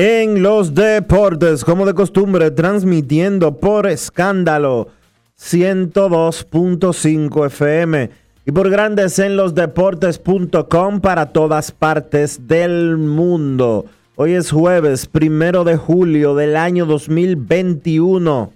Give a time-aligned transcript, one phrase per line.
[0.00, 4.88] en los Deportes, como de costumbre, transmitiendo por escándalo
[5.38, 8.08] 102.5 FM
[8.46, 13.84] y por Grandes en los Deportes.com para todas partes del mundo.
[14.16, 18.54] Hoy es jueves, primero de julio del año 2021.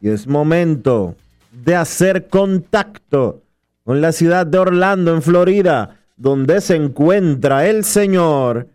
[0.00, 1.16] Y es momento
[1.50, 3.42] de hacer contacto
[3.82, 8.68] con la ciudad de Orlando, en Florida, donde se encuentra el señor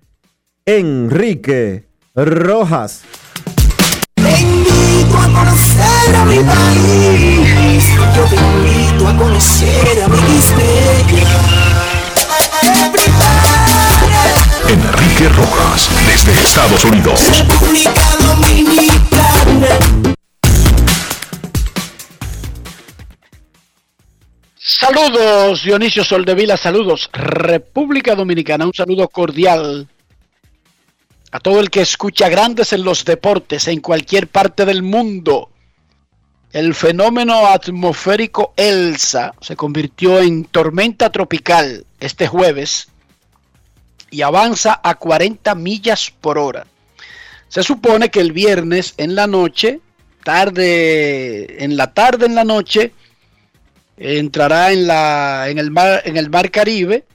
[0.65, 3.01] Enrique Rojas.
[4.15, 7.85] Te invito a conocer a mi país.
[8.15, 10.17] Yo te invito a conocer a mi
[14.69, 17.19] Enrique Rojas, desde Estados Unidos.
[17.29, 17.91] República
[18.21, 19.67] Dominicana.
[24.55, 29.89] Saludos, Dionisio Soldevila, saludos, República Dominicana, un saludo cordial
[31.33, 35.49] a todo el que escucha grandes en los deportes en cualquier parte del mundo.
[36.51, 42.89] El fenómeno atmosférico Elsa se convirtió en tormenta tropical este jueves
[44.11, 46.67] y avanza a 40 millas por hora.
[47.47, 49.79] Se supone que el viernes en la noche,
[50.23, 52.93] tarde, en la tarde en la noche,
[53.97, 57.05] entrará en, la, en, el mar, en el mar Caribe,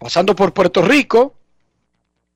[0.00, 1.36] pasando por Puerto Rico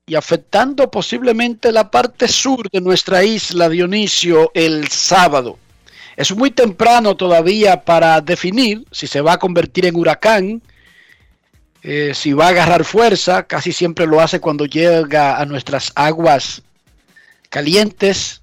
[0.07, 5.57] y afectando posiblemente la parte sur de nuestra isla Dionisio el sábado.
[6.15, 10.61] Es muy temprano todavía para definir si se va a convertir en huracán,
[11.81, 16.61] eh, si va a agarrar fuerza, casi siempre lo hace cuando llega a nuestras aguas
[17.49, 18.41] calientes.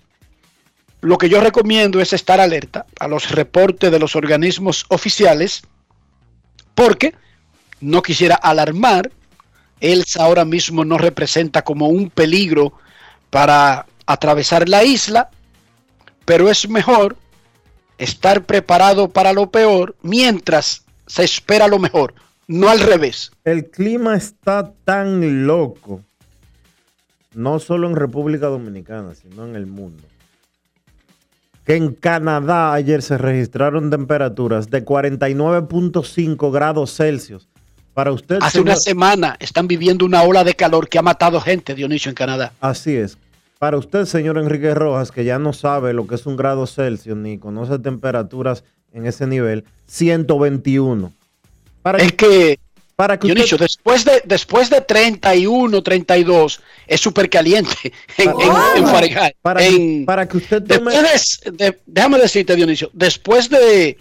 [1.01, 5.63] Lo que yo recomiendo es estar alerta a los reportes de los organismos oficiales,
[6.75, 7.15] porque
[7.81, 9.11] no quisiera alarmar.
[9.83, 12.73] Elsa ahora mismo no representa como un peligro
[13.31, 15.29] para atravesar la isla,
[16.25, 17.17] pero es mejor
[17.99, 22.15] estar preparado para lo peor mientras se espera lo mejor,
[22.47, 23.33] no al revés.
[23.45, 26.01] El clima está tan loco,
[27.35, 30.05] no solo en República Dominicana, sino en el mundo,
[31.65, 37.49] que en Canadá ayer se registraron temperaturas de 49.5 grados Celsius.
[37.95, 41.41] Para usted, Hace señor- una semana están viviendo una ola de calor que ha matado
[41.41, 42.53] gente, Dionisio, en Canadá.
[42.61, 43.19] Así es.
[43.59, 47.17] Para usted, señor Enrique Rojas, que ya no sabe lo que es un grado Celsius
[47.17, 51.13] ni conoce temperaturas en ese nivel, 121.
[51.83, 52.59] Para, Es que,
[52.97, 58.37] para que Dionisio, usted, después de, después de 31, 32, es súper caliente en, en-
[58.77, 59.37] en Fahrenheit.
[59.43, 60.93] para, En- para que usted tome...
[61.53, 63.97] De- déjame decirte, Dionisio, después de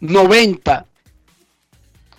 [0.00, 0.86] 90,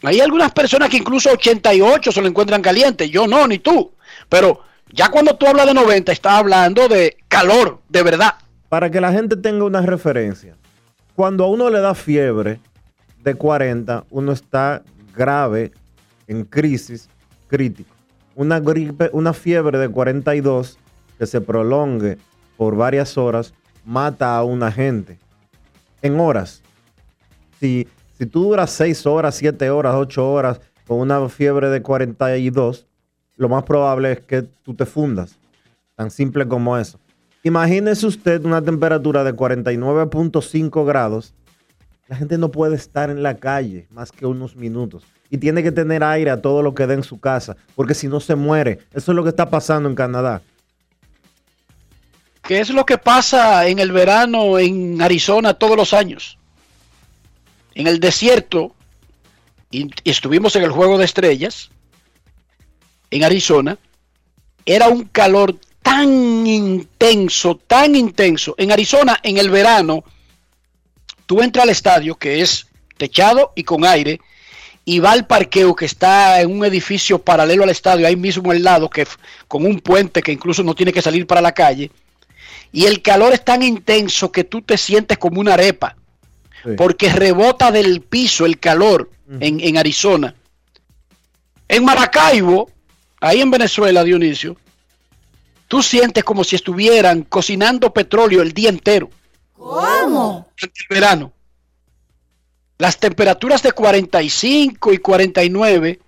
[0.04, 3.10] hay algunas personas que incluso 88 se lo encuentran caliente.
[3.10, 3.94] Yo no, ni tú.
[4.28, 4.62] Pero
[4.92, 8.36] ya cuando tú hablas de 90, estás hablando de calor, de verdad.
[8.70, 10.56] Para que la gente tenga una referencia.
[11.16, 12.60] Cuando a uno le da fiebre
[13.24, 14.84] de 40, uno está
[15.16, 15.72] grave,
[16.28, 17.10] en crisis,
[17.48, 17.96] crítico.
[18.36, 20.78] Una gripe, una fiebre de 42
[21.18, 22.18] que se prolongue
[22.58, 23.54] por varias horas,
[23.86, 25.18] mata a una gente.
[26.02, 26.62] En horas.
[27.60, 27.88] si,
[28.24, 32.86] si tú duras 6 horas, 7 horas, 8 horas con una fiebre de 42,
[33.36, 35.38] lo más probable es que tú te fundas.
[35.96, 36.98] Tan simple como eso.
[37.44, 41.34] Imagínese usted una temperatura de 49.5 grados.
[42.08, 45.04] La gente no puede estar en la calle más que unos minutos.
[45.30, 48.08] Y tiene que tener aire a todo lo que dé en su casa, porque si
[48.08, 48.80] no se muere.
[48.94, 50.42] Eso es lo que está pasando en Canadá.
[52.42, 56.38] ¿Qué es lo que pasa en el verano en Arizona todos los años?
[57.76, 58.76] En el desierto,
[59.72, 61.70] y estuvimos en el Juego de Estrellas,
[63.10, 63.78] en Arizona,
[64.66, 68.56] era un calor tan intenso, tan intenso.
[68.58, 70.04] En Arizona, en el verano,
[71.26, 72.68] tú entras al estadio, que es
[72.98, 74.20] techado y con aire,
[74.86, 78.64] y va al parqueo que está en un edificio paralelo al estadio, ahí mismo al
[78.64, 79.08] lado, que
[79.48, 81.92] con un puente que incluso no tiene que salir para la calle.
[82.72, 85.96] Y el calor es tan intenso que tú te sientes como una arepa,
[86.78, 90.36] porque rebota del piso el calor en, en Arizona.
[91.68, 92.70] En Maracaibo,
[93.20, 94.58] ahí en Venezuela, Dionisio,
[95.68, 99.10] tú sientes como si estuvieran cocinando petróleo el día entero.
[99.54, 100.48] ¿Cómo?
[100.62, 101.34] En el verano.
[102.78, 106.00] Las temperaturas de 45 y 49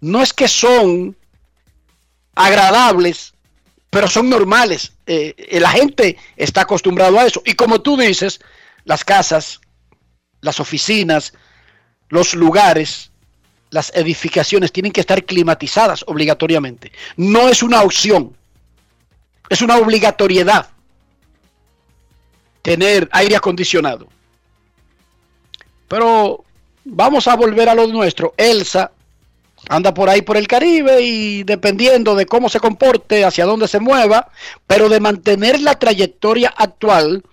[0.00, 1.16] no es que son
[2.34, 3.34] agradables,
[3.90, 4.92] pero son normales.
[5.06, 7.42] Eh, eh, la gente está acostumbrado a eso.
[7.44, 8.40] Y como tú dices,
[8.84, 9.60] las casas,
[10.40, 11.32] las oficinas,
[12.08, 13.10] los lugares,
[13.70, 16.92] las edificaciones tienen que estar climatizadas obligatoriamente.
[17.16, 18.36] No es una opción,
[19.48, 20.68] es una obligatoriedad
[22.62, 24.08] tener aire acondicionado.
[25.86, 26.44] Pero
[26.84, 28.34] vamos a volver a lo nuestro.
[28.36, 28.92] Elsa
[29.68, 33.80] anda por ahí por el Caribe y dependiendo de cómo se comporte, hacia dónde se
[33.80, 34.30] mueva,
[34.66, 37.24] pero de mantener la trayectoria actual,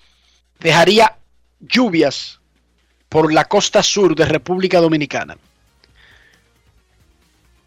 [0.59, 1.17] dejaría
[1.59, 2.39] lluvias
[3.15, 5.37] por la costa sur de República Dominicana.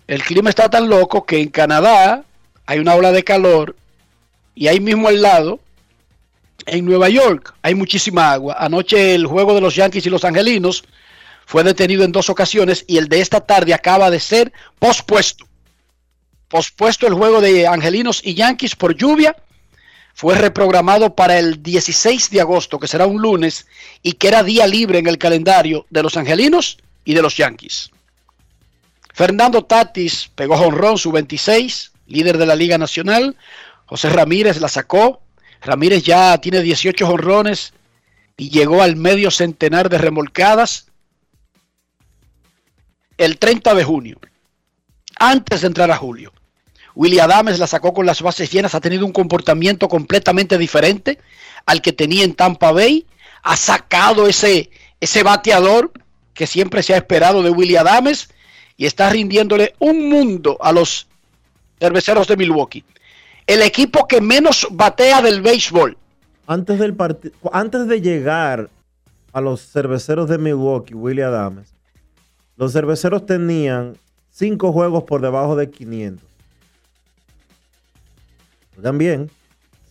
[0.06, 2.22] El clima está tan loco que en Canadá
[2.66, 3.74] hay una ola de calor
[4.54, 5.58] y ahí mismo al lado,
[6.66, 8.56] en Nueva York, hay muchísima agua.
[8.58, 10.84] Anoche el juego de los Yankees y los Angelinos
[11.46, 15.46] fue detenido en dos ocasiones y el de esta tarde acaba de ser pospuesto.
[16.48, 19.34] Pospuesto el juego de Angelinos y Yankees por lluvia.
[20.18, 23.68] Fue reprogramado para el 16 de agosto, que será un lunes,
[24.02, 27.92] y que era día libre en el calendario de los Angelinos y de los Yankees.
[29.14, 33.36] Fernando Tatis pegó jonrón su 26, líder de la Liga Nacional.
[33.86, 35.22] José Ramírez la sacó.
[35.60, 37.72] Ramírez ya tiene 18 jonrones
[38.36, 40.88] y llegó al medio centenar de remolcadas
[43.18, 44.18] el 30 de junio,
[45.20, 46.32] antes de entrar a julio.
[46.98, 51.20] Willie Adams la sacó con las bases llenas, ha tenido un comportamiento completamente diferente
[51.64, 53.06] al que tenía en Tampa Bay.
[53.44, 55.92] Ha sacado ese, ese bateador
[56.34, 58.30] que siempre se ha esperado de Willie Adams
[58.76, 61.06] y está rindiéndole un mundo a los
[61.78, 62.84] cerveceros de Milwaukee.
[63.46, 65.96] El equipo que menos batea del béisbol.
[66.48, 66.96] Antes, del
[67.52, 68.70] antes de llegar
[69.32, 71.72] a los cerveceros de Milwaukee, Willie Adams,
[72.56, 73.96] los cerveceros tenían
[74.30, 76.27] cinco juegos por debajo de 500.
[78.82, 79.30] También,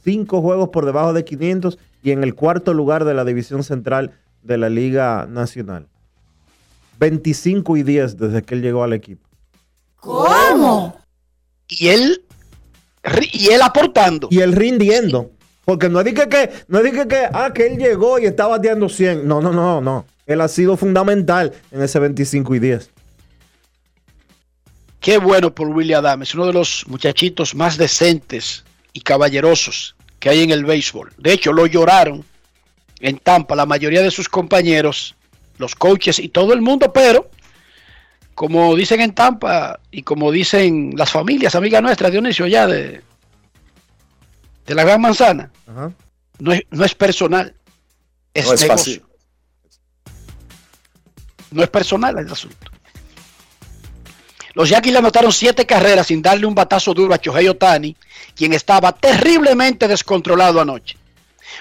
[0.04, 4.12] cinco juegos por debajo de 500 y en el cuarto lugar de la división central
[4.44, 5.88] de la Liga Nacional.
[7.00, 9.28] 25 y 10 desde que él llegó al equipo.
[9.98, 10.98] ¿Cómo?
[11.68, 12.24] Y él,
[13.34, 14.28] y él aportando.
[14.32, 15.32] Y él rindiendo.
[15.66, 19.28] Porque no dije que, no dije que, ah, que él llegó y estaba bateando 100.
[19.28, 20.06] No, no, no, no.
[20.26, 22.90] Él ha sido fundamental en ese 25 y 10.
[25.02, 28.64] Qué bueno por William Adams, uno de los muchachitos más decentes
[28.98, 31.14] y caballerosos que hay en el béisbol.
[31.20, 32.26] De hecho, lo lloraron
[33.00, 35.16] en Tampa la mayoría de sus compañeros,
[35.60, 37.30] los coaches y todo el mundo, pero
[38.34, 43.04] como dicen en Tampa y como dicen las familias, amigas nuestras, Dionisio, ya de,
[44.66, 45.92] de la Gran Manzana, Ajá.
[46.40, 47.54] no es, no es personal,
[48.34, 48.76] es, No es negocio.
[48.78, 49.04] fácil.
[51.52, 52.72] No es personal el asunto.
[54.58, 57.96] Los Yankees le anotaron siete carreras sin darle un batazo duro a Shohei Otani,
[58.36, 60.98] quien estaba terriblemente descontrolado anoche.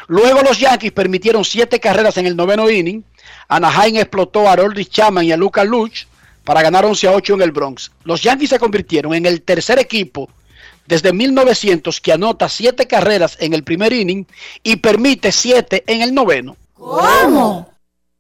[0.09, 3.05] Luego los Yankees permitieron siete carreras en el noveno inning.
[3.49, 6.07] Anaheim explotó a Aroldis Chapman y a Lucas Luch
[6.43, 7.93] para ganar 11 a 8 en el Bronx.
[8.05, 10.31] Los Yankees se convirtieron en el tercer equipo
[10.87, 14.25] desde 1900 que anota siete carreras en el primer inning
[14.62, 16.57] y permite siete en el noveno.
[16.73, 17.71] ¿Cómo?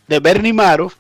[0.06, 0.94] de Bernie Madoff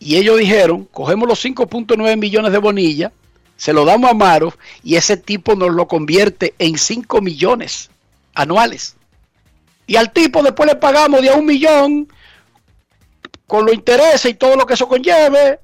[0.00, 3.12] y ellos dijeron, cogemos los 5.9 millones de Bonilla,
[3.58, 7.90] se lo damos a Madoff y ese tipo nos lo convierte en 5 millones
[8.32, 8.96] anuales.
[9.86, 12.08] Y al tipo después le pagamos de a un millón
[13.48, 15.58] con los intereses y todo lo que eso conlleve.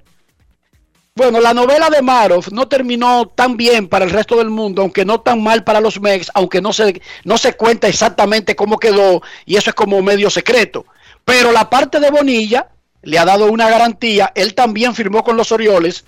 [1.15, 5.05] Bueno, la novela de Madoff no terminó tan bien para el resto del mundo, aunque
[5.05, 9.23] no tan mal para los Mex, aunque no se, no se cuenta exactamente cómo quedó,
[9.47, 10.87] y eso es como medio secreto.
[11.25, 12.71] Pero la parte de Bonilla
[13.03, 16.05] le ha dado una garantía, él también firmó con los Orioles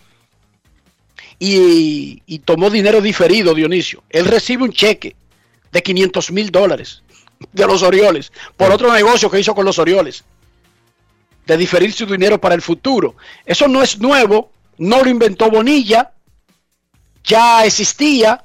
[1.39, 4.03] y, y tomó dinero diferido, Dionisio.
[4.11, 5.15] Él recibe un cheque
[5.71, 7.03] de 500 mil dólares
[7.53, 10.25] de los Orioles por otro negocio que hizo con los Orioles
[11.47, 13.17] de diferir su dinero para el futuro.
[13.45, 16.13] Eso no es nuevo, no lo inventó Bonilla,
[17.25, 18.45] ya existía.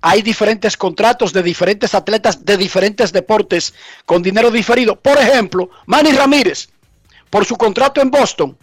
[0.00, 3.74] Hay diferentes contratos de diferentes atletas de diferentes deportes
[4.04, 4.96] con dinero diferido.
[4.96, 6.68] Por ejemplo, Manny Ramírez,
[7.28, 8.56] por su contrato en Boston,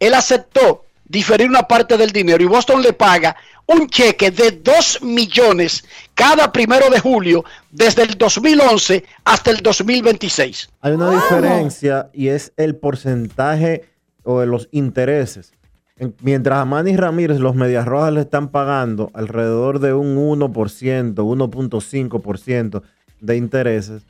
[0.00, 3.34] él aceptó diferir una parte del dinero y Boston le paga
[3.66, 10.68] un cheque de 2 millones cada primero de julio desde el 2011 hasta el 2026.
[10.82, 13.84] Hay una diferencia y es el porcentaje
[14.24, 15.52] o de los intereses.
[15.96, 21.14] En- mientras a Manny Ramírez los Medias Rojas le están pagando alrededor de un 1%,
[21.14, 22.82] 1.5%
[23.20, 24.02] de intereses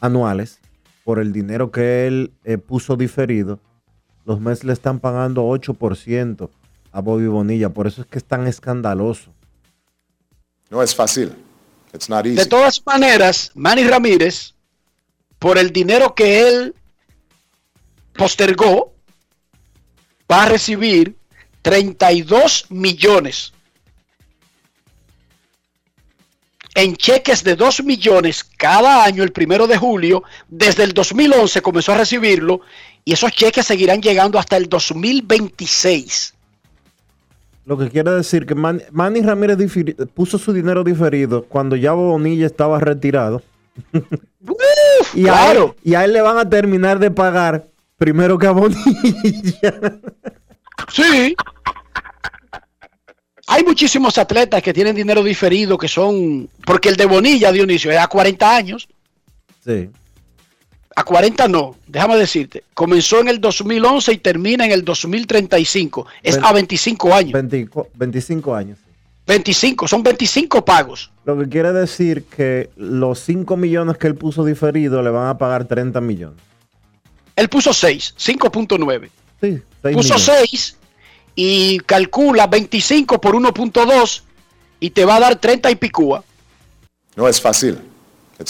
[0.00, 0.58] anuales
[1.04, 3.60] por el dinero que él eh, puso diferido,
[4.24, 6.50] los Mets le están pagando 8%
[6.92, 7.70] a Bobby Bonilla.
[7.70, 9.32] Por eso es que es tan escandaloso.
[10.70, 11.34] No es fácil.
[11.92, 12.36] It's not easy.
[12.36, 14.54] De todas maneras, Manny Ramírez,
[15.38, 16.74] por el dinero que él
[18.14, 18.94] postergó,
[20.30, 21.16] va a recibir
[21.62, 23.52] 32 millones
[26.74, 30.24] en cheques de 2 millones cada año el primero de julio.
[30.48, 32.60] Desde el 2011 comenzó a recibirlo
[33.04, 36.34] y esos cheques seguirán llegando hasta el 2026.
[37.66, 39.56] Lo que quiere decir que Man- Manny Ramírez
[40.14, 43.42] puso su dinero diferido cuando ya Bonilla estaba retirado.
[43.92, 45.62] Uf, Y, claro.
[45.62, 49.74] a él, y a él le van a terminar de pagar primero que a Bonilla.
[50.92, 51.34] Sí.
[53.46, 56.48] Hay muchísimos atletas que tienen dinero diferido que son.
[56.66, 58.88] Porque el de Bonilla, Dionisio, es a 40 años.
[59.64, 59.90] sí.
[60.96, 62.62] A 40 no, déjame decirte.
[62.72, 66.06] Comenzó en el 2011 y termina en el 2035.
[66.22, 67.32] Es Ven- a 25 años.
[67.32, 68.78] 25, 25 años.
[69.26, 71.10] 25, son 25 pagos.
[71.24, 75.38] Lo que quiere decir que los 5 millones que él puso diferido le van a
[75.38, 76.38] pagar 30 millones.
[77.34, 79.08] Él puso 6, 5.9.
[79.40, 80.24] Sí, 6 Puso millones.
[80.50, 80.76] 6
[81.34, 84.22] y calcula 25 por 1.2
[84.78, 86.22] y te va a dar 30 y picúa.
[87.16, 87.78] No es fácil.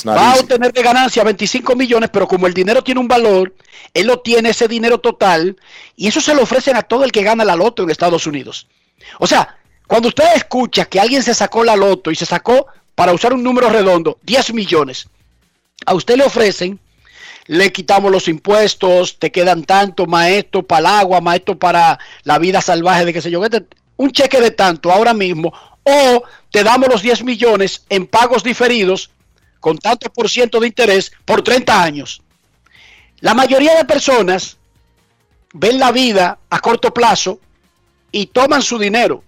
[0.06, 3.54] Va a obtener de ganancia 25 millones, pero como el dinero tiene un valor,
[3.92, 5.56] él lo tiene ese dinero total
[5.96, 8.66] y eso se lo ofrecen a todo el que gana la loto en Estados Unidos.
[9.18, 13.12] O sea, cuando usted escucha que alguien se sacó la loto y se sacó, para
[13.12, 15.08] usar un número redondo, 10 millones,
[15.84, 16.78] a usted le ofrecen,
[17.46, 22.62] le quitamos los impuestos, te quedan tanto, maestro para el agua, maestro para la vida
[22.62, 23.42] salvaje de qué sé yo,
[23.96, 29.10] un cheque de tanto ahora mismo, o te damos los 10 millones en pagos diferidos
[29.64, 32.20] con tanto por ciento de interés por 30 años.
[33.20, 34.58] La mayoría de personas
[35.54, 37.40] ven la vida a corto plazo
[38.12, 39.24] y toman su dinero.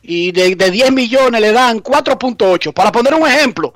[0.00, 2.72] Y de, de 10 millones le dan 4.8.
[2.72, 3.74] Para poner un ejemplo,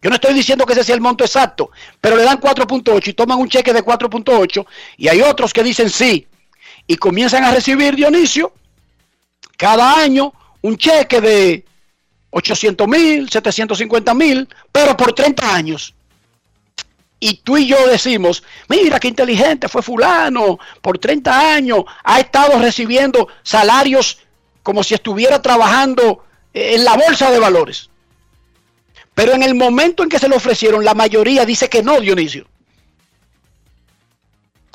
[0.00, 3.14] yo no estoy diciendo que ese sea el monto exacto, pero le dan 4.8 y
[3.14, 4.64] toman un cheque de 4.8
[4.98, 6.28] y hay otros que dicen sí
[6.86, 8.52] y comienzan a recibir, Dionisio,
[9.56, 11.64] cada año un cheque de
[12.30, 15.94] 800 mil, 750 mil, pero por 30 años.
[17.18, 22.58] Y tú y yo decimos, mira qué inteligente fue fulano, por 30 años ha estado
[22.58, 24.18] recibiendo salarios
[24.62, 27.90] como si estuviera trabajando en la bolsa de valores.
[29.14, 32.46] Pero en el momento en que se lo ofrecieron, la mayoría dice que no, Dionisio.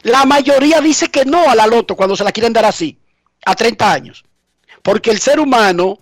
[0.03, 2.95] La mayoría dice que no a la loto cuando se la quieren dar así,
[3.43, 4.23] a 30 años.
[4.83, 5.97] Porque el ser humano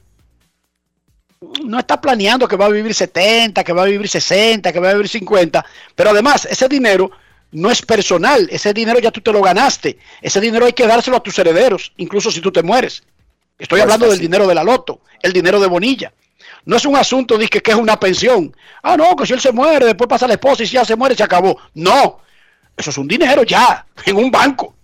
[1.64, 4.90] no está planeando que va a vivir 70, que va a vivir 60, que va
[4.90, 5.66] a vivir 50.
[5.96, 7.12] Pero además, ese dinero
[7.52, 8.48] no es personal.
[8.52, 9.98] Ese dinero ya tú te lo ganaste.
[10.22, 13.04] Ese dinero hay que dárselo a tus herederos, incluso si tú te mueres.
[13.58, 16.14] Estoy hablando del dinero de la loto, el dinero de Bonilla.
[16.66, 18.56] No es un asunto de que, que es una pensión.
[18.82, 20.96] Ah, no, que si él se muere, después pasa la esposa y si ya se
[20.96, 21.58] muere, se acabó.
[21.74, 22.20] No,
[22.76, 24.76] eso es un dinero ya, en un banco.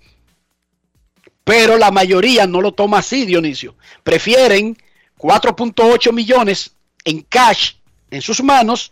[1.44, 3.76] Pero la mayoría no lo toma así, Dionisio.
[4.04, 4.78] Prefieren
[5.20, 6.72] 4.8 millones
[7.04, 7.74] en cash
[8.10, 8.92] en sus manos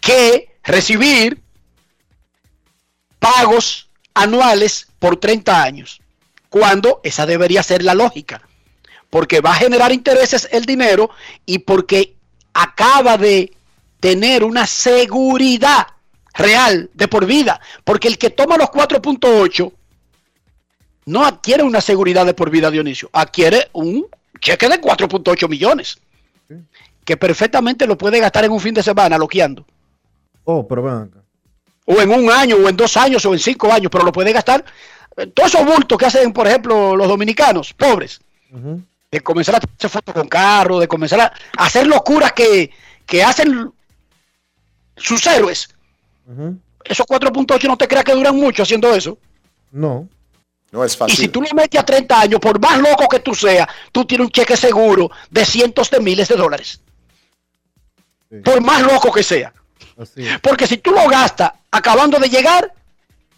[0.00, 1.42] que recibir
[3.18, 6.00] pagos anuales por 30 años.
[6.48, 8.42] Cuando esa debería ser la lógica.
[9.10, 11.10] Porque va a generar intereses el dinero
[11.44, 12.14] y porque
[12.54, 13.52] acaba de
[13.98, 15.88] tener una seguridad
[16.34, 17.60] real de por vida.
[17.84, 19.72] Porque el que toma los 4.8
[21.06, 23.10] no adquiere una seguridad de por vida, Dionisio.
[23.12, 24.06] Adquiere un
[24.40, 25.98] cheque de 4.8 millones.
[27.04, 29.64] Que perfectamente lo puede gastar en un fin de semana loqueando.
[30.44, 31.18] Oh, pero ven acá.
[31.86, 34.32] O en un año, o en dos años, o en cinco años, pero lo puede
[34.32, 34.64] gastar.
[35.16, 38.20] eh, Todos esos bultos que hacen, por ejemplo, los dominicanos, pobres,
[39.10, 41.32] de comenzar a hacerse fotos con carro, de comenzar a
[41.64, 42.70] hacer locuras que,
[43.06, 43.72] que hacen
[44.96, 45.68] sus héroes.
[46.26, 46.56] Ujú.
[46.84, 49.18] Esos 4.8 no te creas que duran mucho haciendo eso.
[49.72, 50.08] No.
[50.72, 51.30] No es Y si fácil.
[51.32, 54.30] tú lo metes a 30 años, por más loco que tú seas, tú tienes un
[54.30, 56.80] cheque seguro de cientos de miles de dólares.
[58.30, 58.36] Sí.
[58.44, 59.52] Por más loco que sea.
[60.00, 60.24] Así.
[60.40, 62.72] Porque si tú lo gastas acabando de llegar,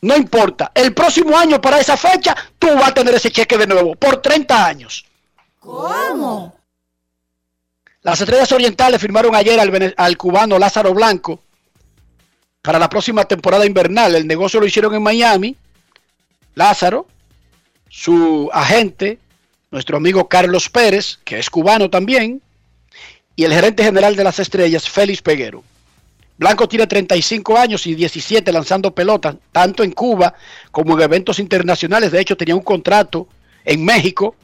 [0.03, 0.71] no importa.
[0.75, 4.21] El próximo año para esa fecha, tú vas a tener ese cheque de nuevo por
[4.21, 5.05] 30 años.
[5.59, 6.55] ¿Cómo?
[8.03, 9.59] Las estrellas orientales firmaron ayer
[9.97, 11.41] al cubano Lázaro Blanco
[12.61, 14.15] para la próxima temporada invernal.
[14.17, 15.57] El negocio lo hicieron en Miami.
[16.55, 17.07] Lázaro,
[17.93, 19.19] su agente,
[19.71, 22.41] nuestro amigo Carlos Pérez, que es cubano también,
[23.37, 25.63] y el gerente general de las estrellas, Félix Peguero.
[26.39, 30.33] Blanco tiene 35 años y 17 lanzando pelotas, tanto en Cuba
[30.71, 32.11] como en eventos internacionales.
[32.11, 33.29] De hecho, tenía un contrato
[33.63, 34.35] en México.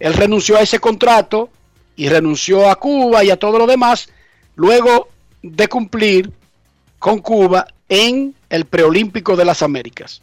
[0.00, 1.50] Él renunció a ese contrato
[1.94, 4.08] y renunció a Cuba y a todo lo demás,
[4.56, 5.08] luego
[5.40, 6.32] de cumplir
[6.98, 10.20] con Cuba en el preolímpico de las Américas.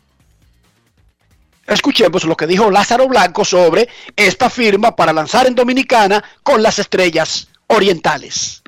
[1.69, 6.79] Escuchemos lo que dijo Lázaro Blanco sobre esta firma para lanzar en Dominicana con las
[6.79, 8.63] estrellas orientales.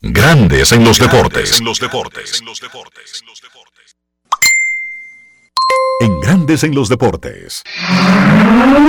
[0.00, 1.60] Grandes en los deportes.
[1.60, 2.42] En los deportes.
[6.00, 7.62] En Grandes en los deportes.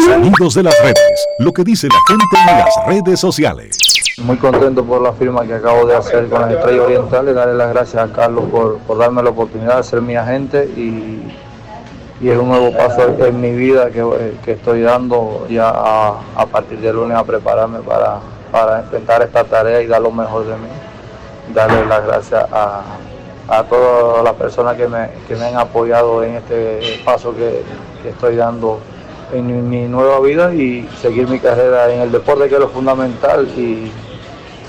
[0.05, 1.27] Sonidos de las redes.
[1.39, 3.77] Lo que dice la gente en las redes sociales.
[4.17, 7.35] Muy contento por la firma que acabo de hacer con las Estrellas Orientales.
[7.35, 11.21] Darle las gracias a Carlos por, por darme la oportunidad de ser mi agente y,
[12.21, 16.79] y es un nuevo paso en mi vida que, que estoy dando ya a, partir
[16.79, 18.19] de lunes a prepararme para,
[18.51, 20.67] para enfrentar esta tarea y dar lo mejor de mí.
[21.53, 22.81] Darle las gracias a,
[23.47, 27.63] a todas las personas que me, que me han apoyado en este paso que,
[28.03, 28.79] que estoy dando
[29.31, 32.69] en mi, mi nueva vida y seguir mi carrera en el deporte que es lo
[32.69, 33.91] fundamental y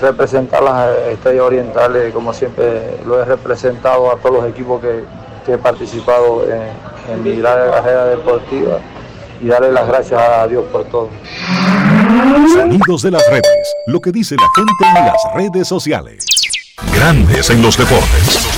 [0.01, 5.03] representar las estrellas orientales como siempre lo he representado a todos los equipos que,
[5.45, 8.79] que he participado en, en mi larga carrera deportiva
[9.41, 11.09] y darle las gracias a Dios por todo.
[12.53, 13.75] Sonidos de las redes.
[13.87, 16.25] Lo que dice la gente en las redes sociales.
[16.93, 18.50] Grandes en los deportes.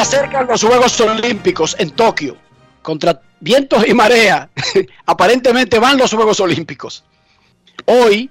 [0.00, 2.34] Acercan los Juegos Olímpicos en Tokio
[2.80, 4.48] contra vientos y marea.
[5.06, 7.04] Aparentemente van los Juegos Olímpicos.
[7.84, 8.30] Hoy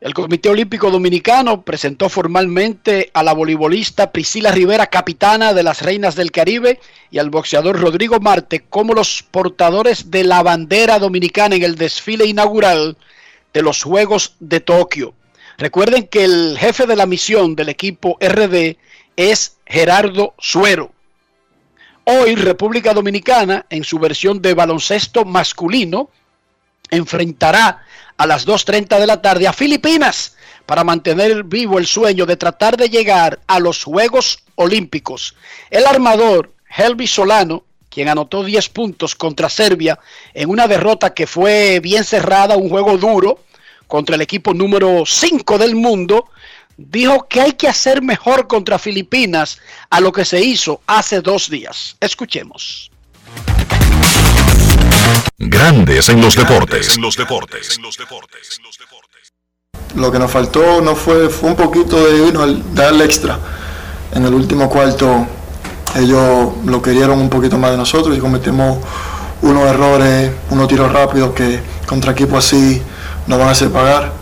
[0.00, 6.16] El Comité Olímpico Dominicano presentó formalmente a la voleibolista Priscila Rivera, capitana de las Reinas
[6.16, 11.62] del Caribe, y al boxeador Rodrigo Marte como los portadores de la bandera dominicana en
[11.62, 12.96] el desfile inaugural
[13.52, 15.14] de los Juegos de Tokio.
[15.56, 18.76] Recuerden que el jefe de la misión del equipo RD
[19.16, 20.92] es Gerardo Suero.
[22.04, 26.10] Hoy República Dominicana, en su versión de baloncesto masculino,
[26.90, 27.82] enfrentará
[28.16, 32.76] a las 2.30 de la tarde a Filipinas para mantener vivo el sueño de tratar
[32.76, 35.34] de llegar a los Juegos Olímpicos.
[35.70, 39.98] El armador Helvi Solano, quien anotó 10 puntos contra Serbia
[40.32, 43.40] en una derrota que fue bien cerrada, un juego duro
[43.86, 46.28] contra el equipo número 5 del mundo,
[46.76, 49.58] dijo que hay que hacer mejor contra Filipinas
[49.90, 51.96] a lo que se hizo hace dos días.
[52.00, 52.90] Escuchemos.
[55.38, 56.96] Grandes en los deportes.
[56.96, 57.78] En los deportes.
[59.96, 63.38] Lo que nos faltó no fue, fue un poquito de darle extra.
[64.12, 65.26] En el último cuarto
[65.96, 68.78] ellos lo querieron un poquito más de nosotros y cometimos
[69.42, 72.82] unos errores, unos tiros rápidos que contra equipos así
[73.26, 74.12] nos van a hacer pagar.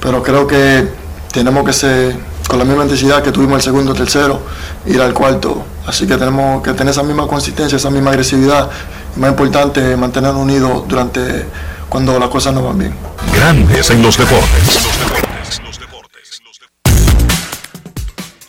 [0.00, 0.88] Pero creo que
[1.32, 2.16] tenemos que ser
[2.48, 4.40] con la misma intensidad que tuvimos el segundo, tercero,
[4.86, 5.64] ir al cuarto.
[5.86, 8.70] Así que tenemos que tener esa misma consistencia, esa misma agresividad
[9.16, 11.46] más importante, mantener unidos durante
[11.88, 12.94] cuando las cosas no van bien.
[13.34, 14.88] Grandes en los deportes.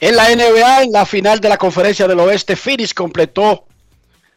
[0.01, 3.65] En la NBA, en la final de la Conferencia del Oeste, Phoenix completó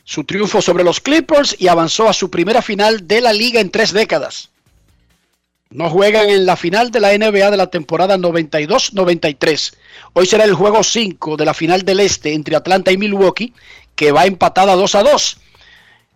[0.04, 3.70] su triunfo sobre los Clippers y avanzó a su primera final de la liga en
[3.70, 4.50] tres décadas.
[5.72, 9.74] No juegan en la final de la NBA de la temporada 92-93.
[10.12, 13.54] Hoy será el juego 5 de la final del Este entre Atlanta y Milwaukee,
[13.94, 15.38] que va empatada 2 a 2.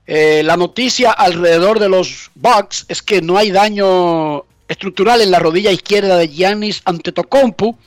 [0.09, 5.39] Eh, la noticia alrededor de los Bucks es que no hay daño estructural en la
[5.39, 7.79] rodilla izquierda de Giannis Antetokounmpo.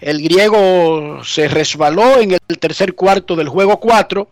[0.00, 4.28] El griego se resbaló en el tercer cuarto del juego 4,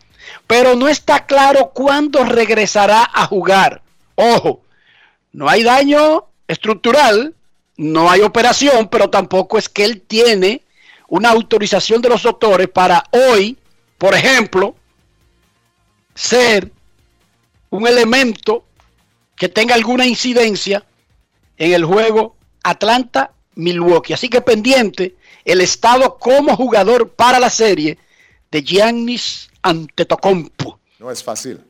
[0.46, 3.82] pero no está claro cuándo regresará a jugar.
[4.14, 4.60] Ojo,
[5.32, 7.34] no hay daño estructural,
[7.76, 10.62] no hay operación, pero tampoco es que él tiene
[11.08, 13.58] una autorización de los doctores para hoy,
[13.98, 14.74] por ejemplo,
[16.14, 16.70] ser
[17.70, 18.64] un elemento
[19.36, 20.84] que tenga alguna incidencia
[21.56, 24.14] en el juego Atlanta-Milwaukee.
[24.14, 27.98] Así que pendiente el estado como jugador para la serie
[28.50, 30.78] de Giannis Antetokounmpo.
[30.98, 31.60] No es fácil.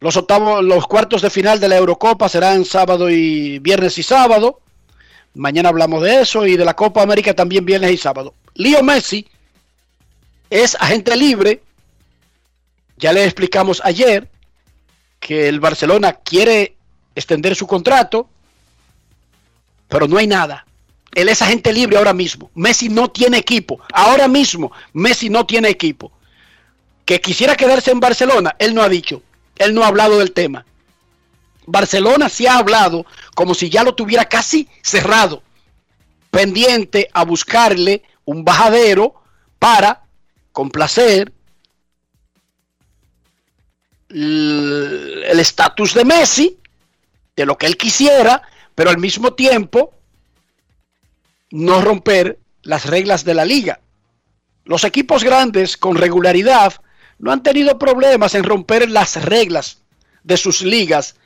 [0.00, 4.60] Los octavos, los cuartos de final de la Eurocopa serán sábado y viernes y sábado.
[5.34, 8.34] Mañana hablamos de eso y de la Copa América también viernes y sábado.
[8.54, 9.26] Leo Messi
[10.50, 11.62] es agente libre.
[12.96, 14.28] Ya le explicamos ayer
[15.18, 16.76] que el Barcelona quiere
[17.14, 18.28] extender su contrato,
[19.88, 20.66] pero no hay nada.
[21.14, 22.50] Él es agente libre ahora mismo.
[22.54, 23.80] Messi no tiene equipo.
[23.92, 26.12] Ahora mismo Messi no tiene equipo.
[27.04, 29.22] Que quisiera quedarse en Barcelona, él no ha dicho.
[29.56, 30.64] Él no ha hablado del tema.
[31.66, 35.42] Barcelona sí ha hablado como si ya lo tuviera casi cerrado,
[36.30, 39.14] pendiente a buscarle un bajadero
[39.58, 40.02] para
[40.52, 41.32] complacer
[44.08, 46.58] el estatus de Messi,
[47.34, 48.42] de lo que él quisiera,
[48.74, 49.92] pero al mismo tiempo
[51.50, 53.80] no romper las reglas de la liga.
[54.64, 56.74] Los equipos grandes con regularidad
[57.18, 59.78] no han tenido problemas en romper las reglas
[60.22, 61.16] de sus ligas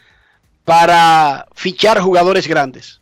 [0.64, 3.00] para fichar jugadores grandes.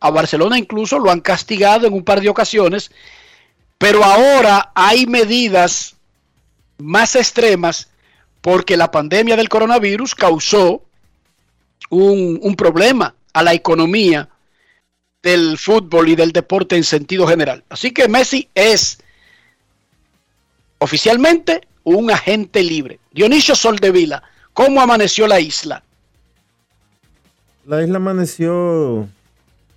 [0.00, 2.90] A Barcelona incluso lo han castigado en un par de ocasiones,
[3.78, 5.94] pero ahora hay medidas
[6.78, 7.88] más extremas
[8.40, 10.82] porque la pandemia del coronavirus causó
[11.90, 14.28] un, problema a la economía
[15.22, 17.64] del fútbol y del deporte en sentido general.
[17.68, 18.98] Así que Messi es
[20.78, 21.62] oficialmente
[21.94, 22.98] un agente libre.
[23.12, 24.20] Dionisio Soldevila,
[24.52, 25.84] ¿cómo amaneció la isla?
[27.64, 29.08] La isla amaneció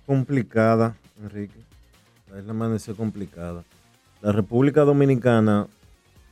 [0.06, 1.60] complicada, Enrique.
[2.32, 3.62] La isla amaneció complicada.
[4.22, 5.68] La República Dominicana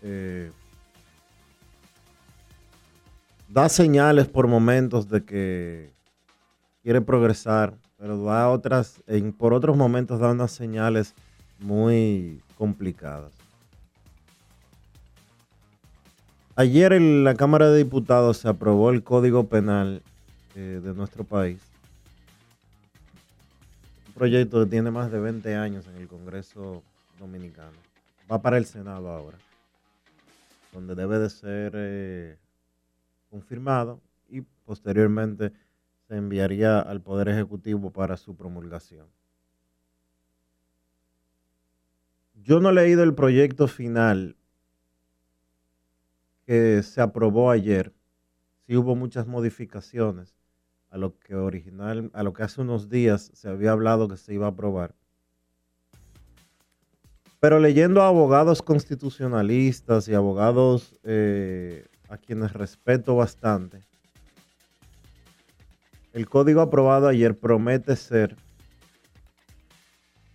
[0.03, 0.51] eh,
[3.49, 5.91] da señales por momentos de que
[6.83, 9.01] quiere progresar, pero da otras,
[9.39, 11.15] por otros momentos da unas señales
[11.61, 13.38] muy complicadas.
[16.59, 20.03] Ayer en la Cámara de Diputados se aprobó el Código Penal
[20.57, 21.61] eh, de nuestro país.
[24.09, 26.83] Un proyecto que tiene más de 20 años en el Congreso
[27.21, 27.77] Dominicano.
[28.29, 29.39] Va para el Senado ahora,
[30.73, 32.37] donde debe de ser eh,
[33.31, 35.53] confirmado y posteriormente
[36.09, 39.07] se enviaría al Poder Ejecutivo para su promulgación.
[42.43, 44.35] yo no he leído el proyecto final
[46.49, 47.93] que se aprobó ayer.
[48.67, 50.35] Sí hubo muchas modificaciones
[50.89, 54.33] a lo que original, a lo que hace unos días se había hablado que se
[54.33, 54.95] iba a aprobar.
[57.39, 63.83] Pero leyendo a abogados constitucionalistas y abogados eh, a quienes respeto bastante,
[66.15, 68.35] el código aprobado ayer promete ser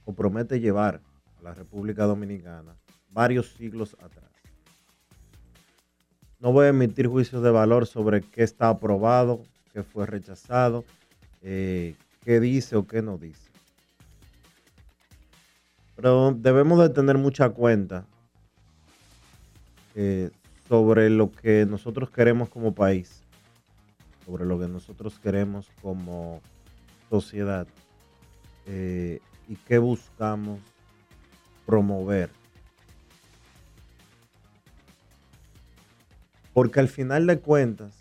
[0.05, 1.01] o promete llevar
[1.39, 2.75] a la República Dominicana
[3.09, 4.32] varios siglos atrás.
[6.43, 9.39] No voy a emitir juicios de valor sobre qué está aprobado,
[9.71, 10.83] qué fue rechazado,
[11.41, 13.49] eh, qué dice o qué no dice.
[15.95, 18.05] Pero debemos de tener mucha cuenta
[19.95, 20.31] eh,
[20.67, 23.23] sobre lo que nosotros queremos como país,
[24.25, 26.41] sobre lo que nosotros queremos como
[27.09, 27.67] sociedad
[28.65, 30.59] eh, y qué buscamos
[31.65, 32.42] promover.
[36.53, 37.95] Porque al final de cuentas,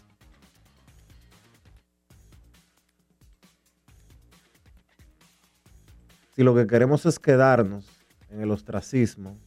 [6.36, 7.86] si lo que queremos es quedarnos
[8.28, 9.38] en el ostracismo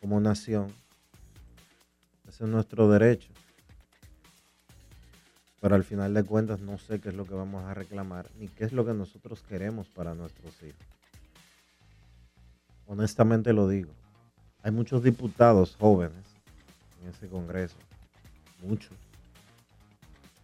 [0.00, 0.72] como nación,
[2.28, 3.32] ese es nuestro derecho.
[5.60, 8.48] Pero al final de cuentas no sé qué es lo que vamos a reclamar ni
[8.48, 10.86] qué es lo que nosotros queremos para nuestros hijos.
[12.86, 13.94] Honestamente lo digo.
[14.62, 16.33] Hay muchos diputados jóvenes
[17.04, 17.76] en ese Congreso.
[18.62, 18.96] Muchos.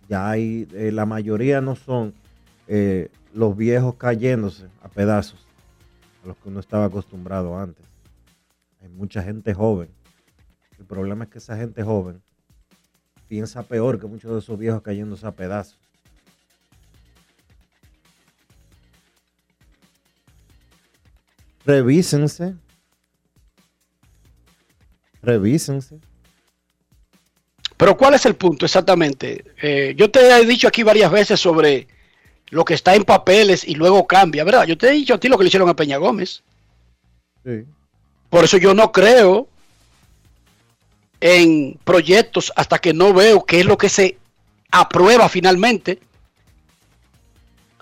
[0.09, 2.14] Ya hay, eh, la mayoría no son
[2.66, 5.46] eh, los viejos cayéndose a pedazos,
[6.23, 7.87] a los que uno estaba acostumbrado antes.
[8.83, 9.88] Hay mucha gente joven.
[10.79, 12.20] El problema es que esa gente joven
[13.29, 15.79] piensa peor que muchos de esos viejos cayéndose a pedazos.
[21.64, 22.57] Revísense.
[25.23, 26.01] Revísense.
[27.81, 29.43] Pero ¿cuál es el punto exactamente?
[29.62, 31.88] Eh, yo te he dicho aquí varias veces sobre
[32.51, 34.66] lo que está en papeles y luego cambia, ¿verdad?
[34.66, 36.43] Yo te he dicho a ti lo que le hicieron a Peña Gómez.
[37.43, 37.64] Sí.
[38.29, 39.49] Por eso yo no creo
[41.23, 44.19] en proyectos hasta que no veo qué es lo que se
[44.71, 46.01] aprueba finalmente.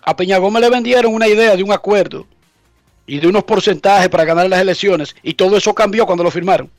[0.01, 2.25] A Peña Gómez le vendieron una idea de un acuerdo
[3.05, 6.71] y de unos porcentajes para ganar las elecciones y todo eso cambió cuando lo firmaron.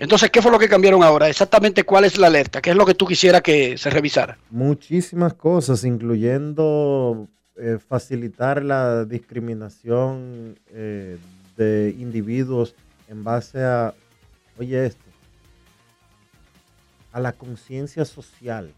[0.00, 1.28] Entonces, ¿qué fue lo que cambiaron ahora?
[1.28, 4.38] Exactamente cuál es la alerta, qué es lo que tú quisieras que se revisara.
[4.48, 11.18] Muchísimas cosas, incluyendo eh, facilitar la discriminación eh,
[11.54, 12.74] de individuos
[13.08, 13.92] en base a,
[14.58, 15.04] oye esto,
[17.12, 18.72] a la conciencia social.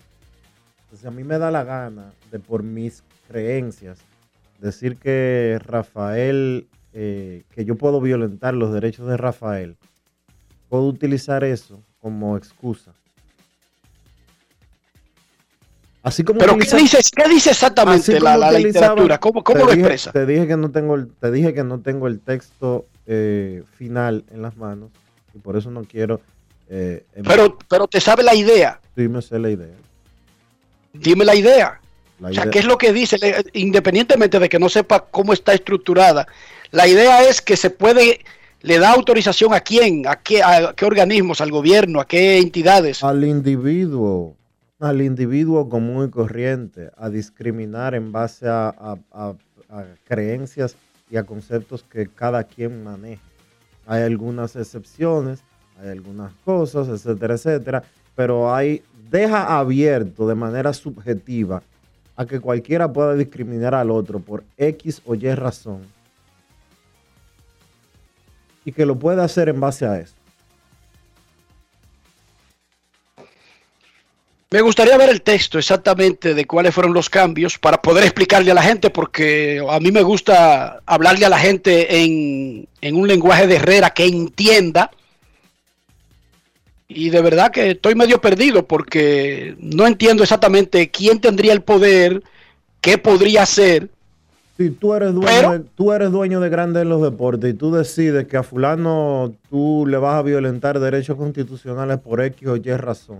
[0.83, 4.01] Entonces, a mí me da la gana de por mis creencias
[4.59, 9.77] decir que Rafael, eh, que yo puedo violentar los derechos de Rafael
[10.73, 12.95] puedo utilizar eso como excusa.
[16.03, 19.21] Así como Pero ¿qué, dice, ¿qué dice exactamente la, la literatura?
[19.21, 20.13] ¿Cómo, cómo lo dije, expresa?
[20.13, 24.25] Te dije que no tengo el, te dije que no tengo el texto eh, final
[24.33, 24.89] en las manos
[25.35, 26.23] y por eso no quiero.
[26.71, 28.81] Eh, pero, pero te sabe la idea.
[28.97, 29.77] Sí, me sé la idea.
[30.95, 31.83] Dime la idea.
[32.19, 32.49] La o sea.
[32.49, 33.19] ¿qué es lo que dice?
[33.53, 36.27] Independientemente de que no sepa cómo está estructurada,
[36.71, 38.25] la idea es que se puede
[38.63, 40.07] ¿Le da autorización a quién?
[40.07, 41.41] ¿A qué, ¿A qué organismos?
[41.41, 42.01] ¿Al gobierno?
[42.01, 43.03] ¿A qué entidades?
[43.03, 44.37] Al individuo,
[44.79, 48.97] al individuo común y corriente, a discriminar en base a,
[50.05, 50.77] creencias
[51.11, 53.23] y a conceptos que cada quien maneja.
[53.85, 55.43] Hay algunas excepciones,
[55.81, 57.83] hay algunas cosas, etcétera, etcétera,
[58.15, 61.65] pero hay, deja abierto de manera subjetiva
[62.15, 65.81] a que cualquiera pueda discriminar al otro por X o Y razón
[68.65, 70.15] y que lo pueda hacer en base a eso.
[74.53, 78.55] Me gustaría ver el texto exactamente de cuáles fueron los cambios para poder explicarle a
[78.55, 83.47] la gente, porque a mí me gusta hablarle a la gente en, en un lenguaje
[83.47, 84.91] de Herrera que entienda.
[86.87, 92.23] Y de verdad que estoy medio perdido porque no entiendo exactamente quién tendría el poder,
[92.83, 93.89] qué podría hacer
[94.63, 97.55] si tú eres dueño, Pero, de, tú eres dueño de grandes en los deportes y
[97.55, 102.57] tú decides que a fulano tú le vas a violentar derechos constitucionales por X o
[102.57, 103.19] Y razón,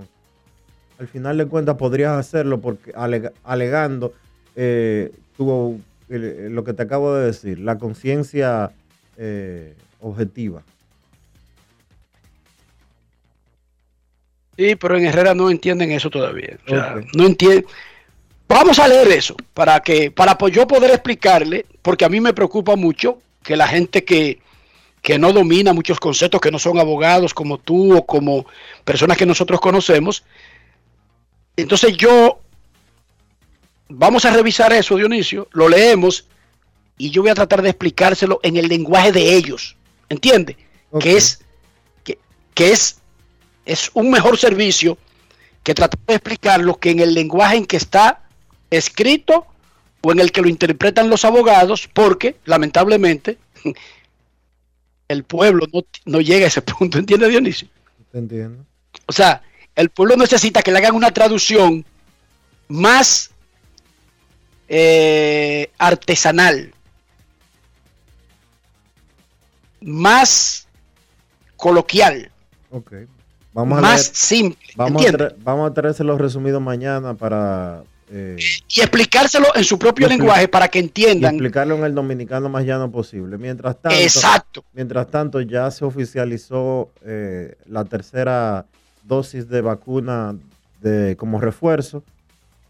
[0.99, 4.13] al final de cuentas podrías hacerlo porque aleg alegando
[4.55, 8.71] eh, tu, eh, lo que te acabo de decir, la conciencia
[9.17, 10.63] eh, objetiva.
[14.57, 16.59] Sí, pero en Herrera no entienden eso todavía.
[16.67, 17.07] O sea, okay.
[17.15, 17.65] no entienden
[18.53, 22.77] Vamos a leer eso para que para yo poder explicarle, porque a mí me preocupa
[22.77, 24.41] mucho que la gente que,
[25.01, 28.45] que no domina muchos conceptos, que no son abogados como tú o como
[28.85, 30.23] personas que nosotros conocemos.
[31.57, 32.41] Entonces yo,
[33.89, 36.27] vamos a revisar eso, Dionisio, lo leemos
[36.99, 39.77] y yo voy a tratar de explicárselo en el lenguaje de ellos.
[40.11, 40.59] ¿Entiende?
[41.01, 41.41] Que es
[42.05, 42.19] que,
[42.53, 42.99] que, es
[43.65, 44.99] es un mejor servicio
[45.63, 48.23] que tratar de explicarlo que en el lenguaje en que está
[48.73, 49.47] escrito
[50.01, 53.39] o en el que lo interpretan los abogados, porque lamentablemente
[55.09, 55.67] el pueblo
[56.05, 57.69] no, llega a ese punto, ¿entiende Dionisio?
[58.13, 58.65] Entiendo.
[59.07, 59.43] O sea,
[59.77, 61.85] el pueblo necesita que le hagan una traducción
[62.69, 63.31] más
[64.69, 66.75] eh, artesanal,
[69.81, 70.67] más
[71.57, 72.31] coloquial.
[73.53, 74.67] Vamos más simple.
[74.77, 78.37] Vamos a, vamos a traérselo resumido mañana para eh,
[78.69, 81.35] y explicárselo en su propio lenguaje para que entiendan.
[81.35, 83.39] explicarlo en el dominicano más llano posible.
[83.39, 84.65] Mientras tanto, Exacto.
[84.73, 88.67] Mientras tanto, ya se oficializó eh, la tercera
[89.05, 90.37] dosis de vacuna
[90.81, 92.03] de, como refuerzo.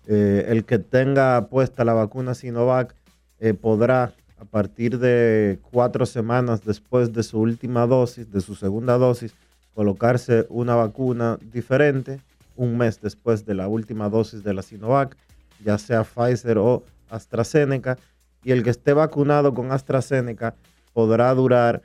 [0.06, 2.94] Eh, el que tenga puesta la vacuna Sinovac
[3.60, 9.34] podrá, a partir de cuatro semanas después de su última dosis, de su segunda dosis,
[9.74, 12.20] colocarse una vacuna diferente
[12.56, 15.16] un mes después de la última dosis de la Sinovac
[15.64, 17.98] ya sea Pfizer o AstraZeneca,
[18.44, 20.54] y el que esté vacunado con AstraZeneca
[20.92, 21.82] podrá durar,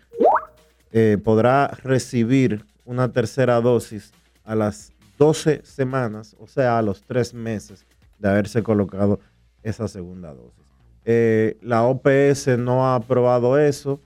[0.91, 4.11] eh, podrá recibir una tercera dosis
[4.43, 7.85] a las 12 semanas, o sea, a los tres meses
[8.17, 9.19] de haberse colocado
[9.63, 10.65] esa segunda dosis.
[11.05, 13.99] Eh, la OPS no ha aprobado eso,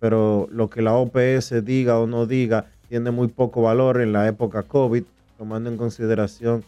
[0.00, 4.26] pero lo que la OPS diga o no diga tiene muy poco valor en la
[4.28, 5.04] época COVID,
[5.38, 6.64] tomando en consideración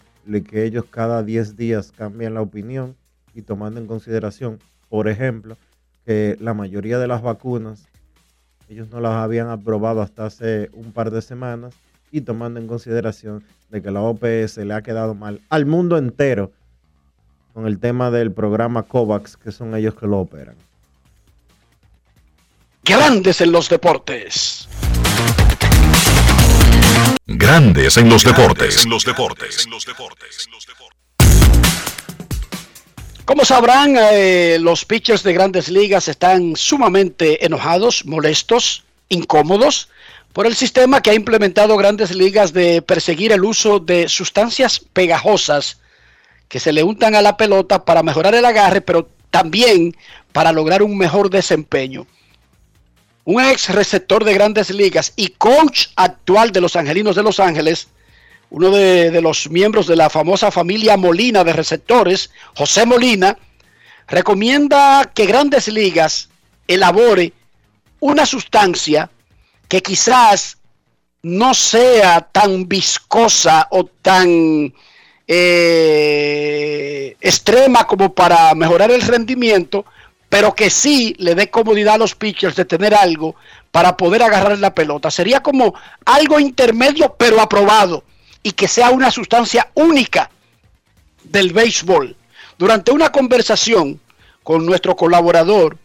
[0.49, 2.97] que ellos cada 10 días cambian la opinión
[3.35, 5.57] y tomando en consideración, por ejemplo,
[6.07, 7.89] que la mayoría de las vacunas
[8.69, 11.75] ellos no las habían aprobado hasta hace un par de semanas
[12.13, 16.53] y tomando en consideración de que la OPS le ha quedado mal al mundo entero
[17.53, 20.55] con el tema del programa COVAX, que son ellos que lo operan.
[22.85, 24.69] Grandes en los deportes.
[27.27, 28.85] Grandes en los deportes.
[28.85, 29.67] En los deportes.
[33.25, 39.89] Como sabrán, eh, los pitchers de grandes ligas están sumamente enojados, molestos, incómodos
[40.33, 45.79] por el sistema que ha implementado grandes ligas de perseguir el uso de sustancias pegajosas
[46.49, 49.97] que se le untan a la pelota para mejorar el agarre, pero también
[50.33, 52.07] para lograr un mejor desempeño
[53.31, 57.87] un ex receptor de grandes ligas y coach actual de los Angelinos de Los Ángeles,
[58.51, 63.39] uno de, los miembros de la famosa familia Molina de receptores, José Molina,
[64.09, 66.29] recomienda que grandes ligas
[66.67, 67.33] elabore
[68.01, 69.09] una sustancia
[69.69, 70.59] que quizás
[71.23, 74.75] no sea tan viscosa o tan
[75.29, 79.85] eh, extrema como para mejorar el rendimiento,
[80.31, 83.35] pero que sí le dé comodidad a los pitchers de tener algo
[83.71, 85.11] para poder agarrar la pelota.
[85.11, 85.75] Sería como
[86.07, 88.05] algo intermedio, pero aprobado,
[88.43, 90.31] y que sea una sustancia única
[91.25, 92.17] del béisbol.
[92.57, 94.01] Durante una conversación
[94.45, 95.77] con nuestro colaborador,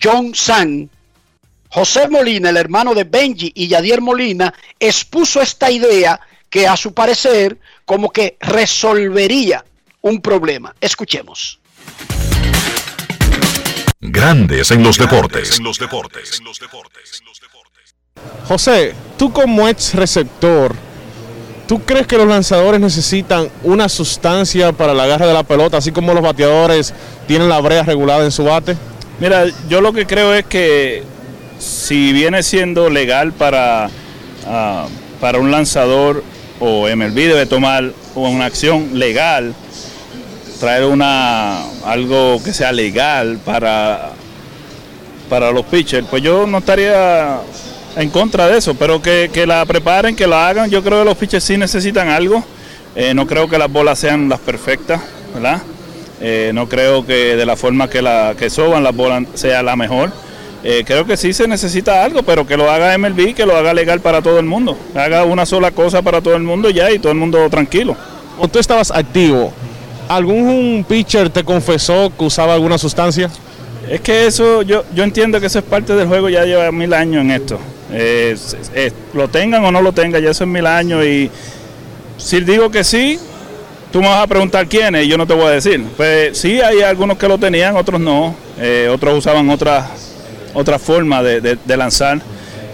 [0.00, 0.90] John San,
[1.70, 6.92] José Molina, el hermano de Benji y Yadier Molina, expuso esta idea que a su
[6.92, 9.64] parecer como que resolvería
[10.02, 10.74] un problema.
[10.80, 11.58] Escuchemos.
[14.06, 15.58] Grandes en los deportes.
[18.46, 20.74] José, tú como ex receptor,
[21.66, 25.90] ¿tú crees que los lanzadores necesitan una sustancia para la agarre de la pelota, así
[25.90, 26.92] como los bateadores
[27.26, 28.76] tienen la brea regulada en su bate?
[29.20, 31.02] Mira, yo lo que creo es que
[31.58, 33.88] si viene siendo legal para,
[34.46, 34.86] ah,
[35.18, 36.22] para un lanzador
[36.60, 39.54] o MLB debe tomar una acción legal
[40.60, 44.10] traer una algo que sea legal para,
[45.28, 47.40] para los pitchers, pues yo no estaría
[47.96, 50.70] en contra de eso, pero que, la preparen, que la hagan.
[50.70, 52.44] Yo creo que los pitchers sí necesitan algo.
[52.96, 55.00] Eh, no creo que las bolas sean las perfectas,
[55.34, 55.62] ¿verdad?
[56.20, 59.76] Eh, no creo que de la forma que, la, que soban las bolas sea la
[59.76, 60.12] mejor.
[60.62, 63.74] Eh, creo que sí se necesita algo, pero que lo haga MLB, que lo haga
[63.74, 64.78] legal para todo el mundo.
[64.94, 67.96] Haga una sola cosa para todo el mundo ya y todo el mundo tranquilo.
[68.50, 69.52] Tú estabas activo,
[70.08, 73.30] ¿Algún pitcher te confesó que usaba alguna sustancia?
[73.88, 76.92] Es que eso, yo, yo entiendo que eso es parte del juego, ya lleva mil
[76.92, 77.58] años en esto.
[79.12, 81.30] lo tengan o no lo tengan, ya son mil años y
[82.16, 83.18] si digo que sí,
[83.92, 85.82] tú me vas a preguntar quiénes y yo no te voy a decir.
[85.96, 88.34] Pues sí, hay algunos que lo tenían, otros no.
[88.58, 89.88] Eh, otros usaban otra,
[90.52, 92.20] otra forma de, lanzar.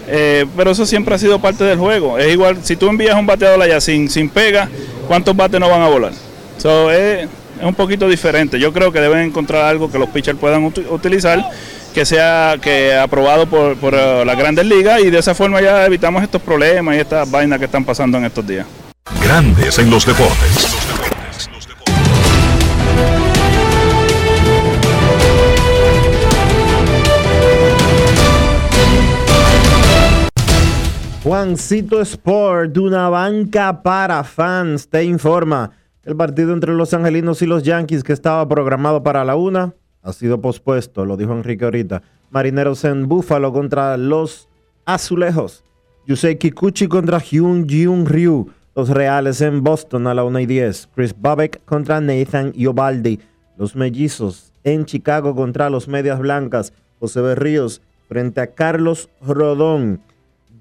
[0.07, 2.17] Eh, pero eso siempre ha sido parte del juego.
[2.17, 4.69] Es igual, si tú envías un bateador allá sin, sin pega,
[5.07, 6.13] ¿cuántos bates no van a volar?
[6.61, 7.27] So, es,
[7.59, 8.59] un poquito diferente.
[8.59, 11.43] Yo creo que deben encontrar algo que los pitchers puedan utilizar
[11.91, 15.87] que sea que aprobado por, por uh, las grandes ligas y de esa forma ya
[15.87, 18.67] evitamos estos problemas y estas vainas que están pasando en estos días.
[19.23, 20.77] Grandes en los deportes.
[31.23, 35.71] Juancito Sport, una banca para fans, te informa.
[36.03, 40.13] El partido entre los angelinos y los yankees que estaba programado para la una ha
[40.13, 42.01] sido pospuesto, lo dijo Enrique ahorita.
[42.31, 44.49] Marineros en Búfalo contra los
[44.85, 45.63] Azulejos.
[46.07, 48.49] Yusei Kikuchi contra Hyun Jung Ryu.
[48.75, 50.89] Los Reales en Boston a la 1 y 10.
[50.95, 53.19] Chris Babek contra Nathan Iobaldi.
[53.57, 56.73] Los Mellizos en Chicago contra los Medias Blancas.
[56.99, 60.01] José Berríos frente a Carlos Rodón.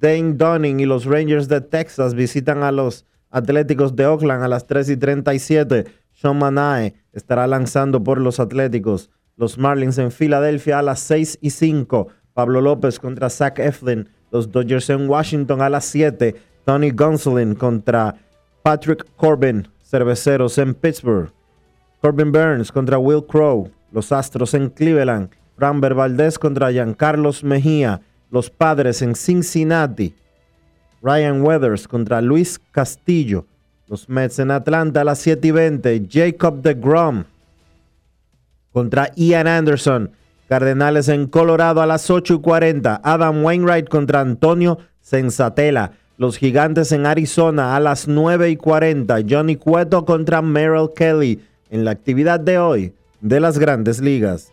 [0.00, 4.66] Dane Dunning y los Rangers de Texas visitan a los Atléticos de Oakland a las
[4.66, 5.86] 3 y 37.
[6.12, 9.10] Sean Manae estará lanzando por los Atléticos.
[9.36, 12.08] Los Marlins en Filadelfia a las 6 y 5.
[12.34, 14.08] Pablo López contra Zach Eflin.
[14.30, 16.34] Los Dodgers en Washington a las 7.
[16.64, 18.16] Tony Gonsolin contra
[18.62, 19.68] Patrick Corbin.
[19.82, 21.32] Cerveceros en Pittsburgh.
[22.00, 23.70] Corbin Burns contra Will Crow.
[23.92, 25.30] Los Astros en Cleveland.
[25.56, 28.00] Ramber Valdez contra Giancarlos Mejía.
[28.30, 30.14] Los Padres en Cincinnati.
[31.02, 33.46] Ryan Weathers contra Luis Castillo.
[33.88, 36.08] Los Mets en Atlanta a las 7 y 20.
[36.10, 37.24] Jacob de Grom
[38.72, 40.10] contra Ian Anderson.
[40.48, 43.00] Cardenales en Colorado a las 8 y 40.
[43.02, 45.92] Adam Wainwright contra Antonio Sensatela.
[46.18, 49.18] Los Gigantes en Arizona a las 9 y 40.
[49.28, 51.40] Johnny Cueto contra Merrill Kelly
[51.70, 54.52] en la actividad de hoy de las grandes ligas.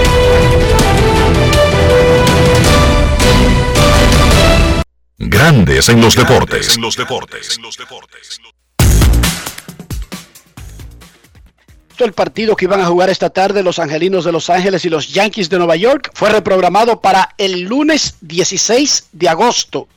[5.23, 6.79] Grandes en los deportes.
[11.99, 15.13] El partido que iban a jugar esta tarde los Angelinos de Los Ángeles y los
[15.13, 19.87] Yankees de Nueva York fue reprogramado para el lunes 16 de agosto,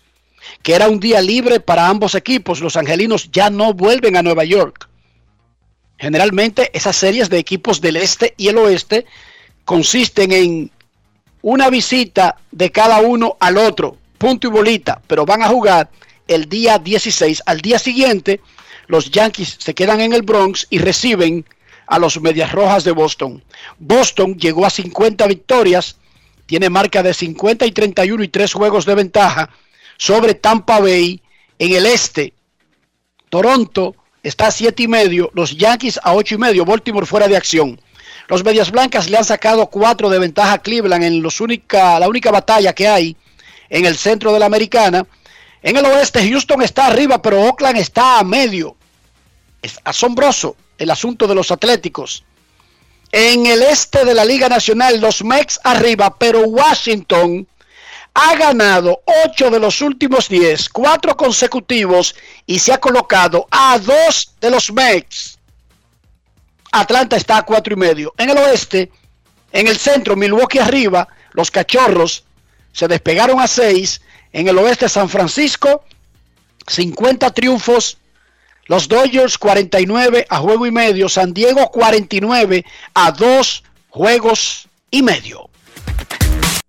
[0.63, 2.61] que era un día libre para ambos equipos.
[2.61, 4.91] Los Angelinos ya no vuelven a Nueva York.
[5.97, 9.07] Generalmente esas series de equipos del este y el oeste
[9.65, 10.71] consisten en
[11.41, 15.91] una visita de cada uno al otro punto y bolita, pero van a jugar
[16.27, 17.43] el día 16.
[17.47, 18.41] Al día siguiente,
[18.87, 21.45] los Yankees se quedan en el Bronx y reciben
[21.87, 23.43] a los Medias Rojas de Boston.
[23.79, 25.97] Boston llegó a 50 victorias,
[26.47, 29.51] tiene marca de 50 y 31 y 3 juegos de ventaja
[29.97, 31.21] sobre Tampa Bay
[31.59, 32.35] en el este.
[33.29, 37.37] Toronto está a 7 y medio, los Yankees a 8 y medio, Baltimore fuera de
[37.37, 37.81] acción.
[38.29, 42.09] Los Medias Blancas le han sacado 4 de ventaja a Cleveland en los única, la
[42.09, 43.17] única batalla que hay
[43.69, 45.07] en el centro de la americana.
[45.63, 48.77] En el oeste, Houston está arriba, pero Oakland está a medio.
[49.63, 52.25] Es asombroso el asunto de los atléticos.
[53.13, 57.47] En el este de la Liga Nacional, los Mex arriba, pero Washington
[58.13, 62.15] ha ganado 8 de los últimos 10, 4 consecutivos
[62.47, 65.39] y se ha colocado a 2 de los Mex.
[66.73, 68.15] Atlanta está a 4 y medio.
[68.19, 68.91] En el oeste,
[69.53, 72.25] en el centro, Milwaukee arriba, los Cachorros
[72.75, 74.03] se despegaron a 6.
[74.33, 75.85] En el oeste San Francisco,
[76.67, 77.97] 50 triunfos.
[78.67, 81.09] Los Dodgers 49 a juego y medio.
[81.09, 82.65] San Diego 49
[82.95, 85.49] a 2 juegos y medio.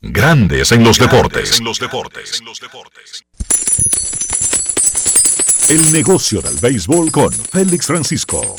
[0.01, 1.59] Grandes en los deportes.
[1.59, 2.41] En los deportes.
[5.67, 8.57] El negocio del béisbol con Félix Francisco.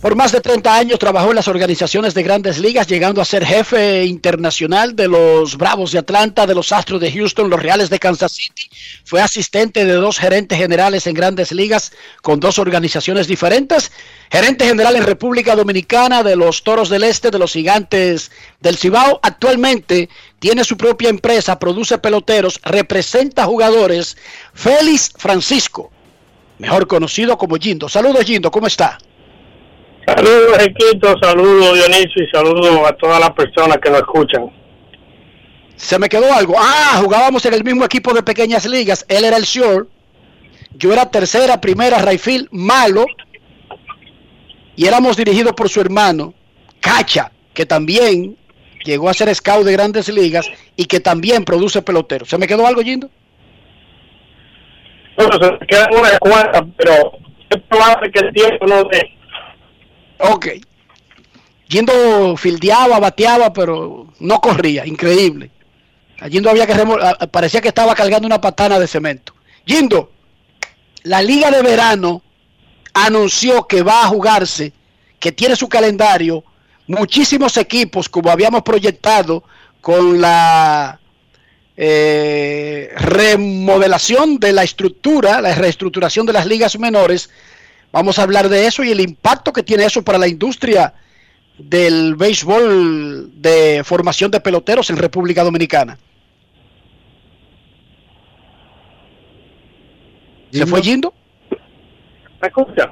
[0.00, 3.44] Por más de 30 años trabajó en las organizaciones de grandes ligas, llegando a ser
[3.44, 7.98] jefe internacional de los Bravos de Atlanta, de los Astros de Houston, los Reales de
[7.98, 8.70] Kansas City.
[9.04, 11.92] Fue asistente de dos gerentes generales en grandes ligas
[12.22, 13.92] con dos organizaciones diferentes.
[14.30, 19.20] Gerente general en República Dominicana de los Toros del Este, de los Gigantes del Cibao.
[19.22, 24.16] Actualmente tiene su propia empresa, produce peloteros, representa jugadores.
[24.54, 25.92] Félix Francisco,
[26.58, 27.86] mejor conocido como Gindo.
[27.86, 28.98] Saludos Gindo, ¿cómo está?
[30.16, 34.50] Saludos, Equito, saludos, Dionisio, y saludos a todas las personas que nos escuchan.
[35.76, 36.56] Se me quedó algo.
[36.58, 39.04] Ah, jugábamos en el mismo equipo de pequeñas ligas.
[39.08, 39.88] Él era el short.
[40.74, 43.06] Yo era tercera, primera, Rayfield, malo.
[44.74, 46.34] Y éramos dirigidos por su hermano,
[46.80, 48.36] Cacha, que también
[48.84, 52.28] llegó a ser scout de grandes ligas y que también produce peloteros.
[52.28, 53.08] ¿Se me quedó algo, Yindo?
[55.16, 57.12] Bueno, se me quedan unas cuantas, pero
[57.50, 59.19] es probable que el tiempo no dé.
[60.20, 60.46] Ok.
[61.68, 65.50] Yendo fildeaba, bateaba, pero no corría, increíble.
[66.20, 66.74] A Yindo había que
[67.30, 69.34] parecía que estaba cargando una patana de cemento.
[69.64, 70.12] Yindo,
[71.04, 72.22] la liga de verano
[72.92, 74.72] anunció que va a jugarse,
[75.18, 76.44] que tiene su calendario,
[76.86, 79.44] muchísimos equipos como habíamos proyectado
[79.80, 81.00] con la
[81.76, 87.30] eh, remodelación de la estructura, la reestructuración de las ligas menores.
[87.92, 90.94] Vamos a hablar de eso y el impacto que tiene eso para la industria
[91.58, 95.98] del béisbol de formación de peloteros en República Dominicana.
[100.50, 101.12] ¿Se fue Yindo?
[102.40, 102.90] ¿Me escucha?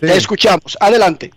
[0.00, 0.76] Te escuchamos.
[0.80, 1.30] Adelante.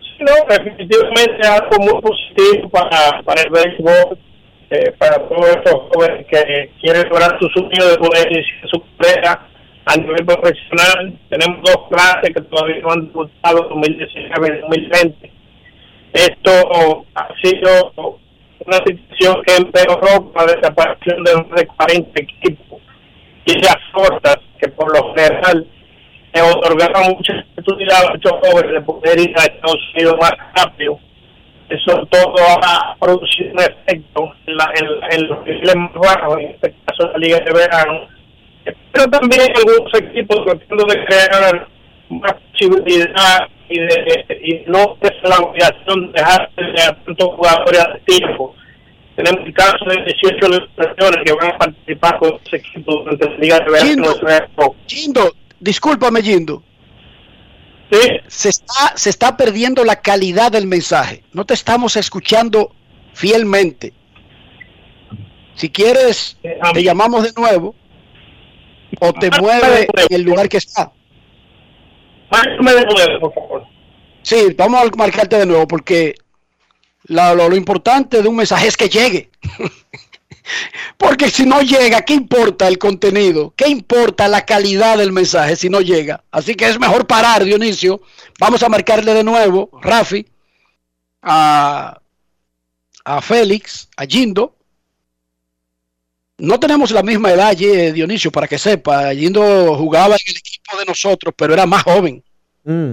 [0.00, 4.18] Sí, no, definitivamente algo muy positivo para, para el béisbol,
[4.70, 9.48] eh, para todos estos jóvenes que quieren lograr su sueño de poder iniciar su carrera
[9.88, 11.18] a nivel profesional.
[11.30, 15.32] Tenemos dos clases que todavía no han disputado, 2019 y 2020.
[16.12, 17.92] Esto ha sido
[18.66, 22.80] una situación que empeoró con la desaparición de más de 40 equipos
[23.46, 25.66] y las cortas que por lo general
[26.34, 30.98] le otorgaron mucha oportunidad a muchos jóvenes de poder ir a Estados Unidos más rápido.
[31.70, 36.46] Eso todo ha producido un efecto en, la, en, en los niveles más bajos, en
[36.50, 38.17] este caso la Liga de Verano.
[38.92, 41.68] Pero también algunos equipos tratando de crear
[42.10, 47.80] más posibilidad y de y no es la obligación de dejar de a tantos jugadores
[47.80, 48.54] a tiempo.
[49.16, 53.36] Tenemos el caso de 18 ilustraciones que van a participar con ese equipo durante la
[53.36, 54.74] Liga de Verano.
[54.86, 56.62] Yindo, discúlpame, Yindo.
[58.28, 61.24] Se, está, se está perdiendo la calidad del mensaje.
[61.32, 62.72] No te estamos escuchando
[63.12, 63.92] fielmente.
[65.54, 66.38] Si quieres,
[66.72, 67.74] te llamamos de nuevo
[69.00, 70.92] o te mueve en el lugar que está.
[72.30, 73.66] Márcame de nuevo, por favor.
[74.22, 76.14] Sí, vamos a marcarte de nuevo porque
[77.04, 79.30] la- lo, lo importante de un mensaje es que llegue.
[80.98, 83.52] porque si no llega, ¿qué importa el contenido?
[83.56, 86.24] ¿Qué importa la calidad del mensaje si no llega?
[86.30, 88.02] Así que es mejor parar, Dionisio.
[88.38, 90.26] Vamos a marcarle de nuevo, Rafi,
[91.22, 91.98] a,
[93.04, 94.54] a Félix, a Gindo.
[96.38, 99.12] No tenemos la misma edad, Ye- Dionisio, para que sepa.
[99.14, 102.22] Gindo jugaba en el equipo de nosotros, pero era más joven.
[102.64, 102.92] Mm.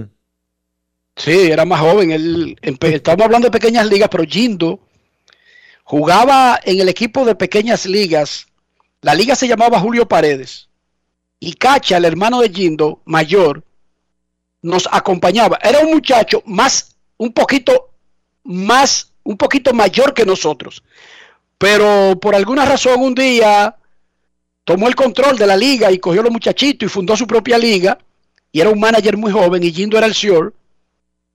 [1.16, 2.10] Sí, era más joven.
[2.10, 4.80] Él, estamos hablando de pequeñas ligas, pero Gindo
[5.84, 8.46] jugaba en el equipo de pequeñas ligas.
[9.00, 10.68] La liga se llamaba Julio Paredes.
[11.38, 13.62] Y Cacha, el hermano de Gindo, mayor,
[14.62, 15.58] nos acompañaba.
[15.62, 17.90] Era un muchacho más, un poquito
[18.42, 20.82] más, un poquito mayor que nosotros.
[21.58, 23.76] Pero por alguna razón un día
[24.64, 27.58] tomó el control de la liga y cogió a los muchachitos y fundó su propia
[27.58, 27.98] liga.
[28.52, 30.54] Y era un manager muy joven y Gindo era el señor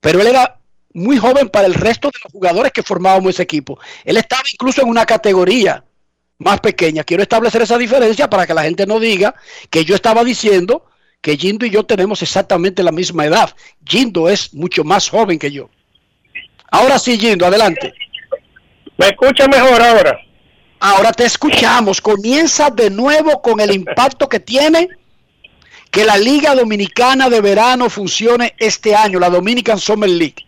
[0.01, 0.59] pero él era
[0.93, 3.79] muy joven para el resto de los jugadores que formábamos ese equipo.
[4.03, 5.85] Él estaba incluso en una categoría
[6.39, 7.05] más pequeña.
[7.05, 9.33] Quiero establecer esa diferencia para que la gente no diga
[9.69, 10.85] que yo estaba diciendo
[11.21, 13.55] que Jindo y yo tenemos exactamente la misma edad.
[13.85, 15.69] Jindo es mucho más joven que yo.
[16.71, 17.93] Ahora sí, Jindo, adelante.
[19.01, 20.21] ¿Me escucha mejor ahora?
[20.79, 21.99] Ahora te escuchamos.
[21.99, 24.89] Comienza de nuevo con el impacto que tiene
[25.89, 30.45] que la Liga Dominicana de Verano funcione este año, la Dominican Summer League.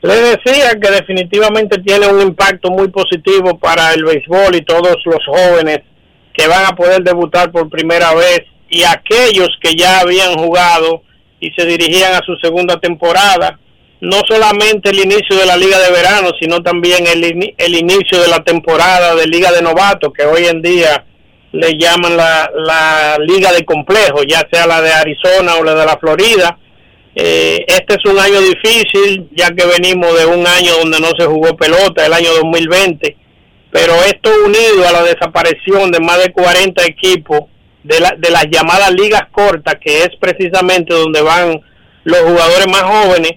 [0.00, 5.22] Le decía que definitivamente tiene un impacto muy positivo para el béisbol y todos los
[5.26, 5.80] jóvenes
[6.32, 11.02] que van a poder debutar por primera vez y aquellos que ya habían jugado
[11.38, 13.58] y se dirigían a su segunda temporada.
[14.02, 18.28] No solamente el inicio de la liga de verano, sino también el, el inicio de
[18.28, 21.04] la temporada de liga de novatos, que hoy en día
[21.52, 25.86] le llaman la, la liga de complejo, ya sea la de Arizona o la de
[25.86, 26.58] la Florida,
[27.14, 31.26] Eh, este es un año difícil, ya que venimos de un año donde no se
[31.26, 33.16] jugó pelota, el año 2020,
[33.70, 37.40] pero esto unido a la desaparición de más de 40 equipos
[37.84, 41.60] de, la, de las llamadas ligas cortas, que es precisamente donde van
[42.04, 43.32] los jugadores más jóvenes,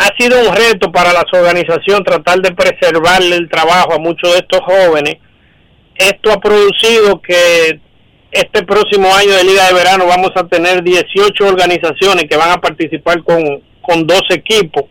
[0.00, 4.38] ha sido un reto para las organizaciones tratar de preservarle el trabajo a muchos de
[4.38, 5.16] estos jóvenes.
[5.94, 7.78] Esto ha producido que
[8.32, 12.60] este próximo año de Liga de Verano vamos a tener 18 organizaciones que van a
[12.60, 14.84] participar con, con dos equipos.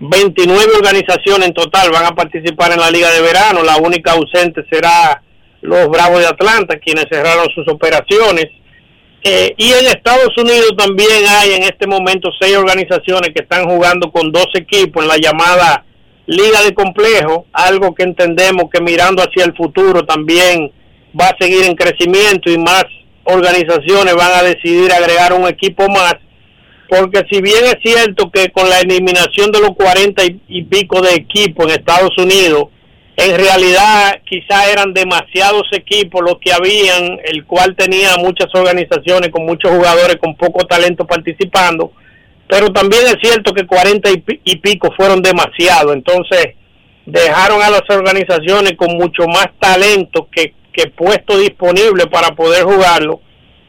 [0.00, 3.62] 29 organizaciones en total van a participar en la Liga de Verano.
[3.62, 5.22] La única ausente será
[5.62, 8.48] los Bravos de Atlanta, quienes cerraron sus operaciones.
[9.22, 14.10] Eh, y en Estados Unidos también hay en este momento seis organizaciones que están jugando
[14.12, 15.84] con dos equipos en la llamada
[16.26, 20.72] Liga de Complejo, algo que entendemos que mirando hacia el futuro también
[21.18, 22.84] va a seguir en crecimiento y más
[23.24, 26.16] organizaciones van a decidir agregar un equipo más,
[26.88, 31.14] porque si bien es cierto que con la eliminación de los 40 y, pico de
[31.14, 32.66] equipos en Estados Unidos,
[33.16, 39.46] en realidad quizá eran demasiados equipos los que habían, el cual tenía muchas organizaciones con
[39.46, 41.92] muchos jugadores con poco talento participando,
[42.48, 44.10] pero también es cierto que 40
[44.44, 46.54] y pico fueron demasiados, entonces
[47.06, 53.20] dejaron a las organizaciones con mucho más talento que que puesto disponible para poder jugarlo.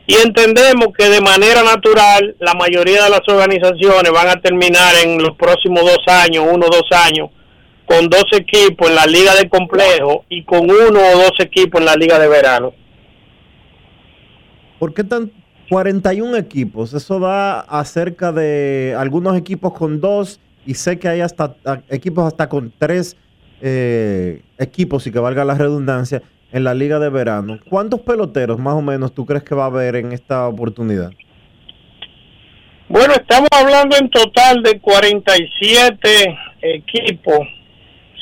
[0.05, 5.21] Y entendemos que de manera natural la mayoría de las organizaciones van a terminar en
[5.21, 7.29] los próximos dos años, uno o dos años,
[7.87, 11.85] con dos equipos en la liga de complejo y con uno o dos equipos en
[11.85, 12.73] la liga de verano.
[14.77, 15.31] ¿Por qué tan
[15.69, 16.93] 41 equipos?
[16.93, 21.55] Eso da acerca de algunos equipos con dos y sé que hay hasta
[21.89, 23.15] equipos hasta con tres
[23.61, 26.21] eh, equipos y que valga la redundancia
[26.51, 27.59] en la liga de verano.
[27.69, 31.11] ¿Cuántos peloteros más o menos tú crees que va a haber en esta oportunidad?
[32.89, 37.39] Bueno, estamos hablando en total de 47 equipos.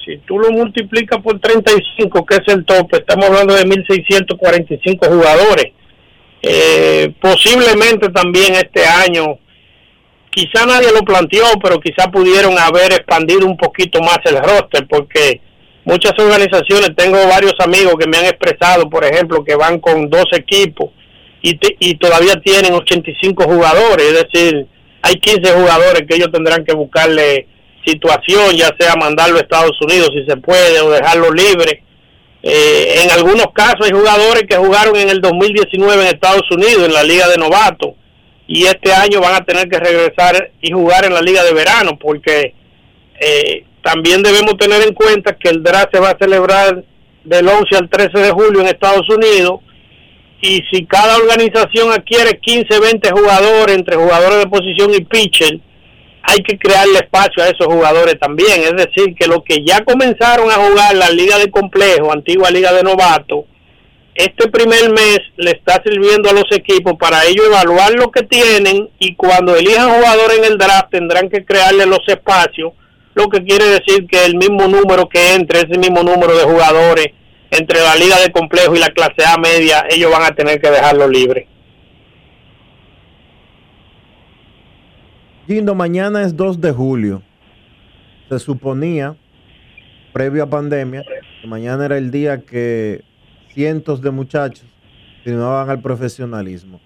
[0.05, 5.71] Si tú lo multiplicas por 35, que es el tope, estamos hablando de 1.645 jugadores.
[6.43, 9.39] Eh, posiblemente también este año,
[10.29, 15.41] quizá nadie lo planteó, pero quizá pudieron haber expandido un poquito más el roster, porque
[15.85, 20.25] muchas organizaciones, tengo varios amigos que me han expresado, por ejemplo, que van con dos
[20.33, 20.91] equipos
[21.41, 24.67] y, y todavía tienen 85 jugadores, es decir,
[25.01, 27.47] hay 15 jugadores que ellos tendrán que buscarle
[27.85, 31.83] situación, ya sea mandarlo a Estados Unidos si se puede o dejarlo libre.
[32.41, 36.93] Eh, en algunos casos hay jugadores que jugaron en el 2019 en Estados Unidos, en
[36.93, 37.93] la Liga de Novatos,
[38.47, 41.97] y este año van a tener que regresar y jugar en la Liga de Verano,
[41.99, 42.53] porque
[43.19, 46.83] eh, también debemos tener en cuenta que el draft se va a celebrar
[47.23, 49.61] del 11 al 13 de julio en Estados Unidos
[50.41, 55.59] y si cada organización adquiere 15, 20 jugadores entre jugadores de posición y pitcher,
[56.27, 58.61] hay que crearle espacio a esos jugadores también.
[58.61, 62.73] Es decir, que los que ya comenzaron a jugar la liga de complejo, antigua liga
[62.73, 63.45] de novato,
[64.15, 68.89] este primer mes le está sirviendo a los equipos para ellos evaluar lo que tienen
[68.97, 72.71] y cuando elijan jugadores en el draft tendrán que crearle los espacios
[73.15, 77.07] lo que quiere decir que el mismo número que entre, ese mismo número de jugadores
[77.49, 80.69] entre la liga de complejo y la clase A media, ellos van a tener que
[80.69, 81.47] dejarlo libre.
[85.47, 87.21] Gindo, mañana es 2 de julio.
[88.29, 89.15] Se suponía,
[90.11, 91.03] previo a pandemia,
[91.39, 93.03] que mañana era el día que
[93.53, 94.65] cientos de muchachos
[95.23, 96.81] firmaban al profesionalismo.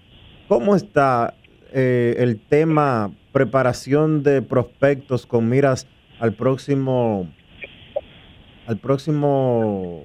[0.46, 1.32] ¿Cómo está
[1.72, 5.86] eh, el tema preparación de prospectos con miras
[6.18, 7.30] al próximo
[8.66, 10.04] al próximo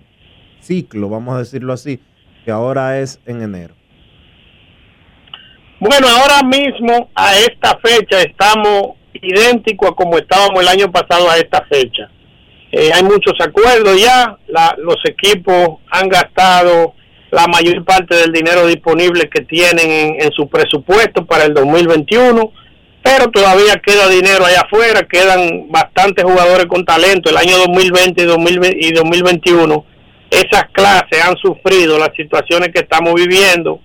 [0.61, 1.99] ciclo, vamos a decirlo así,
[2.45, 3.74] que ahora es en enero?
[5.80, 11.38] Bueno, ahora mismo a esta fecha estamos idénticos a como estábamos el año pasado a
[11.38, 12.09] esta fecha.
[12.71, 14.38] Eh, hay muchos acuerdos ya,
[14.78, 16.93] los equipos han gastado
[17.32, 22.51] la mayor parte del dinero disponible que tienen en, su presupuesto para el 2021
[23.03, 27.30] pero todavía queda dinero allá afuera, quedan bastantes jugadores con talento.
[27.30, 28.23] El año 2020
[28.80, 29.86] y, 2021,
[30.32, 33.80] esas clases han sufrido las situaciones que estamos viviendo,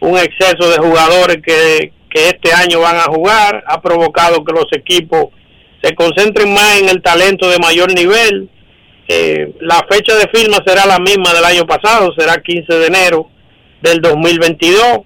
[0.00, 5.26] un exceso de jugadores que, este año van a jugar, ha provocado que los equipos
[5.82, 8.48] se concentren más en el talento de mayor nivel.
[9.06, 13.28] Eh, la fecha de firma será la misma del año pasado, será 15 de enero
[13.82, 15.02] del 2022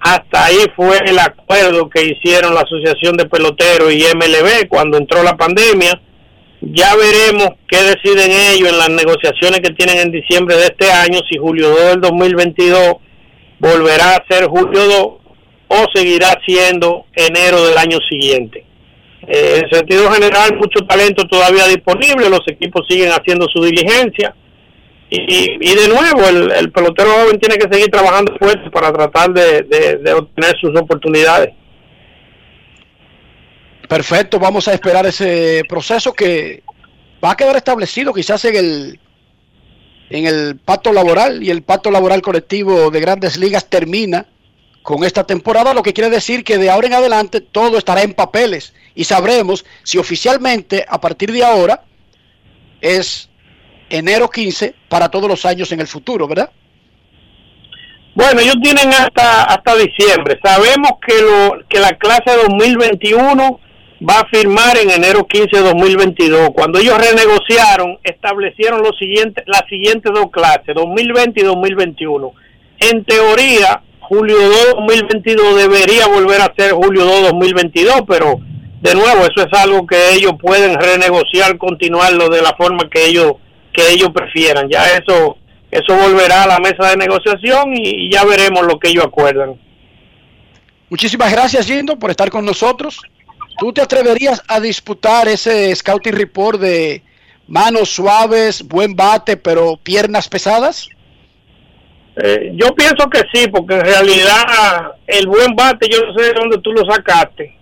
[0.00, 5.22] hasta ahí fue el acuerdo que hicieron la Asociación de Peloteros y MLB cuando entró
[5.22, 6.00] la pandemia.
[6.60, 11.18] Ya veremos qué deciden ellos en las negociaciones que tienen en diciembre de este año,
[11.28, 12.96] si julio 2 del 2022
[13.58, 15.06] volverá a ser julio 2
[15.68, 18.64] o seguirá siendo enero del año siguiente.
[19.26, 24.34] Eh, en sentido general, mucho talento todavía disponible, los equipos siguen haciendo su diligencia.
[25.08, 29.32] Y, y de nuevo, el, el pelotero joven tiene que seguir trabajando fuerte para tratar
[29.32, 31.54] de obtener sus oportunidades.
[33.88, 36.62] Perfecto, vamos a esperar ese proceso que
[37.24, 39.00] va a quedar establecido quizás en el
[40.10, 44.26] en el pacto laboral y el pacto laboral colectivo de grandes ligas termina
[44.82, 48.14] con esta temporada, lo que quiere decir que de ahora en adelante todo estará en
[48.14, 51.82] papeles y sabremos si oficialmente a partir de ahora
[52.80, 53.28] es
[53.90, 56.50] enero 15 para todos los años en el futuro, ¿verdad?
[58.14, 60.38] Bueno, ellos tienen hasta hasta diciembre.
[60.42, 63.60] Sabemos que lo que la clase 2021
[64.00, 66.50] va a firmar en enero 15 de 2022.
[66.54, 72.32] Cuando ellos renegociaron, establecieron los siguientes las siguientes dos clases, 2020 y 2021.
[72.80, 78.40] En teoría, julio 2 2022 debería volver a ser julio 2 2022, pero
[78.80, 83.32] de nuevo, eso es algo que ellos pueden renegociar, continuarlo de la forma que ellos
[83.72, 84.68] que ellos prefieran.
[84.68, 85.38] Ya eso
[85.70, 89.58] eso volverá a la mesa de negociación y, ya veremos lo que ellos acuerdan.
[90.88, 93.00] Muchísimas gracias, Yindo, por estar con nosotros.
[93.58, 97.02] ¿Tú te atreverías a disputar ese scouting report de
[97.48, 100.88] manos suaves, buen bate, pero piernas pesadas?
[102.16, 106.32] Eh, yo pienso que sí, porque en realidad el buen bate, yo no sé de
[106.32, 107.56] dónde tú lo sacaste.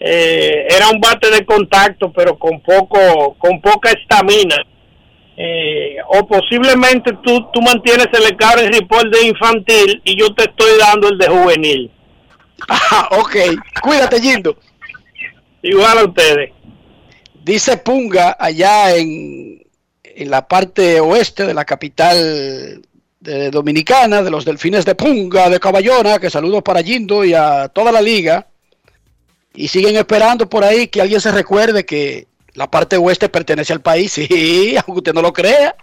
[0.00, 4.56] Eh, era un bate de contacto, pero con poco, con poca estamina.
[5.36, 10.78] Eh, o posiblemente tú, tú mantienes el scouting report de infantil y yo te estoy
[10.78, 11.90] dando el de juvenil.
[12.68, 13.36] Ah, ok.
[13.80, 14.56] Cuídate, Yindo.
[15.62, 16.52] Igual a ustedes.
[17.42, 19.62] Dice Punga, allá en,
[20.02, 22.82] en la parte oeste de la capital
[23.20, 27.68] de Dominicana, de los delfines de Punga, de Caballona, que saludos para Yindo y a
[27.68, 28.46] toda la liga.
[29.54, 33.80] Y siguen esperando por ahí que alguien se recuerde que la parte oeste pertenece al
[33.80, 35.76] país, sí, aunque usted no lo crea.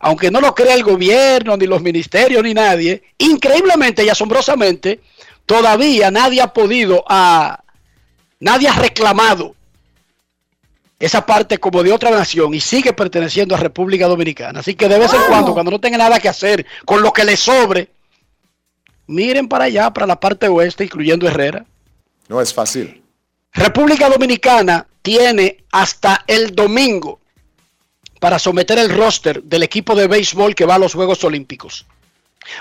[0.00, 5.00] Aunque no lo crea el gobierno, ni los ministerios, ni nadie, increíblemente y asombrosamente,
[5.46, 7.63] todavía nadie ha podido, a,
[8.40, 9.54] nadie ha reclamado
[10.98, 14.60] esa parte como de otra nación y sigue perteneciendo a República Dominicana.
[14.60, 17.24] Así que de vez en cuando, cuando no tenga nada que hacer con lo que
[17.24, 17.90] le sobre,
[19.06, 21.64] miren para allá, para la parte oeste, incluyendo Herrera.
[22.28, 23.02] No es fácil.
[23.52, 27.20] República Dominicana tiene hasta el domingo
[28.18, 31.84] para someter el roster del equipo de béisbol que va a los Juegos Olímpicos.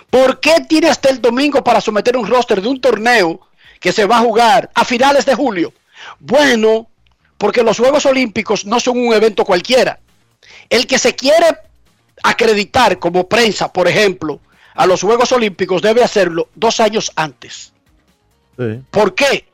[0.10, 3.40] ¿Por qué tiene hasta el domingo para someter un roster de un torneo
[3.84, 5.74] que se va a jugar a finales de julio?
[6.18, 6.88] Bueno,
[7.38, 10.00] porque los Juegos Olímpicos no son un evento cualquiera.
[10.70, 11.48] El que se quiere
[12.24, 14.40] acreditar como prensa, por ejemplo,
[14.74, 17.74] a los Juegos Olímpicos debe hacerlo dos años antes.
[18.90, 19.46] ¿Por qué?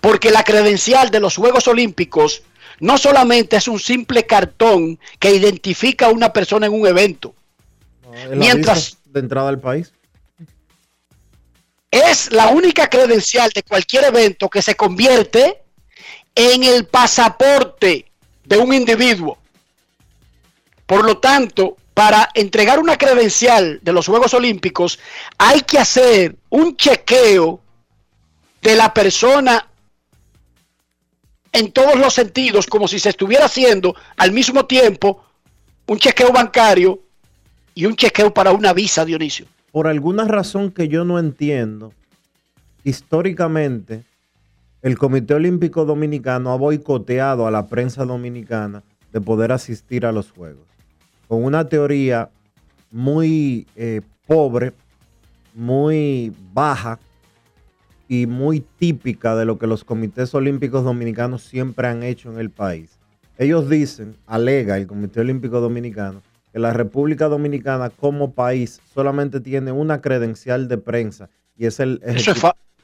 [0.00, 2.44] Porque la credencial de los Juegos Olímpicos
[2.78, 7.34] no solamente es un simple cartón que identifica a una persona en un evento.
[8.30, 9.92] Mientras- aviso de entrada al país.
[11.94, 15.62] Es la única credencial de cualquier evento que se convierte
[16.34, 18.10] en el pasaporte
[18.42, 19.38] de un individuo.
[20.86, 24.98] Por lo tanto, para entregar una credencial de los Juegos Olímpicos
[25.38, 27.60] hay que hacer un chequeo
[28.60, 29.68] de la persona
[31.52, 35.24] en todos los sentidos, como si se estuviera haciendo al mismo tiempo
[35.86, 36.98] un chequeo bancario
[37.72, 39.46] y un chequeo para una visa, Dionisio.
[39.74, 41.92] Por alguna razón que yo no entiendo,
[42.84, 44.04] históricamente
[44.82, 50.30] el Comité Olímpico Dominicano ha boicoteado a la prensa dominicana de poder asistir a los
[50.30, 50.68] Juegos.
[51.26, 52.30] Con una teoría
[52.92, 54.74] muy eh, pobre,
[55.54, 57.00] muy baja
[58.08, 62.50] y muy típica de lo que los comités olímpicos dominicanos siempre han hecho en el
[62.50, 62.96] país.
[63.38, 66.22] Ellos dicen, alega el Comité Olímpico Dominicano,
[66.54, 71.28] que la República Dominicana como país solamente tiene una credencial de prensa
[71.58, 72.00] y es el,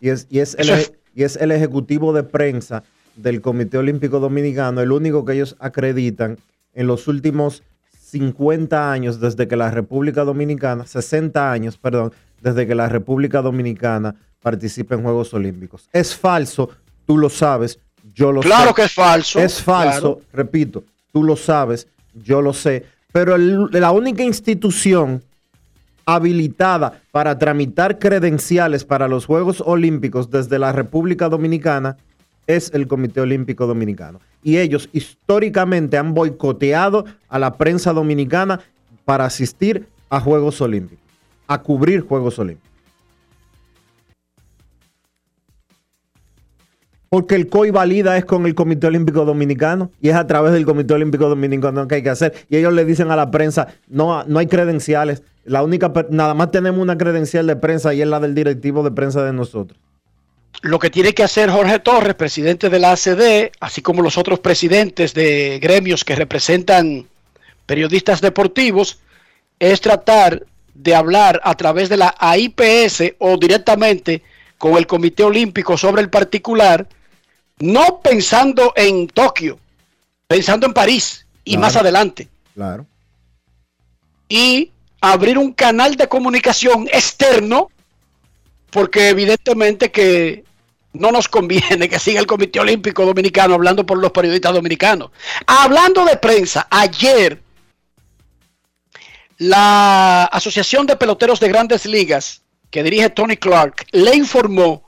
[0.00, 0.68] y es, y es el,
[1.14, 2.82] y es ejecutivo de prensa
[3.14, 6.36] del Comité Olímpico Dominicano, el único que ellos acreditan
[6.74, 7.62] en los últimos
[7.92, 14.16] 50 años desde que la República Dominicana, 60 años, perdón, desde que la República Dominicana
[14.42, 15.88] participa en Juegos Olímpicos.
[15.92, 16.70] Es falso,
[17.06, 17.78] tú lo sabes,
[18.14, 18.48] yo lo sé.
[18.48, 19.38] Claro que es falso.
[19.38, 20.20] Es falso, claro.
[20.32, 25.22] repito, tú lo sabes, yo lo sé, pero la única institución
[26.06, 31.96] habilitada para tramitar credenciales para los Juegos Olímpicos desde la República Dominicana
[32.46, 34.20] es el Comité Olímpico Dominicano.
[34.42, 38.60] Y ellos históricamente han boicoteado a la prensa dominicana
[39.04, 41.04] para asistir a Juegos Olímpicos,
[41.46, 42.69] a cubrir Juegos Olímpicos.
[47.10, 50.64] Porque el COI valida es con el Comité Olímpico Dominicano y es a través del
[50.64, 52.46] Comité Olímpico Dominicano que hay que hacer.
[52.48, 55.24] Y ellos le dicen a la prensa, no, no hay credenciales.
[55.44, 58.92] La única, nada más tenemos una credencial de prensa y es la del directivo de
[58.92, 59.76] prensa de nosotros.
[60.62, 64.38] Lo que tiene que hacer Jorge Torres, presidente de la ACD, así como los otros
[64.38, 67.06] presidentes de gremios que representan
[67.66, 69.00] periodistas deportivos,
[69.58, 74.22] es tratar de hablar a través de la AIPS o directamente
[74.58, 76.86] con el Comité Olímpico sobre el particular,
[77.60, 79.58] no pensando en Tokio,
[80.26, 81.60] pensando en París y Claro.
[81.60, 82.28] más adelante.
[82.54, 82.86] Claro.
[84.28, 87.68] y abrir un canal de comunicación externo,
[88.70, 90.44] porque evidentemente que
[90.92, 95.10] no nos conviene que siga el Comité Olímpico Dominicano hablando por los periodistas dominicanos.
[95.46, 97.42] Hablando de prensa, ayer
[99.38, 104.84] la Asociación de Peloteros de Grandes Ligas, que dirige Tony Clark, le informó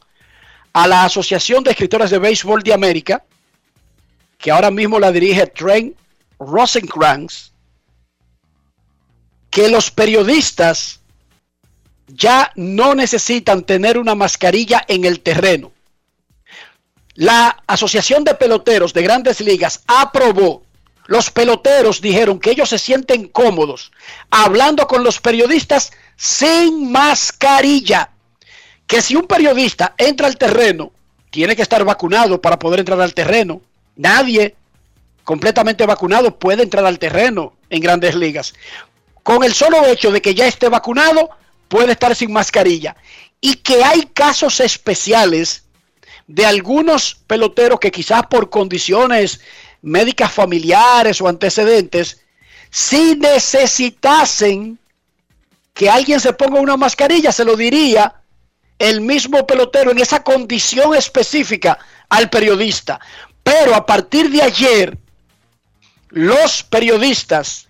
[0.73, 3.25] a la Asociación de Escritores de Béisbol de América,
[4.39, 5.97] que ahora mismo la dirige Trent
[6.39, 7.53] Rosenkrantz,
[9.51, 11.01] que los periodistas
[12.07, 15.73] ya no necesitan tener una mascarilla en el terreno.
[17.15, 20.65] La Asociación de Peloteros de Grandes Ligas aprobó.
[21.07, 23.93] Los peloteros dijeron que ellos se sienten cómodos
[24.31, 28.12] hablando con los periodistas sin mascarilla.
[28.93, 30.93] Que si un periodista entra al terreno,
[31.31, 33.63] tiene que estar vacunado para poder entrar al terreno.
[33.97, 34.55] Nadie
[35.25, 38.53] completamente vacunado puede entrar al terreno en grandes ligas
[39.23, 41.31] con el solo hecho de que ya esté vacunado,
[41.69, 42.97] puede estar sin mascarilla.
[43.41, 45.65] Y que hay casos especiales
[46.27, 49.41] de algunos peloteros que quizás por condiciones
[49.81, 52.21] médicas familiares o antecedentes,
[52.71, 54.79] si necesitasen
[55.75, 58.22] que alguien se ponga una mascarilla, se lo diría
[58.79, 63.01] el mismo pelotero en esa condición específica al periodista.
[63.43, 64.99] Pero a partir de ayer,
[66.11, 67.69] los periodistas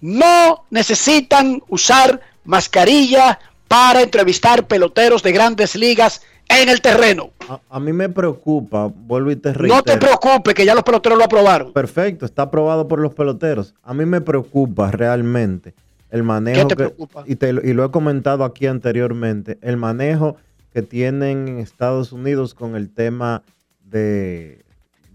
[0.00, 7.30] no necesitan usar mascarilla para entrevistar peloteros de grandes ligas en el terreno.
[7.48, 9.82] A, a mí me preocupa, vuelvo y te No reitero.
[9.82, 11.72] te preocupes que ya los peloteros lo aprobaron.
[11.72, 13.74] Perfecto, está aprobado por los peloteros.
[13.84, 15.74] A mí me preocupa realmente
[16.10, 16.94] el manejo ¿Qué te que?
[17.26, 20.36] Y, te lo- y lo he comentado aquí anteriormente, el manejo
[20.72, 23.42] que tienen en Estados Unidos con el tema
[23.84, 24.64] de,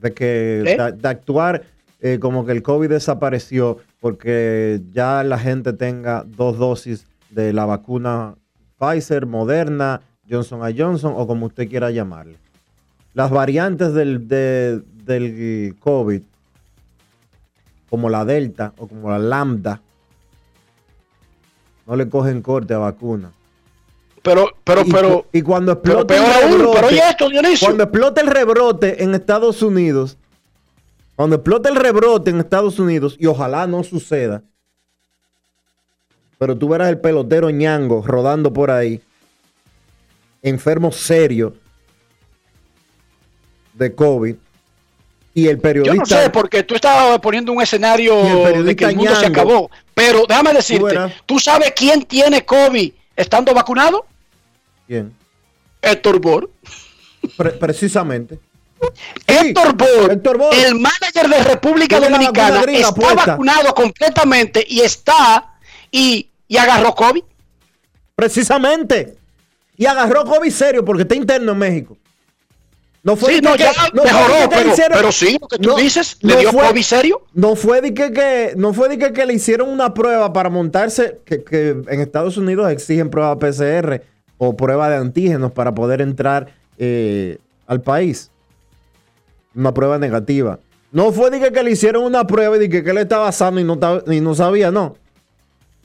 [0.02, 0.78] de que ¿Eh?
[0.78, 1.64] de, de actuar
[2.02, 7.66] eh, como que el COVID desapareció porque ya la gente tenga dos dosis de la
[7.66, 8.36] vacuna
[8.78, 12.38] Pfizer, Moderna, Johnson Johnson o como usted quiera llamarle.
[13.14, 16.22] Las variantes del, de- del COVID,
[17.90, 19.82] como la Delta o como la Lambda,
[21.86, 23.32] no le cogen corte a vacuna.
[24.22, 27.30] Pero, pero, y, pero, y cuando pero explota peor el aún, rebrote, pero oye esto,
[27.30, 27.68] Dionisio.
[27.68, 30.18] cuando explota el rebrote en Estados Unidos,
[31.16, 34.42] cuando explota el rebrote en Estados Unidos, y ojalá no suceda,
[36.40, 39.00] pero tú verás el pelotero ñango rodando por ahí,
[40.42, 41.56] enfermo serio
[43.74, 44.36] de COVID,
[45.36, 45.96] y el Yo periodista...
[45.96, 48.16] no sé, porque tú estabas poniendo un escenario
[48.64, 49.70] de que el mundo se acabó.
[49.94, 50.96] Pero déjame decirte.
[51.26, 54.06] ¿tú sabes quién tiene COVID estando vacunado?
[54.88, 55.14] ¿Quién?
[55.82, 56.50] Héctor Bor.
[57.36, 58.40] Pre- precisamente.
[59.28, 60.54] Héctor Bor, Héctor Bor.
[60.54, 63.26] el manager de República Dominicana, está puesta.
[63.26, 65.54] vacunado completamente y está
[65.92, 67.24] y, y agarró COVID.
[68.16, 69.18] Precisamente.
[69.78, 71.98] Y agarró COVID serio porque está interno en México.
[73.06, 75.48] No fue Sí, no, que- ya no fue mejoró, que pero- hicieron- pero sí, lo
[75.48, 77.22] que tú dices, ¿le no dio COVID serio?
[77.34, 80.50] No fue de que, que- no fue de que, que le hicieron una prueba para
[80.50, 84.02] montarse, que, que en Estados Unidos exigen prueba PCR
[84.40, 86.48] o prueba de antígenos para poder entrar
[86.78, 87.38] eh,
[87.68, 88.32] al país.
[89.56, 90.60] Una prueba negativa.
[90.92, 93.32] No fue de que, que le hicieron una prueba y de que, que él estaba
[93.32, 93.78] sano y no,
[94.12, 94.96] y no sabía, no.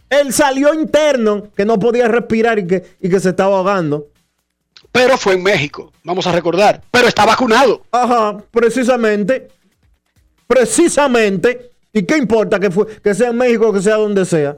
[0.08, 4.06] Él salió interno, que no podía respirar y que, y que se estaba ahogando.
[4.92, 6.82] Pero fue en México, vamos a recordar.
[6.90, 7.82] Pero está vacunado.
[7.90, 9.48] Ajá, precisamente.
[10.46, 11.70] Precisamente.
[11.92, 14.56] ¿Y qué importa que, fue, que sea en México o que sea donde sea?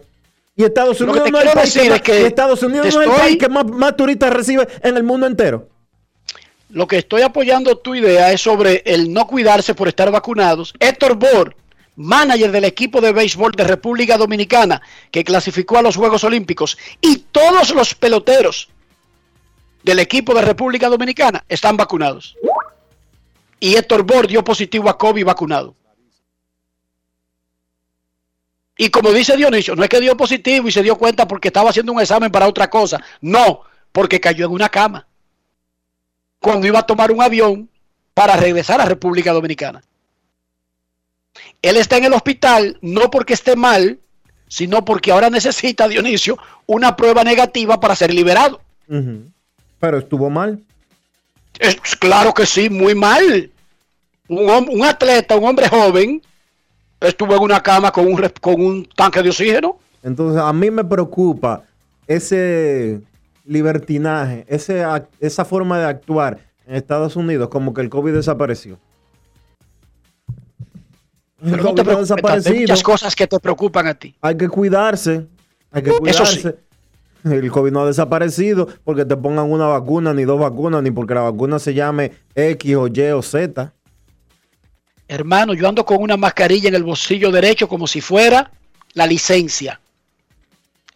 [0.55, 2.95] Y Estados Unidos no es el país que, decir más, es que y Estados Unidos
[2.95, 5.69] no es el país que más, más turistas recibe en el mundo entero.
[6.69, 10.75] Lo que estoy apoyando tu idea es sobre el no cuidarse por estar vacunados.
[10.79, 11.55] Héctor Bor,
[11.97, 14.81] manager del equipo de béisbol de República Dominicana,
[15.11, 18.69] que clasificó a los Juegos Olímpicos, y todos los peloteros
[19.83, 22.37] del equipo de República Dominicana están vacunados.
[23.61, 25.75] Y Héctor Bor dio positivo a COVID vacunado.
[28.77, 31.71] Y como dice Dionisio, no es que dio positivo y se dio cuenta porque estaba
[31.71, 33.01] haciendo un examen para otra cosa.
[33.21, 33.61] No,
[33.93, 35.07] porque cayó en una cama
[36.41, 37.71] cuando iba a tomar un avión
[38.15, 39.83] para regresar a República Dominicana.
[41.63, 44.01] Él está en el hospital no porque esté mal,
[44.49, 48.61] sino porque ahora necesita, Dionisio, una prueba negativa para ser liberado.
[49.83, 50.63] Pero estuvo mal.
[51.59, 53.51] Es, claro que sí, muy mal.
[54.29, 56.23] Un, atleta, un hombre joven,
[57.01, 59.81] estuvo en una cama con un, res- con un tanque de oxígeno.
[60.05, 61.65] Entonces, a mí me preocupa
[62.07, 63.01] ese
[63.45, 64.85] libertinaje, ese,
[65.19, 68.79] esa forma de actuar en Estados Unidos, como que el COVID desapareció.
[71.43, 73.95] El Pero no COVID te ha preocupes, tanto, hay muchas cosas que te preocupan a
[73.95, 74.15] ti.
[74.21, 75.27] Hay que cuidarse.
[75.73, 76.41] Hay que Eso cuidarse.
[76.41, 76.49] sí.
[77.25, 81.15] El COVID no ha desaparecido porque te pongan una vacuna, ni dos vacunas, ni porque
[81.15, 83.73] la vacuna se llame X o Y o Z.
[85.09, 88.51] Hermano, yo ando con una mascarilla en el bolsillo derecho como si fuera
[88.95, 89.81] la licencia.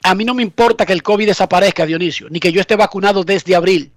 [0.02, 3.24] A mí no me importa que el COVID desaparezca, Dionisio, ni que yo esté vacunado
[3.24, 3.90] desde abril.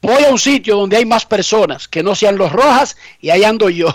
[0.00, 3.44] Voy a un sitio donde hay más personas que no sean los rojas y ahí
[3.44, 3.88] ando yo.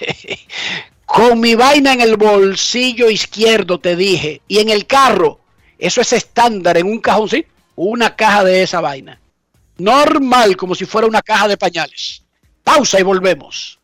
[1.04, 5.39] Con mi vaina en el bolsillo izquierdo, te dije, y en el carro.
[5.80, 9.18] Eso es estándar en un cajoncito, una caja de esa vaina.
[9.78, 12.22] Normal, como si fuera una caja de pañales.
[12.62, 13.78] Pausa y volvemos.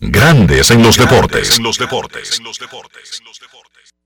[0.00, 1.56] Grandes en los deportes.
[1.56, 2.40] En los deportes.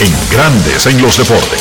[0.00, 1.60] En Grandes en los deportes.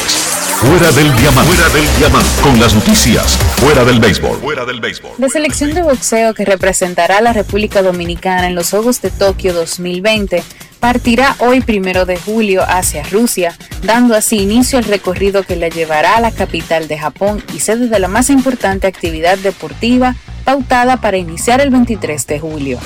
[0.62, 1.54] Fuera del diamante.
[1.54, 2.30] Fuera del diamante.
[2.42, 3.38] Con las noticias.
[3.58, 4.38] Fuera del béisbol.
[4.40, 5.12] Fuera del béisbol.
[5.18, 9.54] La selección de boxeo que representará a la República Dominicana en los Juegos de Tokio
[9.54, 10.42] 2020
[10.80, 16.16] partirá hoy primero de julio hacia Rusia, dando así inicio al recorrido que la llevará
[16.16, 21.18] a la capital de Japón y sede de la más importante actividad deportiva pautada para
[21.18, 22.80] iniciar el 23 de julio.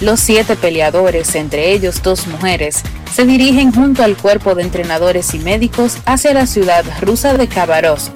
[0.00, 2.82] Los siete peleadores, entre ellos dos mujeres,
[3.12, 8.12] se dirigen junto al cuerpo de entrenadores y médicos hacia la ciudad rusa de Khabarovsk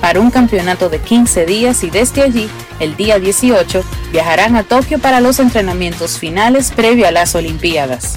[0.00, 2.48] para un campeonato de 15 días y desde allí,
[2.80, 3.82] el día 18,
[4.12, 8.14] viajarán a Tokio para los entrenamientos finales previo a las Olimpiadas.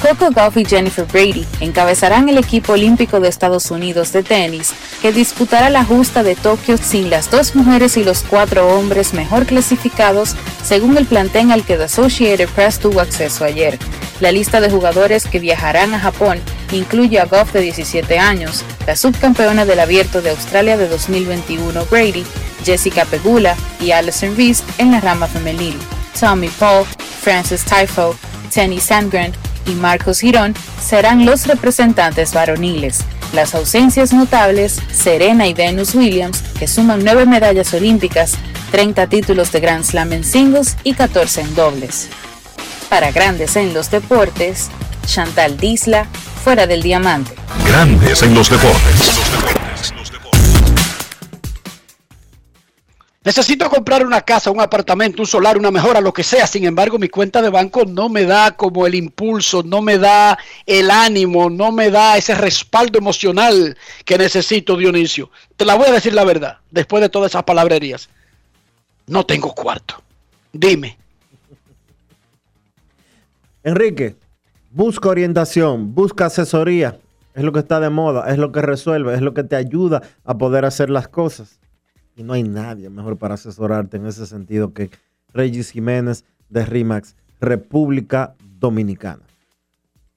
[0.00, 4.72] Coco Gauff y Jennifer Brady encabezarán el equipo olímpico de Estados Unidos de tenis,
[5.02, 9.44] que disputará la justa de Tokio sin las dos mujeres y los cuatro hombres mejor
[9.46, 13.76] clasificados, según el plantel al que The Associated Press tuvo acceso ayer.
[14.20, 16.40] La lista de jugadores que viajarán a Japón
[16.70, 22.24] incluye a Goff de 17 años, la subcampeona del Abierto de Australia de 2021 Brady,
[22.64, 25.76] Jessica Pegula y Alison Reese en la rama femenil,
[26.18, 26.84] Tommy Paul,
[27.20, 28.14] Francis Tifo,
[28.52, 29.32] Tenny Sandgren
[29.68, 33.04] y Marcos Girón serán los representantes varoniles.
[33.32, 38.32] Las ausencias notables, Serena y Venus Williams, que suman 9 medallas olímpicas,
[38.70, 42.08] 30 títulos de Grand Slam en singles y 14 en dobles.
[42.88, 44.70] Para grandes en los deportes,
[45.06, 46.06] Chantal Disla,
[46.42, 47.34] fuera del diamante.
[47.66, 49.20] Grandes en los deportes.
[53.28, 56.46] Necesito comprar una casa, un apartamento, un solar, una mejora, lo que sea.
[56.46, 60.38] Sin embargo, mi cuenta de banco no me da como el impulso, no me da
[60.64, 63.76] el ánimo, no me da ese respaldo emocional
[64.06, 65.30] que necesito, Dionisio.
[65.58, 68.08] Te la voy a decir la verdad, después de todas esas palabrerías.
[69.06, 70.02] No tengo cuarto.
[70.50, 70.96] Dime.
[73.62, 74.16] Enrique,
[74.70, 76.98] busca orientación, busca asesoría.
[77.34, 80.00] Es lo que está de moda, es lo que resuelve, es lo que te ayuda
[80.24, 81.58] a poder hacer las cosas.
[82.18, 84.90] Y no hay nadie mejor para asesorarte en ese sentido que
[85.32, 89.22] Regis Jiménez de RIMAX, República Dominicana.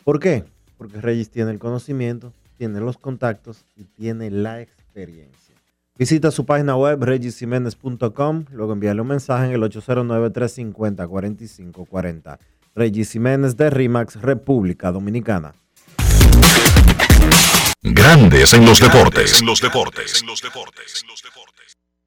[0.03, 0.43] ¿Por qué?
[0.79, 5.53] Porque Regis tiene el conocimiento, tiene los contactos y tiene la experiencia.
[5.95, 12.39] Visita su página web regisjiménez.com, luego envíale un mensaje en el 809-350-4540.
[12.73, 15.53] Regis Jiménez de RIMAX, República Dominicana.
[17.83, 19.39] Grandes en los deportes.
[19.39, 20.23] En los deportes.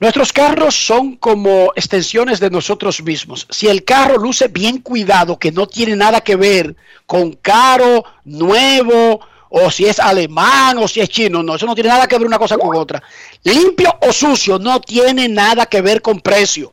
[0.00, 3.46] Nuestros carros son como extensiones de nosotros mismos.
[3.48, 6.76] Si el carro luce bien cuidado, que no tiene nada que ver
[7.06, 9.20] con caro, nuevo,
[9.56, 12.26] o si es alemán, o si es chino, no, eso no tiene nada que ver
[12.26, 13.00] una cosa con otra.
[13.44, 16.72] Limpio o sucio no tiene nada que ver con precio,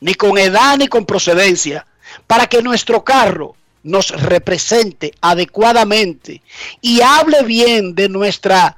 [0.00, 1.86] ni con edad, ni con procedencia.
[2.26, 6.40] Para que nuestro carro nos represente adecuadamente
[6.80, 8.76] y hable bien de nuestra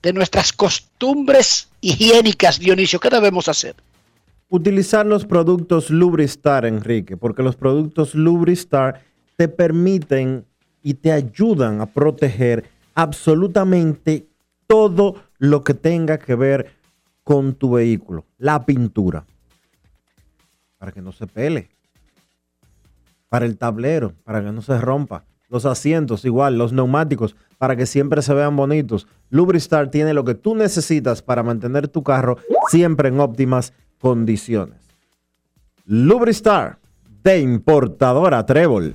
[0.00, 3.74] de nuestras costumbres higiénicas, Dionisio, ¿qué debemos hacer?
[4.48, 9.02] Utilizar los productos Lubristar, Enrique, porque los productos Lubristar
[9.36, 10.46] te permiten
[10.82, 14.26] y te ayudan a proteger absolutamente
[14.66, 16.74] todo lo que tenga que ver
[17.24, 18.24] con tu vehículo.
[18.38, 19.24] La pintura,
[20.78, 21.68] para que no se pele.
[23.28, 25.24] Para el tablero, para que no se rompa.
[25.48, 29.06] Los asientos, igual, los neumáticos, para que siempre se vean bonitos.
[29.28, 32.38] Lubristar tiene lo que tú necesitas para mantener tu carro
[32.70, 34.78] siempre en óptimas condiciones.
[35.84, 36.78] Lubristar,
[37.22, 38.94] de importadora Trébol.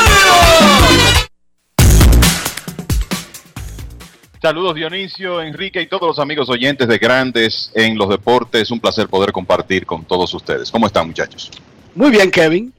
[4.41, 8.71] Saludos Dionisio, Enrique y todos los amigos oyentes de Grandes en los Deportes.
[8.71, 10.71] Un placer poder compartir con todos ustedes.
[10.71, 11.51] ¿Cómo están muchachos?
[11.93, 12.73] Muy bien, Kevin.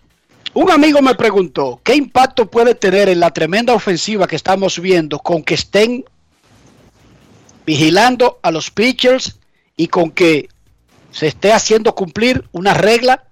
[0.55, 5.21] Un amigo me preguntó, ¿qué impacto puede tener en la tremenda ofensiva que estamos viendo
[5.21, 6.05] con que estén
[7.65, 9.39] vigilando a los pitchers
[9.77, 10.49] y con que
[11.13, 13.23] se esté haciendo cumplir una regla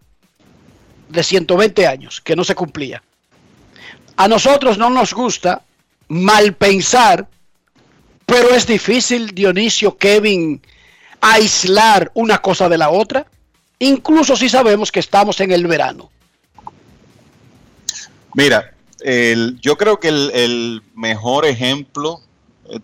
[1.09, 3.03] de 120 años que no se cumplía?
[4.17, 5.63] A nosotros no nos gusta
[6.07, 7.27] mal pensar,
[8.31, 10.63] pero es difícil, Dionisio, Kevin,
[11.21, 13.27] aislar una cosa de la otra,
[13.81, 16.11] incluso si sabemos que estamos en el verano.
[18.35, 22.21] Mira, el, yo creo que el, mejor ejemplo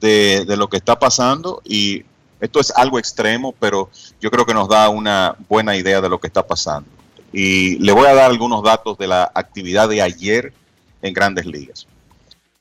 [0.00, 2.02] de, de, lo que está pasando, y
[2.40, 3.88] esto es algo extremo, pero
[4.20, 6.90] yo creo que nos da una buena idea de lo que está pasando.
[7.32, 10.52] Y le voy a dar algunos datos de la actividad de ayer
[11.02, 11.86] en grandes ligas.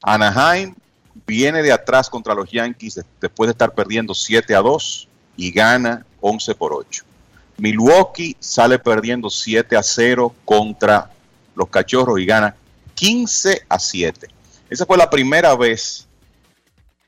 [0.03, 0.75] Anaheim
[1.26, 5.07] viene de atrás contra los Yankees después de estar perdiendo 7 a 2
[5.38, 7.03] y gana 11 por 8.
[7.57, 11.11] Milwaukee sale perdiendo 7 a 0 contra
[11.56, 12.56] los Cachorros y gana
[12.95, 14.27] 15 a 7.
[14.69, 16.07] Esa fue la primera vez,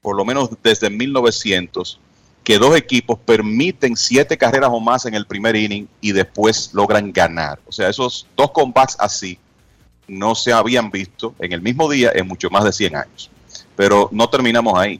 [0.01, 1.99] por lo menos desde 1900,
[2.43, 7.11] que dos equipos permiten siete carreras o más en el primer inning y después logran
[7.11, 7.59] ganar.
[7.67, 9.37] O sea, esos dos combates así
[10.07, 13.29] no se habían visto en el mismo día en mucho más de 100 años.
[13.77, 14.99] Pero no terminamos ahí.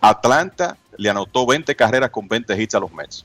[0.00, 3.24] Atlanta le anotó 20 carreras con 20 hits a los Mets.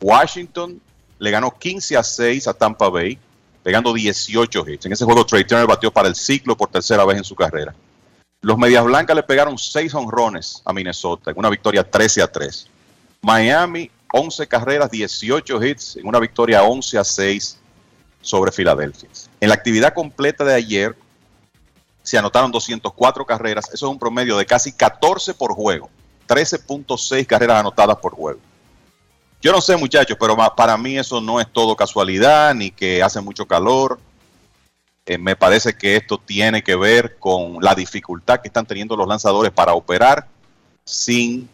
[0.00, 0.80] Washington
[1.18, 3.18] le ganó 15 a 6 a Tampa Bay,
[3.62, 4.86] pegando 18 hits.
[4.86, 7.74] En ese juego Trey Turner batió para el ciclo por tercera vez en su carrera.
[8.40, 12.66] Los Medias Blancas le pegaron 6 honrones a Minnesota en una victoria 13 a 3.
[13.20, 17.58] Miami, 11 carreras, 18 hits en una victoria 11 a 6
[18.22, 19.10] sobre Filadelfia.
[19.40, 20.96] En la actividad completa de ayer
[22.02, 25.90] se anotaron 204 carreras, eso es un promedio de casi 14 por juego,
[26.28, 28.40] 13.6 carreras anotadas por juego.
[29.42, 33.20] Yo no sé muchachos, pero para mí eso no es todo casualidad ni que hace
[33.20, 33.98] mucho calor.
[35.06, 39.08] Eh, me parece que esto tiene que ver con la dificultad que están teniendo los
[39.08, 40.26] lanzadores para operar
[40.84, 41.48] sin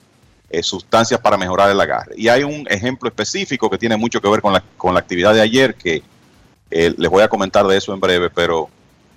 [0.51, 2.15] eh, sustancias para mejorar el agarre.
[2.17, 5.33] Y hay un ejemplo específico que tiene mucho que ver con la, con la actividad
[5.33, 6.03] de ayer que
[6.71, 8.69] eh, les voy a comentar de eso en breve, pero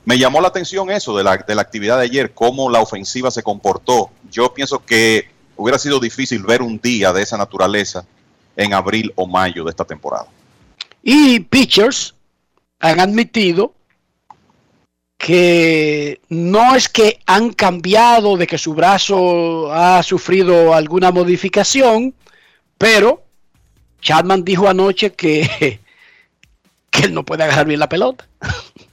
[0.06, 3.32] me llamó la atención eso de la, de la actividad de ayer, cómo la ofensiva
[3.32, 4.10] se comportó.
[4.32, 8.06] Yo pienso que hubiera sido difícil ver un día de esa naturaleza
[8.56, 10.28] en abril o mayo de esta temporada.
[11.04, 12.16] Y pitchers
[12.80, 13.74] han admitido
[15.18, 22.14] que no es que han cambiado de que su brazo ha sufrido alguna modificación,
[22.78, 23.24] pero
[24.02, 25.82] Chapman dijo anoche que
[26.90, 28.28] que él no puede agarrar bien la pelota.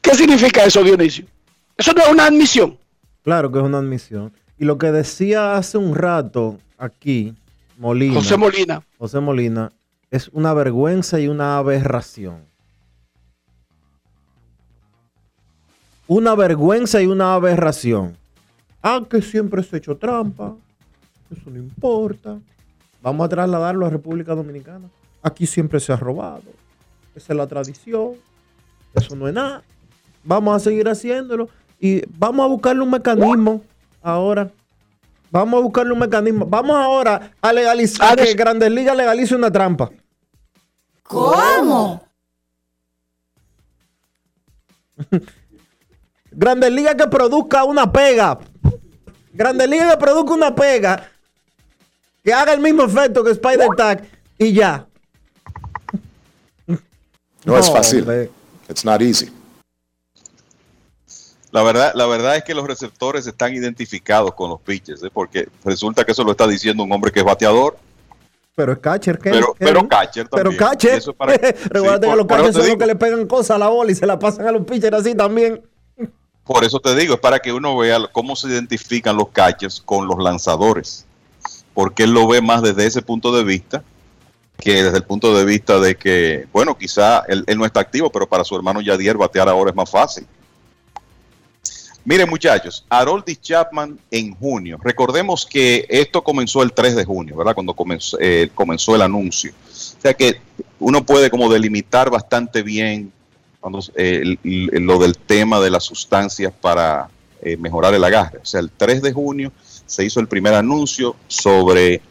[0.00, 1.26] ¿Qué significa eso, Dionisio?
[1.76, 2.78] Eso no es una admisión.
[3.22, 4.32] Claro que es una admisión.
[4.58, 7.34] Y lo que decía hace un rato aquí,
[7.78, 8.14] Molina.
[8.14, 8.82] José Molina.
[8.98, 9.72] José Molina,
[10.10, 12.44] es una vergüenza y una aberración.
[16.06, 18.16] Una vergüenza y una aberración.
[18.82, 20.54] Ah, que siempre se ha hecho trampa.
[21.30, 22.38] Eso no importa.
[23.02, 24.88] Vamos a trasladarlo a República Dominicana.
[25.22, 26.42] Aquí siempre se ha robado.
[27.14, 28.12] Esa es la tradición.
[28.94, 29.62] Eso no es nada.
[30.22, 31.48] Vamos a seguir haciéndolo.
[31.80, 33.62] Y vamos a buscarle un mecanismo
[34.02, 34.50] ahora.
[35.30, 36.46] Vamos a buscarle un mecanismo.
[36.46, 39.90] Vamos ahora a legalizar a que Grandes Ligas legalice una trampa.
[41.02, 42.02] ¿Cómo?
[46.30, 48.38] Grandes Ligas que produzca una pega.
[49.32, 51.10] Grandes Ligas que produzca una pega.
[52.22, 54.04] Que haga el mismo efecto que Spider Tag.
[54.38, 54.86] Y ya.
[57.44, 58.30] No, es fácil.
[58.68, 59.30] It's not easy.
[61.54, 65.10] La verdad, la verdad es que los receptores están identificados con los pitchers, ¿eh?
[65.12, 67.76] porque resulta que eso lo está diciendo un hombre que es bateador.
[68.56, 69.30] Pero es catcher, ¿qué?
[69.58, 70.56] Pero, catcher también.
[70.56, 71.00] Pero catcher.
[71.16, 71.32] Para...
[71.70, 73.92] Recuerda sí, que los catchers son digo, los que le pegan cosas a la bola
[73.92, 75.62] y se la pasan a los pitchers así también.
[76.44, 80.08] Por eso te digo, es para que uno vea cómo se identifican los catchers con
[80.08, 81.06] los lanzadores.
[81.72, 83.84] Porque él lo ve más desde ese punto de vista
[84.58, 88.28] que desde el punto de vista de que, bueno, quizá él, no está activo, pero
[88.28, 90.26] para su hermano Yadier batear ahora es más fácil.
[92.06, 94.78] Miren muchachos, Haroldis Chapman en junio.
[94.82, 97.54] Recordemos que esto comenzó el 3 de junio, ¿verdad?
[97.54, 99.52] Cuando comenzó, eh, comenzó el anuncio.
[99.52, 100.38] O sea que
[100.78, 103.10] uno puede como delimitar bastante bien
[103.58, 107.08] cuando, eh, lo del tema de las sustancias para
[107.40, 108.38] eh, mejorar el agarre.
[108.42, 109.50] O sea, el 3 de junio
[109.86, 112.02] se hizo el primer anuncio sobre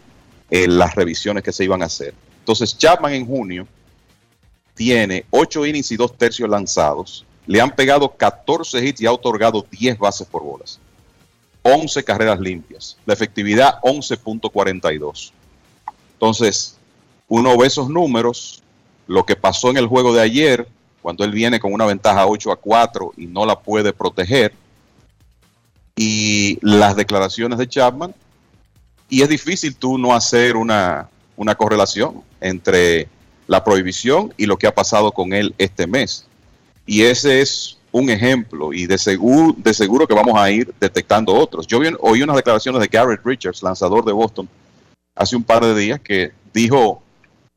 [0.50, 2.14] las revisiones que se iban a hacer.
[2.44, 3.66] Entonces Chapman en junio
[4.74, 7.26] tiene 8 innings y 2 tercios lanzados.
[7.48, 10.78] Le han pegado 14 hits y ha otorgado 10 bases por bolas.
[11.62, 12.98] 11 carreras limpias.
[13.06, 15.32] La efectividad 11.42.
[16.16, 16.76] Entonces,
[17.30, 18.62] uno ve esos números,
[19.08, 20.68] lo que pasó en el juego de ayer,
[21.02, 24.54] cuando él viene con una ventaja 8 a 4 y no la puede proteger,
[25.96, 28.14] y las declaraciones de Chapman,
[29.08, 33.08] y es difícil tú no hacer una, una correlación entre
[33.48, 36.26] la prohibición y lo que ha pasado con él este mes.
[36.86, 41.34] Y ese es un ejemplo y de seguro, de seguro que vamos a ir detectando
[41.34, 41.68] otros.
[41.68, 44.50] Yo oí unas declaraciones de Garrett Richards, lanzador de Boston,
[45.16, 47.02] hace un par de días que dijo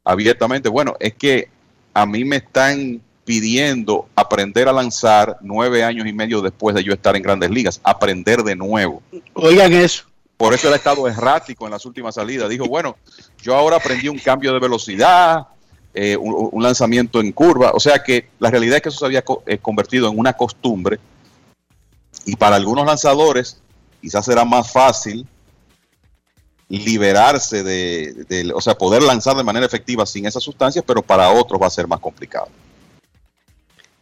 [0.04, 1.48] abiertamente, bueno, es que
[1.94, 6.92] a mí me están pidiendo aprender a lanzar nueve años y medio después de yo
[6.92, 9.02] estar en grandes ligas, aprender de nuevo.
[9.34, 10.04] Oigan eso.
[10.36, 12.48] Por eso él ha estado errático en las últimas salidas.
[12.48, 12.96] Dijo, bueno,
[13.42, 15.46] yo ahora aprendí un cambio de velocidad,
[15.94, 17.72] eh, un, lanzamiento en curva.
[17.72, 21.00] O sea que la realidad es que eso se había eh, convertido en una costumbre.
[22.26, 23.60] Y para algunos lanzadores
[24.02, 25.26] quizás será más fácil
[26.68, 31.30] liberarse de, de- o sea, poder lanzar de manera efectiva sin esas sustancias, pero para
[31.30, 32.48] otros va a ser más complicado.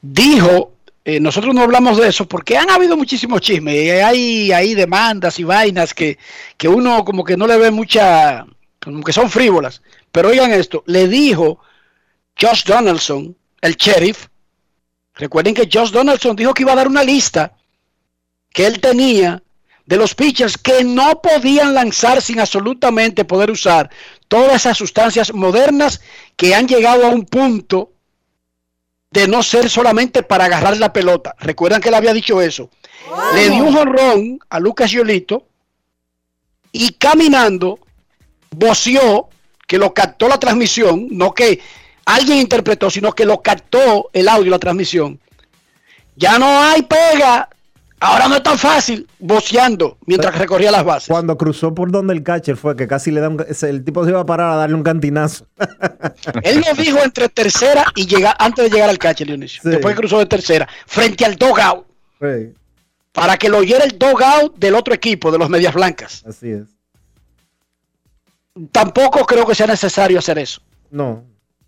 [0.00, 0.73] dijo,
[1.04, 5.44] eh, nosotros no hablamos de eso porque han habido muchísimos chismes, hay, hay demandas y
[5.44, 6.18] vainas que,
[6.56, 8.46] que uno como que no le ve mucha,
[8.80, 9.82] como que son frívolas.
[10.10, 11.58] Pero oigan esto, le dijo
[12.40, 14.28] Josh Donaldson, el sheriff,
[15.14, 17.52] recuerden que Josh Donaldson dijo que iba a dar una lista
[18.50, 19.42] que él tenía
[19.84, 23.90] de los pitchers que no podían lanzar sin absolutamente poder usar
[24.28, 26.00] todas esas sustancias modernas
[26.36, 27.93] que han llegado a un punto
[29.14, 31.36] de no ser solamente para agarrar la pelota.
[31.38, 32.68] Recuerdan que él había dicho eso.
[33.32, 35.46] Le dio un jonrón a Lucas Yolito
[36.72, 37.78] y caminando
[38.50, 39.28] voció
[39.68, 41.60] que lo captó la transmisión, no que
[42.06, 45.20] alguien interpretó, sino que lo captó el audio, la transmisión.
[46.16, 47.48] Ya no hay pega.
[48.06, 51.08] Ahora no es tan fácil voceando mientras recorría las bases.
[51.08, 54.10] Cuando cruzó por donde el catcher fue que casi le da un, el tipo se
[54.10, 55.46] iba a parar a darle un cantinazo.
[56.42, 59.62] Él lo dijo entre tercera y llega, antes de llegar al catcher, Dionisio.
[59.62, 59.70] Sí.
[59.70, 61.86] Después cruzó de tercera, frente al dogout,
[62.20, 62.52] Sí,
[63.12, 66.22] para que lo oyera el dogout del otro equipo, de los Medias Blancas.
[66.28, 66.64] así es.
[68.70, 70.60] Tampoco creo que sea necesario hacer eso.
[70.90, 71.24] No,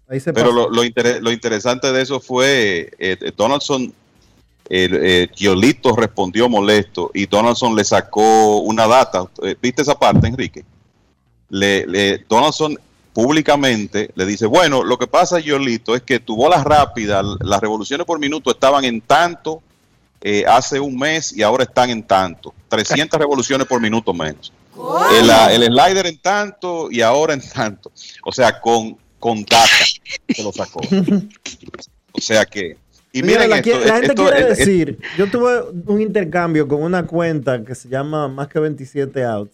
[0.08, 3.92] ahí se Pero lo, lo, inter- lo interesante de eso fue, eh, eh, Donaldson,
[4.68, 9.24] eh, Giolito respondió molesto y Donaldson le sacó una data.
[9.42, 10.64] Eh, ¿Viste esa parte, Enrique?
[11.48, 12.78] Le, le- Donaldson
[13.12, 18.06] públicamente le dice, bueno, lo que pasa, Giolito, es que tu bola rápida, las revoluciones
[18.06, 19.62] por minuto estaban en tanto
[20.20, 22.52] eh, hace un mes y ahora están en tanto.
[22.68, 24.52] 300 revoluciones por minuto menos.
[25.18, 27.90] El, ah, el slider en tanto y ahora en tanto.
[28.24, 29.66] O sea, con, con data
[30.28, 30.80] se lo sacó.
[32.12, 32.76] O sea que.
[33.18, 37.06] Y Mira, la, esto, la gente esto- quiere decir, yo tuve un intercambio con una
[37.06, 39.52] cuenta que se llama Más que 27 Outs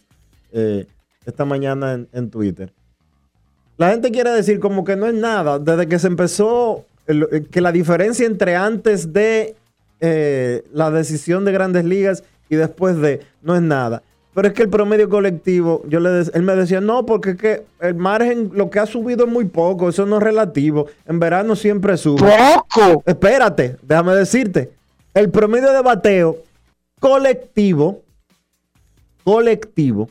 [0.52, 0.86] eh,
[1.24, 2.72] esta mañana en, en Twitter.
[3.78, 7.44] La gente quiere decir como que no es nada, desde que se empezó, el- eh,
[7.50, 9.54] que la diferencia entre antes de
[10.00, 14.02] eh, la decisión de grandes ligas y después de, no es nada.
[14.34, 17.36] Pero es que el promedio colectivo, yo le de- él me decía, no, porque es
[17.36, 20.86] que el margen, lo que ha subido es muy poco, eso no es relativo.
[21.06, 22.20] En verano siempre sube.
[22.20, 23.02] ¡Poco!
[23.04, 24.72] Espérate, déjame decirte.
[25.12, 26.38] El promedio de bateo
[26.98, 28.00] colectivo,
[29.22, 30.08] colectivo,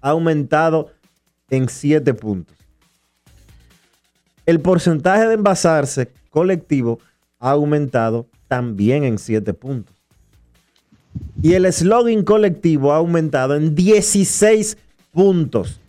[0.00, 0.90] ha aumentado
[1.50, 2.56] en 7 puntos.
[4.46, 7.00] El porcentaje de envasarse colectivo
[7.40, 9.94] ha aumentado también en 7 puntos.
[11.42, 14.76] Y el slogan colectivo ha aumentado en 16
[15.12, 15.80] puntos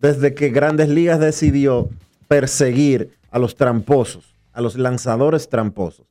[0.00, 1.88] desde que Grandes Ligas decidió
[2.28, 6.06] perseguir a los tramposos, a los lanzadores tramposos.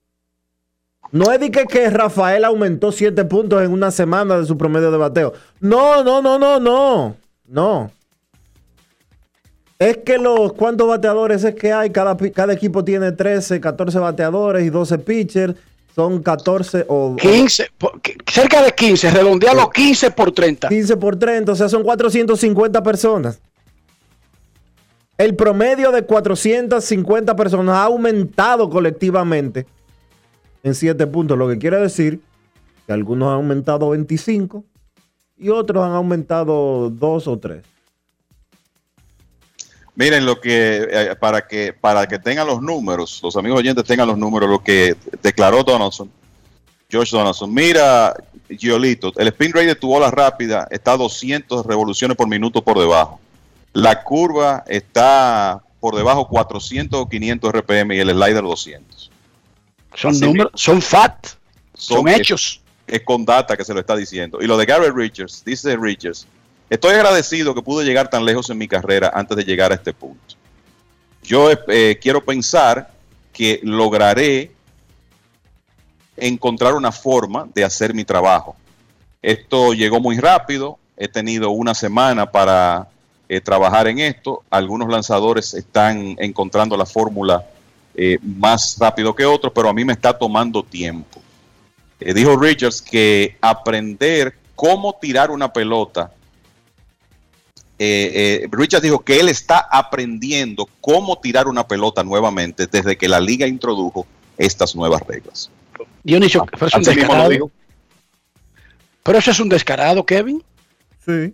[1.11, 4.97] No es de que, Rafael aumentó 7 puntos en una semana de su promedio de
[4.97, 5.33] bateo.
[5.59, 7.15] No, no, no, no, no.
[7.47, 7.91] No.
[9.77, 14.65] Es que los cuántos bateadores es que hay, cada, cada equipo tiene 13, 14 bateadores
[14.65, 15.55] y 12 pitchers.
[15.95, 20.67] Son 14 o 15, por- cerca de 15, redondealo 15 por 30.
[20.67, 23.39] 15 por 30, o sea, son 450 personas.
[25.17, 29.65] El promedio de 450 personas ha aumentado colectivamente
[30.63, 32.19] en 7 puntos, lo que quiere decir
[32.85, 34.65] que algunos han aumentado 25
[35.37, 37.63] y otros han aumentado 2 o 3.
[39.95, 44.07] Miren lo que eh, para que para que tengan los números, los amigos oyentes tengan
[44.07, 46.11] los números, lo que declaró Donaldson,
[46.91, 47.53] Josh Donaldson.
[47.53, 48.13] Mira,
[48.49, 52.77] Giolito, el spin rate de tu bola rápida está a 200 revoluciones por minuto por
[52.77, 53.19] debajo.
[53.71, 59.11] La curva está por debajo 400 o 500 RPM y el slider 200.
[59.95, 61.27] Son números, son fact,
[61.73, 62.61] son, Son- hechos.
[62.85, 64.39] es con data que se lo está diciendo.
[64.41, 66.27] Y lo de Garrett Richards, dice Richards,
[66.69, 69.93] estoy agradecido que pude llegar tan lejos en mi carrera antes de llegar a este
[69.93, 70.35] punto.
[71.23, 72.91] Yo eh, quiero pensar
[73.33, 74.51] que lograré
[76.17, 78.55] encontrar una forma de hacer mi trabajo.
[79.21, 82.87] Esto llegó muy rápido, he tenido una semana para
[83.27, 84.43] eh, trabajar en esto.
[84.49, 87.43] Algunos lanzadores están encontrando la fórmula
[87.95, 91.21] eh, más rápido que otros, pero a mí me está tomando tiempo.
[91.99, 96.11] Eh, dijo Richards que aprender cómo tirar una pelota.
[97.77, 103.47] Richards dijo que él está aprendiendo cómo tirar una pelota nuevamente desde que la liga
[103.47, 104.07] introdujo
[104.37, 105.49] estas nuevas reglas.
[106.03, 107.51] Dionisio, ah, pero es un descarado.
[109.03, 110.43] Pero eso es un descarado, Kevin.
[111.05, 111.33] Sí.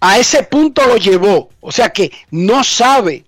[0.00, 1.50] A ese punto lo llevó.
[1.60, 3.24] O sea que no sabe,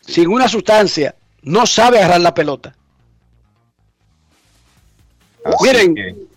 [0.00, 2.74] sin una sustancia, no sabe agarrar la pelota.
[5.60, 6.28] Miren,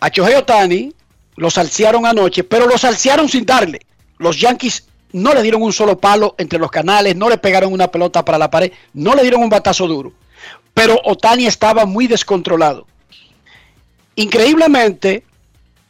[0.00, 0.92] a Chohei Otani
[1.42, 3.80] lo salsearon anoche, pero lo salsearon sin darle.
[4.18, 7.88] Los Yankees no le dieron un solo palo entre los canales, no le pegaron una
[7.88, 10.12] pelota para la pared, no le dieron un batazo duro
[10.74, 12.86] pero Otani estaba muy descontrolado.
[14.16, 15.24] Increíblemente,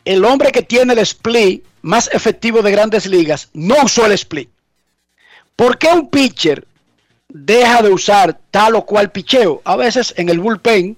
[0.05, 4.51] el hombre que tiene el split más efectivo de grandes ligas no usó el split.
[5.57, 6.66] ¿Por qué un pitcher
[7.29, 9.61] deja de usar tal o cual picheo?
[9.65, 10.97] A veces en el bullpen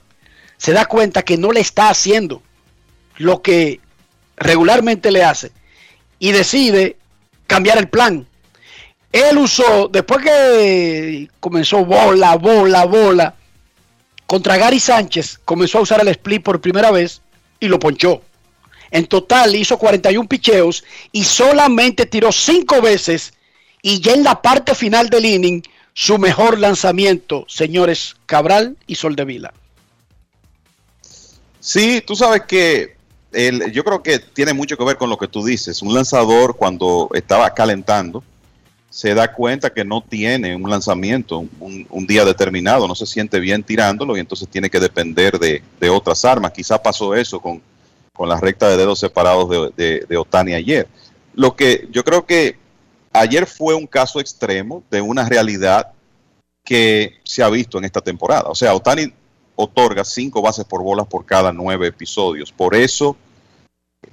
[0.56, 2.42] se da cuenta que no le está haciendo
[3.16, 3.80] lo que
[4.36, 5.52] regularmente le hace
[6.18, 6.96] y decide
[7.46, 8.26] cambiar el plan.
[9.12, 13.34] Él usó, después que comenzó bola, bola, bola,
[14.26, 17.20] contra Gary Sánchez comenzó a usar el split por primera vez
[17.60, 18.22] y lo ponchó.
[18.90, 23.34] En total hizo 41 picheos y solamente tiró 5 veces
[23.82, 25.62] y ya en la parte final del inning
[25.92, 29.52] su mejor lanzamiento, señores Cabral y Soldevila.
[31.60, 32.93] Sí, tú sabes que
[33.34, 35.82] el, yo creo que tiene mucho que ver con lo que tú dices.
[35.82, 38.22] Un lanzador cuando estaba calentando,
[38.94, 43.64] se da cuenta que no tiene un lanzamiento un, día determinado, no se siente bien
[43.64, 46.52] tirándolo y entonces tiene que depender de, otras armas.
[46.52, 47.60] Quizá pasó eso con,
[48.24, 50.86] la recta de dedos separados de, de, Otani ayer.
[51.34, 52.56] Lo que yo creo que
[53.12, 55.88] ayer fue un caso extremo de una realidad
[56.64, 58.48] que se ha visto en esta temporada.
[58.48, 59.12] O sea, Otani
[59.56, 62.52] otorga cinco bases por bolas por cada nueve episodios.
[62.52, 63.16] Por eso,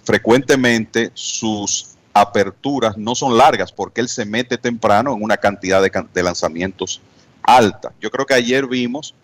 [0.04, 6.24] frecuentemente sus aperturas no son largas porque él se mete temprano en una cantidad de,
[6.24, 7.02] lanzamientos
[7.44, 7.94] alta.
[8.00, 9.16] Yo creo que ayer vimos,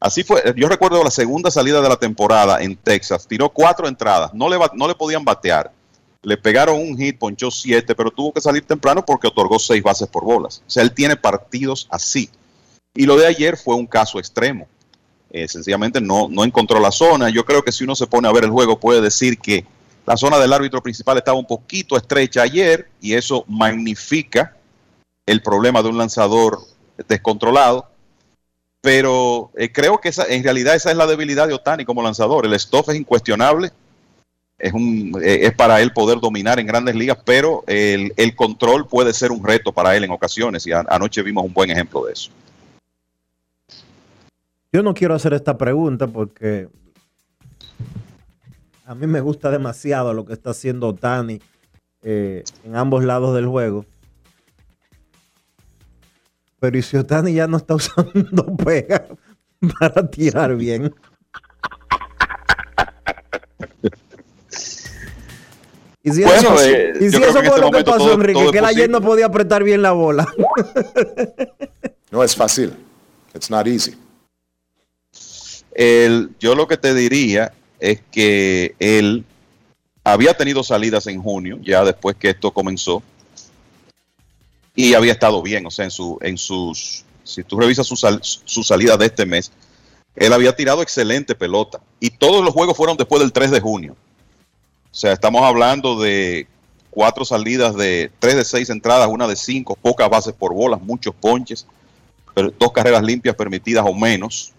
[0.00, 4.32] así fue, yo recuerdo la segunda salida de la temporada en Texas, tiró cuatro entradas,
[4.34, 5.72] no le, no le podían batear,
[6.22, 10.08] le pegaron un hit, ponchó siete, pero tuvo que salir temprano porque otorgó seis bases
[10.08, 10.62] por bolas.
[10.66, 12.28] O sea, él tiene partidos así.
[12.94, 14.66] Y lo de ayer fue un caso extremo.
[15.30, 17.30] Eh, sencillamente no, no encontró la zona.
[17.30, 19.64] Yo creo que si uno se pone a ver el juego puede decir que
[20.06, 24.56] la zona del árbitro principal estaba un poquito estrecha ayer y eso magnifica
[25.26, 26.58] el problema de un lanzador
[27.08, 27.86] descontrolado.
[28.80, 32.46] Pero eh, creo que esa, en realidad esa es la debilidad de Otani como lanzador.
[32.46, 33.70] El stuff es incuestionable.
[34.58, 39.14] Es, un, eh, es para él poder dominar en grandes ligas, pero el, control puede
[39.14, 40.66] ser un reto para él en ocasiones.
[40.66, 42.30] Y anoche vimos un buen ejemplo de eso.
[44.72, 46.68] Yo no quiero hacer esta pregunta porque
[48.84, 51.40] a mí me gusta demasiado lo que está haciendo Tani
[52.02, 53.84] eh, en ambos lados del juego.
[56.60, 59.06] Pero ¿y si Otani ya no está usando pega
[59.78, 60.94] para tirar bien?
[66.02, 69.26] Y si eso, eh, fue este lo que pasó, Enrique, que él ayer no podía
[69.26, 70.26] apretar bien la bola.
[72.10, 72.72] no es fácil.
[73.34, 73.94] It's not easy.
[76.38, 79.24] Yo lo que te diría es que él
[80.04, 83.02] había tenido salidas en junio, ya después que esto comenzó,
[84.74, 88.62] y había estado bien, o sea, en, su, en sus, si tú revisas su, su
[88.62, 89.52] salida de este mes,
[90.16, 93.96] él había tirado excelente pelota, y todos los juegos fueron después del 3 de junio.
[94.92, 96.46] O sea, estamos hablando de
[96.90, 101.14] cuatro salidas de tres de seis entradas, una de cinco, pocas bases por bolas, muchos
[101.14, 101.66] ponches,
[102.34, 104.52] pero dos carreras limpias permitidas o menos.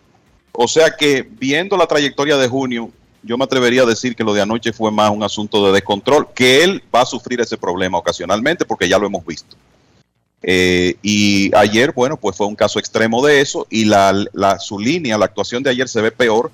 [0.54, 2.92] O sea que viendo la trayectoria de junio,
[3.24, 6.28] yo me atrevería a decir que lo de anoche fue más un asunto de descontrol,
[6.34, 9.56] que él va a sufrir ese problema ocasionalmente porque ya lo hemos visto.
[10.44, 14.26] Eh, y ayer, bueno, pues fue un caso extremo de eso y la,
[14.60, 16.52] su línea, la actuación de ayer se ve peor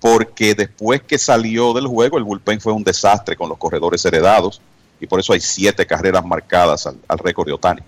[0.00, 4.62] porque después que salió del juego el bullpen fue un desastre con los corredores heredados
[4.98, 7.82] y por eso hay siete carreras marcadas al, al récord de Otani.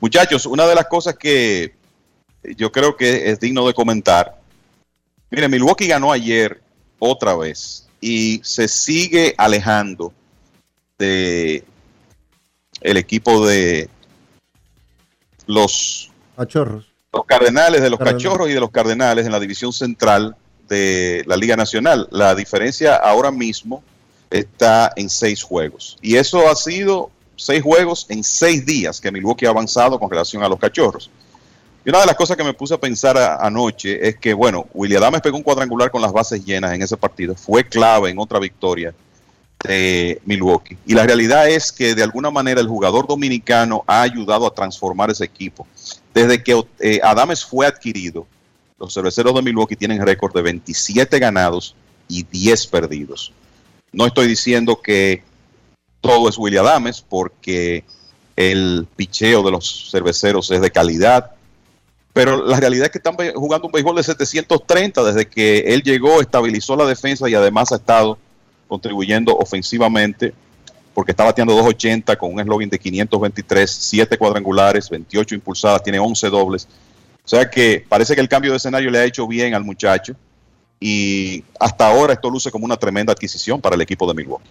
[0.00, 1.74] Muchachos, una de las cosas que
[2.56, 4.40] yo creo que es digno de comentar.
[5.30, 6.60] Mire, Milwaukee ganó ayer
[6.98, 10.12] otra vez y se sigue alejando
[10.98, 11.64] de
[12.80, 13.88] el equipo de
[15.46, 16.86] los Cachorros.
[17.12, 18.24] Los Cardenales de los Cardenales.
[18.24, 20.36] Cachorros y de los Cardenales en la división central
[20.68, 22.08] de la Liga Nacional.
[22.10, 23.82] La diferencia ahora mismo
[24.30, 25.98] está en seis juegos.
[26.00, 27.10] Y eso ha sido
[27.42, 31.10] seis juegos en seis días que Milwaukee ha avanzado con relación a los Cachorros.
[31.84, 35.02] Y una de las cosas que me puse a pensar anoche es que, bueno, William
[35.02, 37.34] Adames pegó un cuadrangular con las bases llenas en ese partido.
[37.34, 38.94] Fue clave en otra victoria
[39.64, 40.76] de Milwaukee.
[40.86, 45.10] Y la realidad es que de alguna manera el jugador dominicano ha ayudado a transformar
[45.10, 45.66] ese equipo.
[46.12, 48.26] Desde que eh, Adames fue adquirido,
[48.78, 51.74] los cerveceros de Milwaukee tienen récord de 27 ganados
[52.08, 53.32] y 10 perdidos.
[53.92, 55.22] No estoy diciendo que
[56.00, 57.84] todo es William Adames, porque
[58.36, 61.32] el picheo de los cerveceros es de calidad,
[62.12, 66.20] pero la realidad es que están jugando un béisbol de 730 desde que él llegó,
[66.20, 68.18] estabilizó la defensa y además ha estado
[68.68, 70.34] contribuyendo ofensivamente
[70.94, 76.28] porque está bateando 280 con un eslogan de 523, 7 cuadrangulares, 28 impulsadas, tiene 11
[76.30, 76.68] dobles.
[77.24, 80.14] O sea que parece que el cambio de escenario le ha hecho bien al muchacho
[80.80, 84.50] y hasta ahora esto luce como una tremenda adquisición para el equipo de Milwaukee.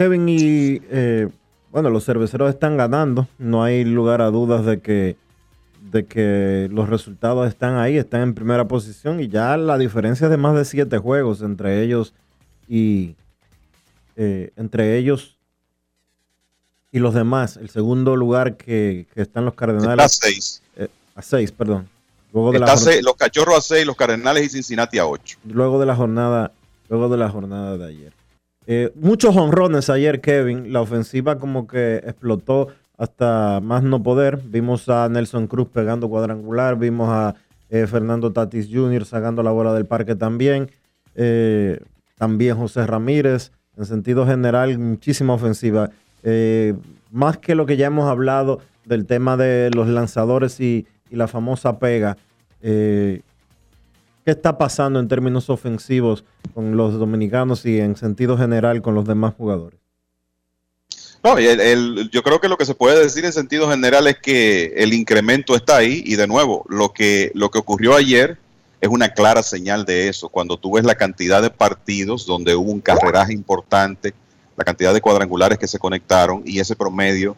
[0.00, 1.28] Kevin, y eh,
[1.70, 3.28] bueno, los cerveceros están ganando.
[3.38, 5.16] No hay lugar a dudas de que,
[5.92, 10.30] de que los resultados están ahí, están en primera posición y ya la diferencia es
[10.30, 12.14] de más de siete juegos entre ellos
[12.66, 13.14] y
[14.16, 15.36] eh, entre ellos
[16.90, 17.58] y los demás.
[17.58, 20.14] El segundo lugar que, que están los Cardenales.
[20.14, 20.62] Está a seis.
[20.76, 21.86] eh, a seis, perdón.
[22.32, 25.36] Luego de, Está seis- los cachorros a 6, los cardenales y Cincinnati a 8.
[25.44, 26.52] luego de la jornada,
[26.88, 28.12] luego de la jornada de ayer.
[28.72, 30.72] Eh, muchos honrones ayer, Kevin.
[30.72, 34.38] La ofensiva como que explotó hasta más no poder.
[34.44, 37.34] Vimos a Nelson Cruz pegando cuadrangular, vimos a
[37.68, 39.04] eh, Fernando Tatis Jr.
[39.04, 40.70] sacando la bola del parque también.
[41.16, 41.80] Eh,
[42.16, 43.50] también José Ramírez.
[43.76, 45.90] En sentido general, muchísima ofensiva.
[46.22, 46.74] Eh,
[47.10, 51.80] más que lo que ya hemos hablado del tema de los lanzadores y, la famosa
[51.80, 52.16] pega.
[54.24, 56.24] ¿Qué está pasando en términos ofensivos
[56.54, 59.80] con los dominicanos y en sentido general con los demás jugadores?
[61.22, 64.72] No, el- yo creo que lo que se puede decir en sentido general es que
[64.76, 68.38] el incremento está ahí y de nuevo, lo que, lo que ocurrió ayer
[68.80, 70.30] es una clara señal de eso.
[70.30, 74.14] Cuando tú ves la cantidad de partidos donde hubo un carreraje importante,
[74.56, 77.36] la cantidad de cuadrangulares que se conectaron y ese promedio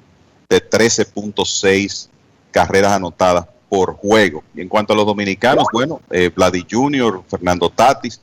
[0.48, 2.08] de 13.6
[2.52, 4.44] carreras anotadas por juego.
[4.54, 8.20] Y en cuanto a los dominicanos, bueno, eh, Vladi Jr., Fernando Tatis,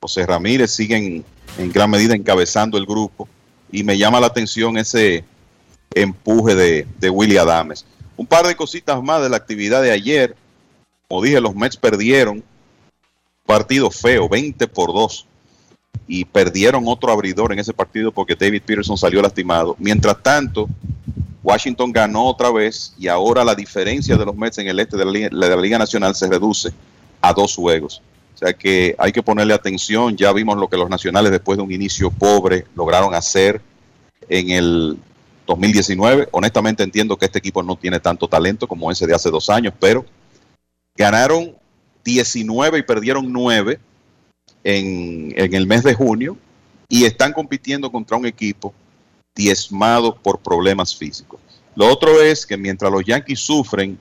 [0.00, 1.24] José Ramírez siguen
[1.58, 3.28] en gran medida encabezando el grupo
[3.72, 5.24] y me llama la atención ese
[5.92, 7.84] empuje de, de Willy Adames.
[8.16, 10.36] Un par de cositas más de la actividad de ayer.
[11.08, 12.44] Como dije, los Mets perdieron
[13.44, 15.26] partido feo, 20 por 2.
[16.06, 19.74] Y perdieron otro abridor en ese partido porque David Peterson salió lastimado.
[19.80, 20.68] Mientras tanto,
[21.46, 25.30] Washington ganó otra vez y ahora la diferencia de los Mets en el este de
[25.30, 26.72] la Liga, Nacional se reduce
[27.20, 28.02] a dos juegos.
[28.34, 30.16] O sea que hay que ponerle atención.
[30.16, 33.60] Ya vimos lo que los nacionales después de un inicio pobre lograron hacer
[34.28, 34.98] en el
[35.46, 36.30] 2019.
[36.32, 39.72] Honestamente entiendo que este equipo no tiene tanto talento como ese de hace dos años,
[39.78, 40.04] pero
[40.96, 41.54] ganaron
[42.04, 43.78] 19 y perdieron 9
[44.64, 46.36] en, en el mes de junio
[46.88, 48.74] y están compitiendo contra un equipo
[49.36, 51.38] diezmado por problemas físicos.
[51.76, 53.98] Lo otro es que mientras los Yankees sufren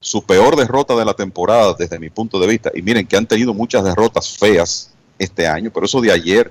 [0.00, 3.26] su peor derrota de la temporada desde mi punto de vista, y miren que han
[3.26, 6.50] tenido muchas derrotas feas este año, pero eso de ayer,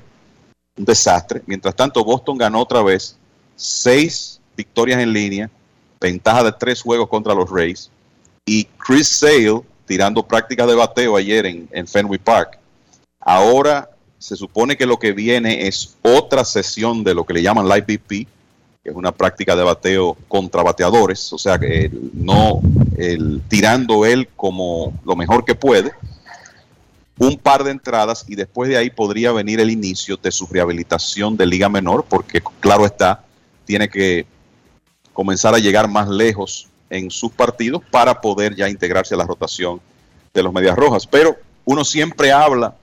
[0.78, 1.42] un desastre.
[1.46, 3.18] Mientras tanto, Boston ganó otra vez
[3.56, 5.50] seis victorias en línea,
[6.00, 7.90] ventaja de tres juegos contra los Rays,
[8.46, 12.58] y Chris Sale tirando prácticas de bateo ayer en, en Fenway Park.
[13.20, 13.90] Ahora
[14.22, 17.98] se supone que lo que viene es otra sesión de lo que le llaman Live
[17.98, 18.28] BP,
[18.84, 22.62] que es una práctica de bateo contra bateadores, o sea, que no
[22.98, 25.92] el, tirando él como lo mejor que puede,
[27.18, 31.36] un par de entradas y después de ahí podría venir el inicio de su rehabilitación
[31.36, 33.24] de liga menor, porque claro está,
[33.66, 34.28] tiene que
[35.14, 39.82] comenzar a llegar más lejos en sus partidos para poder ya integrarse a la rotación
[40.32, 41.08] de los Medias Rojas.
[41.08, 42.76] Pero uno siempre habla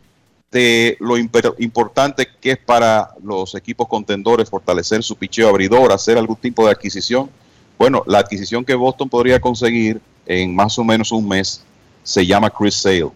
[0.51, 6.37] de lo importante que es para los equipos contendores fortalecer su picheo abridor, hacer algún
[6.37, 7.31] tipo de adquisición.
[7.79, 11.62] Bueno, la adquisición que Boston podría conseguir en más o menos un mes
[12.03, 13.11] se llama Chris Sale.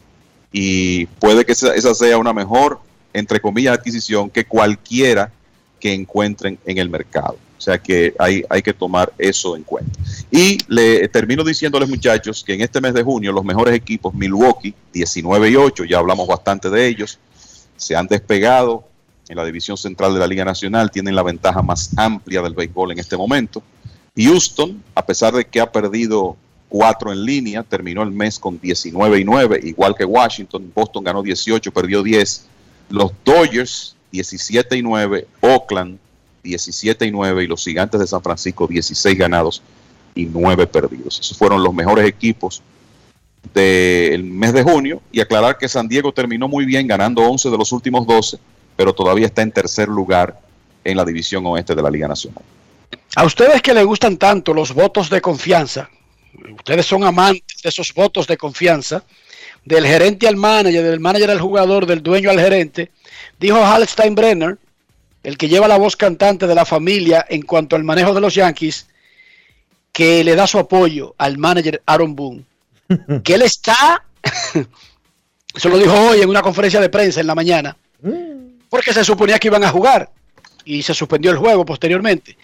[0.52, 2.78] Y puede que esa sea una mejor,
[3.14, 5.32] entre comillas, adquisición que cualquiera
[5.80, 7.36] que encuentren en el mercado.
[7.62, 9.97] O sea que hay, hay que tomar eso en cuenta.
[10.32, 14.74] Y le termino diciéndoles muchachos que en este mes de junio los mejores equipos, Milwaukee,
[14.93, 17.20] 19 y 8, ya hablamos bastante de ellos,
[17.76, 18.82] se han despegado
[19.28, 22.90] en la división central de la Liga Nacional, tienen la ventaja más amplia del béisbol
[22.90, 23.62] en este momento.
[24.16, 26.36] Houston, a pesar de que ha perdido
[26.68, 30.72] cuatro en línea, terminó el mes con 19 y 9, igual que Washington.
[30.74, 32.44] Boston ganó 18, perdió 10.
[32.90, 35.28] Los Dodgers, 17 y 9.
[35.43, 36.01] Oakland,
[36.43, 37.44] 17 y 9.
[37.44, 39.62] Y los Gigantes de San Francisco, 16 ganados
[40.14, 41.20] y 9 perdidos.
[41.20, 42.62] Esos fueron los mejores equipos
[43.55, 45.02] del mes de junio.
[45.10, 48.39] Y aclarar que San Diego terminó muy bien, ganando 11 de los últimos 12,
[48.77, 50.40] pero todavía está en tercer lugar
[50.85, 52.43] en la división oeste de la Liga Nacional.
[53.14, 55.89] A ustedes que les gustan tanto los votos de confianza,
[56.56, 59.05] ustedes son amantes de esos votos de confianza,
[59.64, 62.90] del gerente al manager, del manager al jugador, del dueño al gerente,
[63.39, 64.59] dijo Hal Steinbrenner,
[65.22, 68.34] el que lleva la voz cantante de la familia en cuanto al manejo de los
[68.34, 68.88] Yankees,
[69.92, 72.44] que le da su apoyo al manager Aaron Boone,
[73.24, 74.04] que él está,
[75.54, 77.76] eso lo dijo hoy en una conferencia de prensa en la mañana,
[78.68, 80.10] porque se suponía que iban a jugar
[80.64, 82.36] y se suspendió el juego posteriormente.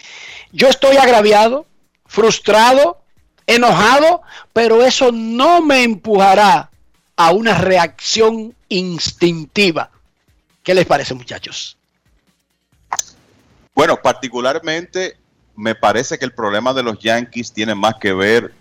[0.52, 1.66] Yo estoy agraviado,
[2.06, 3.00] frustrado,
[3.46, 4.22] enojado,
[4.52, 6.70] pero eso no me empujará
[7.16, 9.90] a una reacción instintiva.
[10.62, 11.77] ¿Qué les parece, muchachos?
[13.78, 15.16] Bueno, particularmente
[15.55, 18.52] me parece que el problema de los Yankees tiene más que ver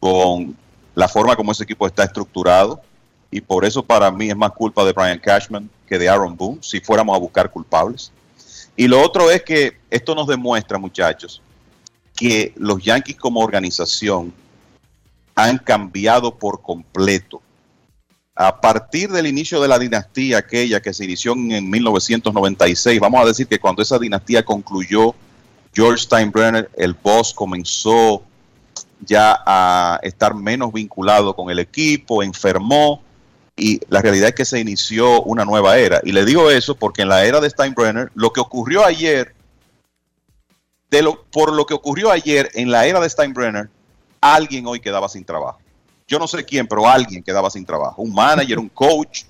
[0.00, 0.56] con
[0.94, 2.80] la forma como ese equipo está estructurado
[3.30, 6.60] y por eso para mí es más culpa de Brian Cashman que de Aaron Boone,
[6.62, 8.10] si fuéramos a buscar culpables.
[8.74, 11.42] Y lo otro es que esto nos demuestra, muchachos,
[12.16, 14.32] que los Yankees como organización
[15.34, 17.42] han cambiado por completo.
[18.36, 23.26] A partir del inicio de la dinastía aquella que se inició en 1996, vamos a
[23.26, 25.14] decir que cuando esa dinastía concluyó,
[25.72, 28.22] George Steinbrenner, el boss, comenzó
[29.00, 33.02] ya a estar menos vinculado con el equipo, enfermó
[33.56, 36.00] y la realidad es que se inició una nueva era.
[36.04, 39.34] Y le digo eso porque en la era de Steinbrenner, lo que ocurrió ayer
[41.30, 43.68] por lo que ocurrió ayer en la era de Steinbrenner,
[44.20, 45.58] alguien hoy quedaba sin trabajo.
[46.06, 48.02] Yo no sé quién, pero alguien quedaba sin trabajo.
[48.02, 49.24] Un manager, un coach,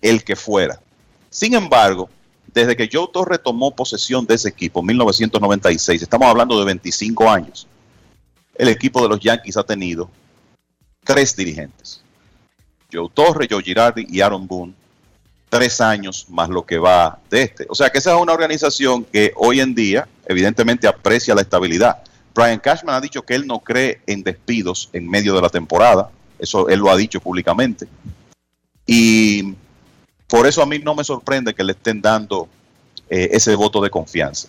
[0.00, 0.80] el que fuera.
[1.30, 2.08] Sin embargo,
[2.46, 7.28] desde que Joe Torre tomó posesión de ese equipo en 1996, estamos hablando de 25
[7.28, 7.66] años,
[8.54, 10.08] el equipo de los Yankees ha tenido
[11.04, 12.00] tres dirigentes.
[12.92, 14.74] Joe Torre, Joe Girardi y Aaron Boone
[15.48, 17.66] tres años más lo que va de este.
[17.68, 22.02] O sea que esa es una organización que hoy en día evidentemente aprecia la estabilidad.
[22.36, 26.10] Brian Cashman ha dicho que él no cree en despidos en medio de la temporada.
[26.38, 27.88] Eso él lo ha dicho públicamente.
[28.86, 29.54] Y
[30.28, 32.46] por eso a mí no me sorprende que le estén dando
[33.08, 34.48] eh, ese voto de confianza.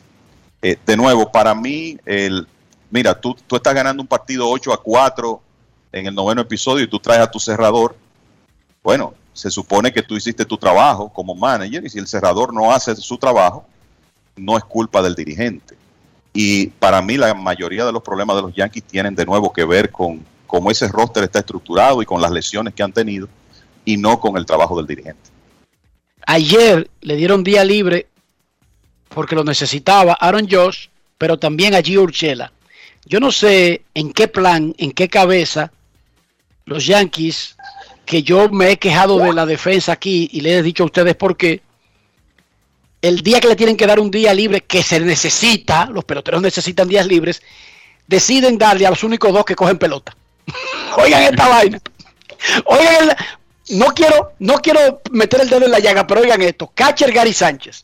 [0.61, 2.45] Eh, de nuevo, para mí, el,
[2.91, 5.41] mira, tú, tú estás ganando un partido 8 a 4
[5.93, 7.95] en el noveno episodio y tú traes a tu cerrador.
[8.84, 12.73] Bueno, se supone que tú hiciste tu trabajo como manager y si el cerrador no
[12.73, 13.65] hace su trabajo,
[14.35, 15.77] no es culpa del dirigente.
[16.34, 19.66] Y para mí la mayoría de los problemas de los Yankees tienen de nuevo que
[19.66, 23.28] ver con cómo ese roster está estructurado y con las lesiones que han tenido
[23.86, 25.30] y no con el trabajo del dirigente.
[26.26, 28.08] Ayer le dieron día libre
[29.10, 30.88] porque lo necesitaba Aaron Josh,
[31.18, 32.52] pero también a Gio Urchela.
[33.06, 35.72] Yo no sé en qué plan, en qué cabeza
[36.66, 37.56] los Yankees
[38.06, 41.16] que yo me he quejado de la defensa aquí y le he dicho a ustedes
[41.16, 41.62] por qué.
[43.02, 46.41] El día que le tienen que dar un día libre que se necesita, los peloteros
[46.41, 47.41] necesitan días libres,
[48.07, 50.15] deciden darle a los únicos dos que cogen pelota.
[50.98, 51.80] Oigan esta vaina.
[52.65, 53.15] Oigan,
[53.69, 56.72] no quiero, no quiero meter el dedo en la llaga, pero oigan esto.
[56.74, 57.84] Catcher Gary Sánchez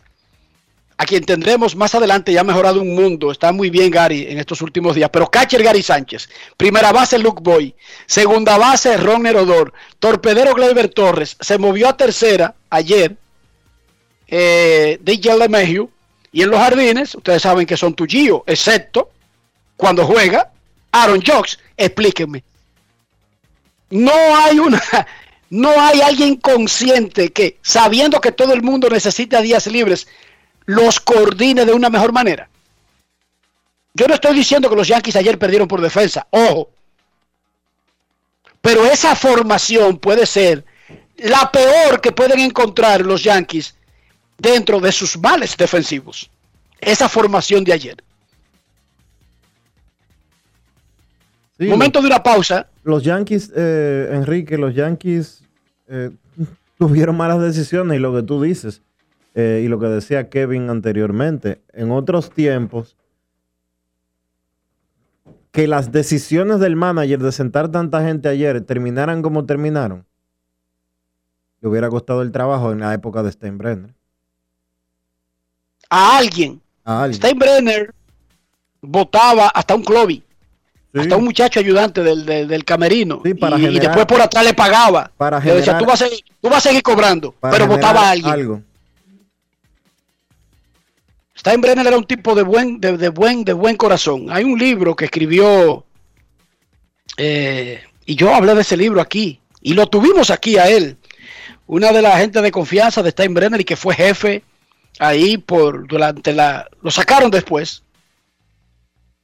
[0.97, 4.39] a quien tendremos más adelante, ya ha mejorado un mundo, está muy bien Gary en
[4.39, 7.75] estos últimos días, pero catcher Gary Sánchez, primera base Luke Boy,
[8.05, 13.17] segunda base Ron Herodor, torpedero Gleyber Torres, se movió a tercera ayer
[14.35, 15.91] eh, DJ LeMahieu,
[16.31, 19.11] y en los jardines, ustedes saben que son tuyo, excepto
[19.77, 20.51] cuando juega
[20.91, 22.43] Aaron Jocks, explíquenme.
[23.91, 24.81] No hay una,
[25.51, 30.07] no hay alguien consciente que, sabiendo que todo el mundo necesita días libres,
[30.65, 32.49] los coordine de una mejor manera.
[33.93, 36.71] Yo no estoy diciendo que los Yankees ayer perdieron por defensa, ojo.
[38.61, 40.65] Pero esa formación puede ser
[41.17, 43.75] la peor que pueden encontrar los Yankees
[44.37, 46.29] dentro de sus males defensivos.
[46.79, 48.03] Esa formación de ayer.
[51.59, 52.67] Momento de una pausa.
[52.83, 55.43] Los Yankees, eh, Enrique, los Yankees
[55.87, 56.11] eh,
[56.77, 58.81] tuvieron malas decisiones y lo que tú dices.
[59.35, 62.95] Eh, y lo que decía Kevin anteriormente, en otros tiempos,
[65.51, 70.05] que las decisiones del manager de sentar tanta gente ayer terminaran como terminaron,
[71.61, 73.93] le hubiera costado el trabajo en la época de Steinbrenner.
[75.93, 76.59] A alguien.
[76.83, 77.21] A alguien.
[77.21, 77.93] Steinbrenner
[78.81, 80.23] votaba hasta un Clovis.
[80.95, 83.21] Hasta un muchacho ayudante del, del, del camerino.
[83.23, 85.11] Sí, para y, después por atrás le pagaba.
[85.17, 87.35] Para Le decía, tú vas, a seguir, tú vas a seguir cobrando.
[87.39, 88.33] Pero votaba a alguien.
[88.33, 88.61] Algo.
[91.37, 94.31] Steinbrenner era un tipo de buen, de, de buen, de buen corazón.
[94.31, 95.85] Hay un libro que escribió,
[97.17, 100.97] eh, y yo hablé de ese libro aquí, y lo tuvimos aquí a él.
[101.67, 104.43] Una de las gente de confianza de Steinbrenner y que fue jefe
[104.99, 106.67] ahí por durante la.
[106.81, 107.83] Lo sacaron después.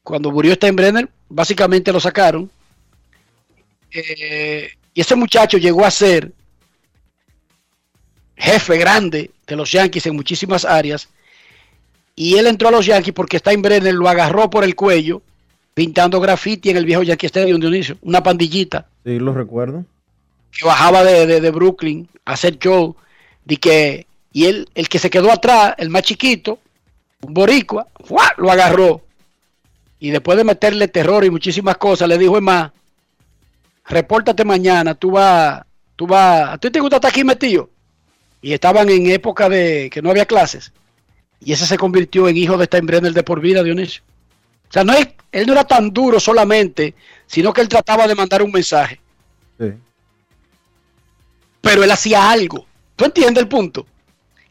[0.03, 2.49] Cuando murió Steinbrenner, básicamente lo sacaron.
[3.91, 6.31] Eh, y ese muchacho llegó a ser
[8.35, 11.09] jefe grande de los Yankees en muchísimas áreas.
[12.15, 15.21] Y él entró a los Yankees porque Steinbrenner lo agarró por el cuello
[15.73, 17.97] pintando graffiti en el viejo Yankee Stadium Dionisio.
[18.01, 19.85] Una pandillita Sí, lo recuerdo.
[20.51, 22.95] que bajaba de, de- de Brooklyn a hacer show.
[23.45, 26.59] De que, y él, el que se quedó atrás, el más chiquito,
[27.21, 28.33] un boricua, ¡fua!
[28.37, 29.01] lo agarró.
[29.99, 32.71] Y después de meterle terror y muchísimas cosas, le dijo, es más,
[33.85, 35.63] repórtate mañana, tú vas,
[35.95, 37.69] tú vas, ¿a ti te gusta estar aquí metido?
[38.41, 40.71] Y estaban en época de que no había clases.
[41.41, 44.03] Y ese se convirtió en hijo de Steinbrenner de por vida, Dionisio.
[44.69, 46.93] O sea, no es, él no era tan duro solamente,
[47.25, 48.99] sino que él trataba de mandar un mensaje.
[49.59, 49.73] Sí.
[51.61, 52.65] Pero él hacía algo.
[52.95, 53.85] ¿Tú entiendes el punto?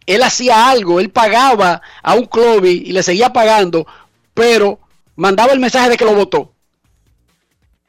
[0.09, 3.87] Él hacía algo, él pagaba a un club y le seguía pagando,
[4.33, 4.81] pero
[5.17, 6.53] mandaba el mensaje de que lo votó.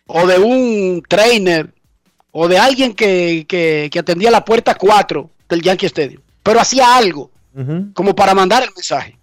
[0.05, 1.73] O de un trainer,
[2.31, 6.21] o de alguien que, que- que atendía la puerta 4 del Yankee Stadium.
[6.43, 7.31] Pero hacía algo
[7.93, 9.17] como para mandar el mensaje.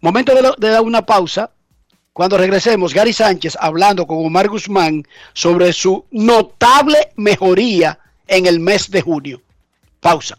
[0.00, 1.50] Momento de, lo- de dar una pausa.
[2.12, 8.90] Cuando regresemos, Gary Sánchez hablando con Omar Guzmán sobre su notable mejoría en el mes
[8.90, 9.40] de junio.
[10.00, 10.38] Pausa.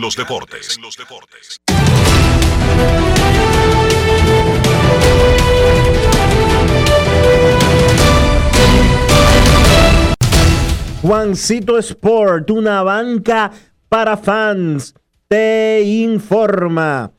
[11.03, 13.51] Juancito Sport, una banca
[13.89, 14.95] para fans,
[15.29, 17.13] te informa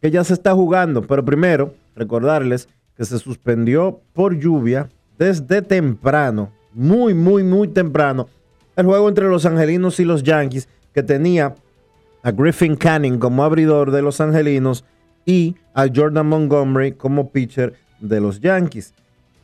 [0.00, 4.88] que ya se está jugando, pero primero recordarles que se suspendió por lluvia
[5.18, 8.28] desde temprano, muy, muy, muy temprano,
[8.76, 11.54] el juego entre los angelinos y los Yankees, que tenía
[12.22, 14.84] a Griffin Canning como abridor de los angelinos
[15.24, 18.94] y a Jordan Montgomery como pitcher de los Yankees.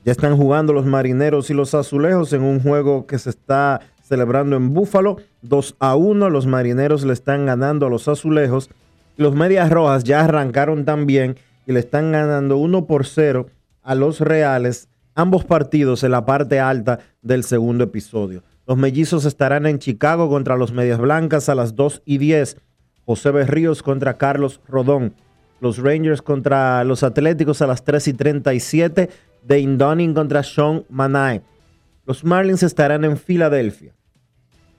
[0.04, 4.56] Ya están jugando los marineros y los azulejos en un juego que se está celebrando
[4.56, 5.18] en Búfalo.
[5.42, 6.30] 2 a 1.
[6.30, 8.70] Los marineros le están ganando a los azulejos.
[9.16, 11.36] Los medias rojas ya arrancaron también
[11.66, 13.46] y le están ganando 1 por 0
[13.82, 14.88] a los reales.
[15.14, 18.42] Ambos partidos en la parte alta del segundo episodio.
[18.66, 22.58] Los mellizos estarán en Chicago contra los medias blancas a las 2 y 10.
[23.04, 25.14] José Berríos contra Carlos Rodón.
[25.60, 29.10] Los Rangers contra los Atléticos a las 3 y 37.
[29.42, 31.42] Dane Dunning contra Sean Manai.
[32.06, 33.94] Los Marlins estarán en Filadelfia.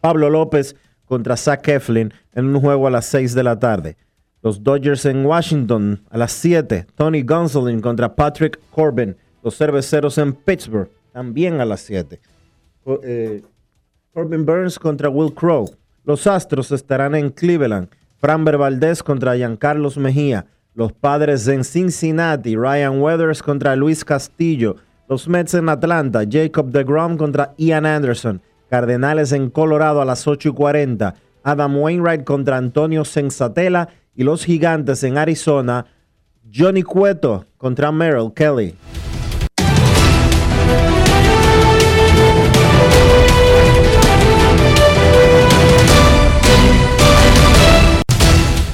[0.01, 3.97] Pablo López contra Zach Eflin en un juego a las 6 de la tarde.
[4.41, 6.85] Los Dodgers en Washington a las 7.
[6.95, 9.15] Tony Gonsolin contra Patrick Corbin.
[9.43, 12.19] Los Cerveceros en Pittsburgh también a las 7.
[12.83, 13.41] Co- eh,
[14.13, 15.69] Corbin Burns contra Will Crow.
[16.05, 17.89] Los Astros estarán en Cleveland.
[18.17, 20.45] Framber Valdez contra Giancarlos Mejía.
[20.73, 22.55] Los Padres en Cincinnati.
[22.55, 24.75] Ryan Weathers contra Luis Castillo.
[25.09, 26.21] Los Mets en Atlanta.
[26.29, 28.41] Jacob DeGrom contra Ian Anderson.
[28.69, 31.15] Cardenales en Colorado a las 8 y 40.
[31.43, 33.89] Adam Wainwright contra Antonio Sensatela.
[34.15, 35.85] Y los Gigantes en Arizona.
[36.53, 38.75] Johnny Cueto contra Merrill Kelly.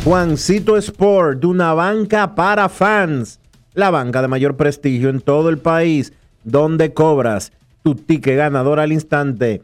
[0.03, 3.39] Juancito Sport, una banca para fans,
[3.73, 6.13] la banca de mayor prestigio en todo el país,
[6.43, 7.51] donde cobras
[7.81, 9.63] tu ticket ganador al instante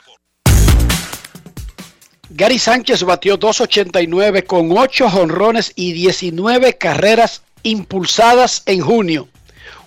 [2.33, 9.27] Gary Sánchez batió 2.89 con 8 jonrones y 19 carreras impulsadas en junio.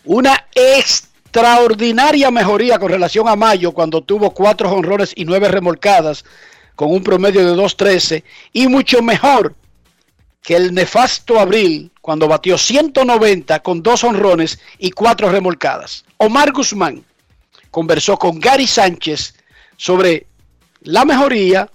[0.05, 6.27] Una extraordinaria mejoría con relación a mayo cuando tuvo 4 jonrones y 9 remolcadas
[6.77, 8.23] con un promedio de 2.13
[8.53, 9.55] y mucho mejor
[10.43, 16.05] que el nefasto abril cuando batió 190 con 2 honrones y 4 remolcadas.
[16.19, 17.03] Omar Guzmán
[17.71, 19.35] conversó con Gary Sánchez
[19.79, 20.27] sobre
[20.83, 21.71] la mejoría,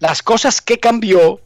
[0.00, 1.40] las cosas que cambió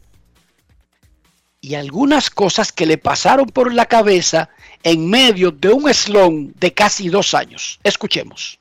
[1.61, 4.49] y algunas cosas que le pasaron por la cabeza
[4.83, 7.79] en medio de un slon de casi dos años.
[7.83, 8.59] Escuchemos.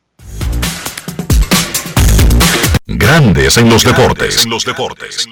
[2.86, 4.46] Grandes en los deportes.
[4.46, 5.28] los deportes.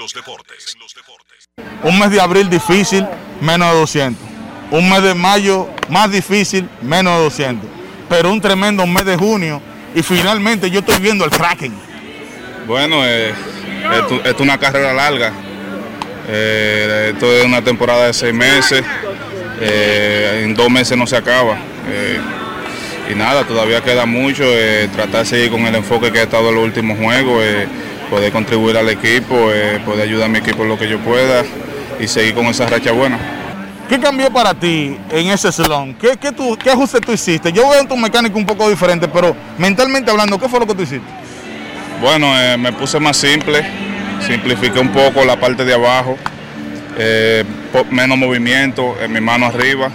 [1.83, 3.07] Un mes de abril difícil,
[3.41, 4.29] menos de 200.
[4.73, 7.71] Un mes de mayo más difícil, menos de 200.
[8.09, 9.63] Pero un tremendo mes de junio
[9.95, 11.73] y finalmente yo estoy viendo el Kraken.
[12.67, 13.35] Bueno, eh,
[13.93, 15.33] esto, es una carrera larga.
[16.29, 18.85] Eh, esto es una temporada de seis meses.
[19.61, 21.57] Eh, en dos meses no se acaba.
[21.89, 22.21] Eh,
[23.11, 24.45] y nada, todavía queda mucho.
[24.93, 27.43] tratar de seguir con el enfoque que ha estado en los últimos juegos,
[28.09, 29.35] poder contribuir al equipo,
[29.85, 31.45] poder ayudar a mi equipo en lo que yo pueda
[31.99, 33.19] y seguir con esa racha buena.
[33.89, 35.95] ¿Qué cambió para ti en ese salón?
[35.95, 37.53] ¿Qué, qué, tú, ¿Qué ajuste tú hiciste?
[37.53, 40.77] Yo veo en tu mecánico un poco diferente, pero mentalmente hablando, ¿qué fue lo que
[40.77, 41.20] tú hiciste?
[42.01, 43.63] Bueno, eh, me puse más simple,
[44.27, 46.17] simplifiqué un poco la parte de abajo,
[46.97, 47.45] eh,
[47.91, 49.91] menos movimiento en mi mano arriba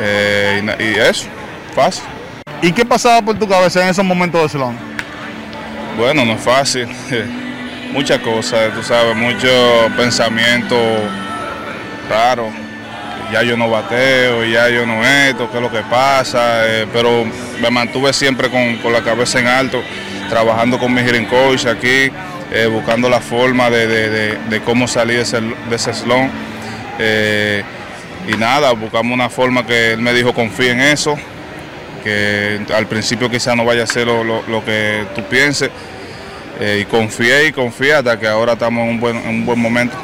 [0.00, 1.28] eh, y eso,
[1.76, 2.02] fácil.
[2.60, 4.76] ¿Y qué pasaba por tu cabeza en esos momentos de salón?
[5.96, 6.88] Bueno, no es fácil,
[7.92, 9.48] muchas cosas, tú sabes, mucho
[9.96, 10.76] pensamiento
[12.10, 12.50] raro.
[13.32, 17.24] Ya yo no bateo, ya yo no esto, qué es lo que pasa, eh, pero
[17.60, 19.82] me mantuve siempre con, con la cabeza en alto,
[20.28, 22.10] trabajando con mi coach aquí,
[22.52, 26.30] eh, buscando la forma de, cómo salir de ese, de ese slump.
[26.98, 27.62] Eh,
[28.28, 31.16] y nada, buscamos una forma que él me dijo confía en eso,
[32.02, 35.70] que al principio quizás no vaya a ser lo que tú pienses.
[36.60, 39.58] Eh, y confié y confié hasta que ahora estamos en un buen, en un buen
[39.58, 39.96] momento.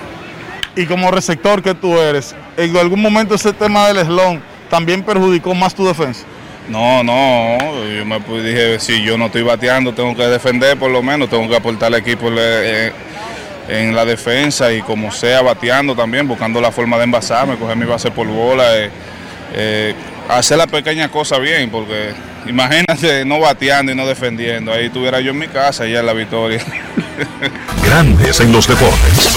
[0.75, 5.55] Y como receptor que tú eres, ¿en algún momento ese tema del slon también perjudicó
[5.55, 6.25] más tu defensa?
[6.71, 11.03] No, no, yo me dije, si yo no estoy bateando, tengo que defender por lo
[11.03, 12.93] menos, tengo que aportar al equipo eh,
[13.69, 17.87] en la defensa y como sea bateando también, buscando la forma de envasarme, coger mi
[17.87, 18.91] base por bola, eh,
[19.53, 19.95] eh,
[20.29, 22.13] hacer la pequeña cosa bien, porque
[22.47, 26.07] imagínate no bateando y no defendiendo, ahí estuviera yo en mi casa y ya en
[26.07, 26.65] la victoria.
[27.85, 29.29] Grandes en los deportes.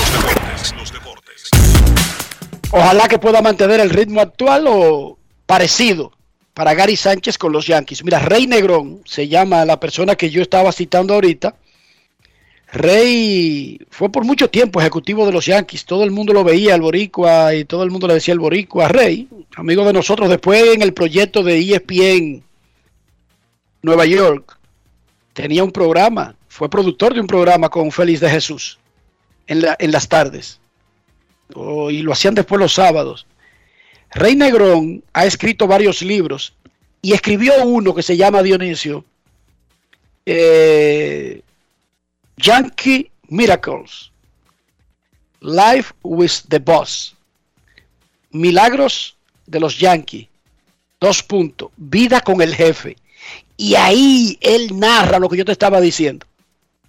[2.69, 6.11] Ojalá que pueda mantener el ritmo actual o parecido
[6.53, 8.03] para Gary Sánchez con los Yankees.
[8.03, 11.55] Mira, Rey Negrón se llama la persona que yo estaba citando ahorita.
[12.71, 15.85] Rey fue por mucho tiempo ejecutivo de los Yankees.
[15.85, 18.87] Todo el mundo lo veía, el Boricua, y todo el mundo le decía el Boricua.
[18.87, 22.43] Rey, amigo de nosotros, después en el proyecto de ESPN
[23.81, 24.57] Nueva York,
[25.33, 28.79] tenía un programa, fue productor de un programa con Félix de Jesús
[29.47, 30.59] en las tardes.
[31.53, 33.27] Oh, y lo hacían después los sábados.
[34.15, 36.53] Rey Negrón ha escrito varios libros
[37.01, 39.03] y escribió uno que se llama Dionisio,
[40.25, 41.41] eh,
[42.37, 44.11] Yankee Miracles,
[45.41, 47.15] Life with the Boss,
[48.31, 50.27] Milagros de los Yankees,
[50.99, 52.95] dos puntos, vida con el jefe.
[53.57, 56.25] Y ahí él narra lo que yo te estaba diciendo.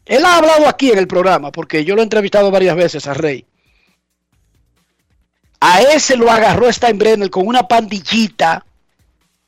[0.06, 3.14] Él ha hablado aquí en el programa, porque yo lo he entrevistado varias veces a
[3.14, 3.44] Rey.
[5.66, 8.66] A ese lo agarró Steinbrenner con una pandillita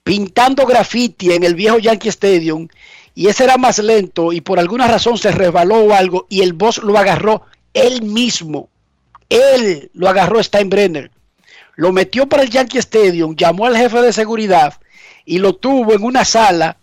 [0.03, 2.69] pintando graffiti en el viejo Yankee Stadium
[3.15, 6.55] y ese era más lento y por alguna razón se resbaló o algo y el
[6.55, 7.43] boss lo agarró
[7.75, 8.71] él mismo.
[9.29, 11.11] Él lo agarró Steinbrenner.
[11.75, 14.73] Lo metió para el Yankee Stadium, llamó al jefe de seguridad
[15.27, 16.79] y lo tuvo en una sala.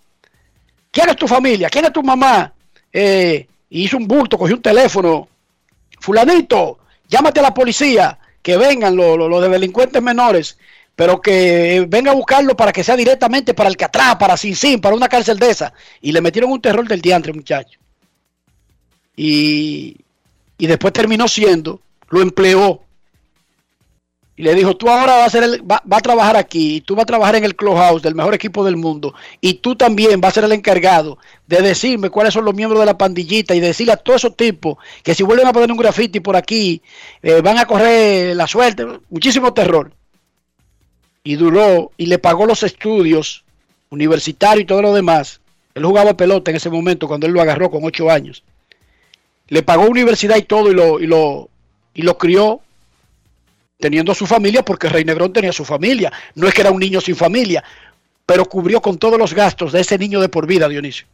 [0.91, 1.71] ¿Quién es tu familia?
[1.71, 2.53] ¿Quién es tu mamá?
[2.91, 5.27] Eh, hizo un bulto, cogió un teléfono.
[5.99, 6.77] Fulanito,
[7.07, 10.57] llámate a la policía, que vengan los los- los de delincuentes menores,
[10.95, 14.95] pero que eh, venga a buscarlo para que sea directamente para Alcatraz, para Sin, para
[14.95, 15.73] una cárcel de esa.
[16.01, 17.79] Y le metieron un terror del diantre, muchacho.
[19.15, 19.97] y,
[20.57, 22.81] y después terminó siendo, lo empleó
[24.35, 26.95] y le dijo, tú ahora vas a, ser el, va, va a trabajar aquí, tú
[26.95, 30.31] vas a trabajar en el clubhouse del mejor equipo del mundo, y tú también vas
[30.31, 33.93] a ser el encargado de decirme cuáles son los miembros de la pandillita y decirle
[33.93, 36.81] a todos esos tipos que si vuelven a poner un graffiti por aquí,
[37.21, 39.91] eh, van a correr la suerte, muchísimo terror.
[41.23, 43.45] Y duró y le pagó los estudios
[43.91, 45.39] universitarios y todo lo demás.
[45.75, 48.43] Él jugaba pelota en ese momento cuando él lo agarró con ocho años.
[49.47, 51.49] Le pagó universidad y todo y lo, y lo,
[51.93, 52.61] y lo crió
[53.83, 56.09] teniendo su familia, porque Rey Negrón tenía su familia.
[56.35, 57.61] No es que era un niño sin familia,
[58.25, 61.05] pero cubrió con todos los gastos de ese niño de por vida, Dionisio.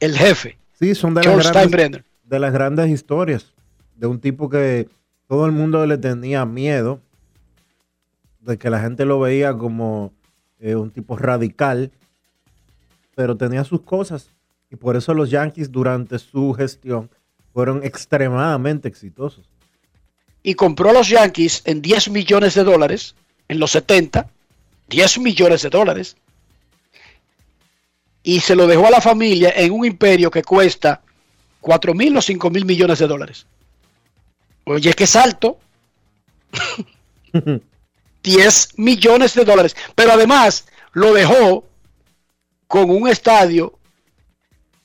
[0.00, 0.56] El jefe.
[0.78, 2.04] Sí, son de, George las grandes, Steinbrenner.
[2.24, 3.52] de las grandes historias.
[3.96, 4.88] De un tipo que
[5.28, 7.00] todo el mundo le tenía miedo.
[8.40, 10.10] De que la gente lo veía como
[10.58, 11.90] eh, un tipo radical.
[13.14, 14.30] Pero tenía sus cosas.
[14.70, 17.10] Y por eso los Yankees durante su gestión
[17.52, 19.51] fueron extremadamente exitosos.
[20.42, 23.14] Y compró a los Yankees en 10 millones de dólares
[23.48, 24.28] en los 70,
[24.88, 26.16] 10 millones de dólares,
[28.22, 31.02] y se lo dejó a la familia en un imperio que cuesta
[31.60, 33.46] 4 mil o 5 mil millones de dólares.
[34.64, 35.58] Oye, qué salto.
[38.22, 39.76] 10 millones de dólares.
[39.94, 41.64] Pero además lo dejó
[42.68, 43.78] con un estadio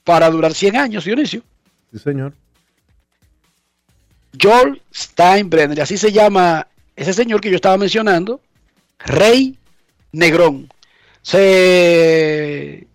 [0.03, 1.43] para durar 100 años, Dionisio.
[1.91, 2.33] Sí, señor.
[4.39, 8.41] Joel Steinbrenner, así se llama ese señor que yo estaba mencionando,
[8.99, 9.57] Rey
[10.11, 10.71] Negrón.
[11.21, 12.87] Se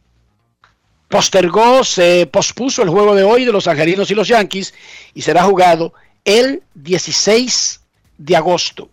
[1.08, 4.72] postergó, se pospuso el juego de hoy de los Angelinos y los Yankees
[5.14, 5.92] y será jugado
[6.24, 7.80] el 16
[8.18, 8.88] de agosto.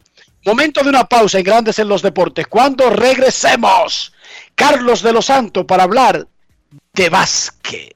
[0.46, 2.48] Momento de una pausa en Grandes en los Deportes.
[2.48, 4.14] Cuando regresemos,
[4.56, 6.28] Carlos de los Santos para hablar
[6.94, 7.96] de básquet.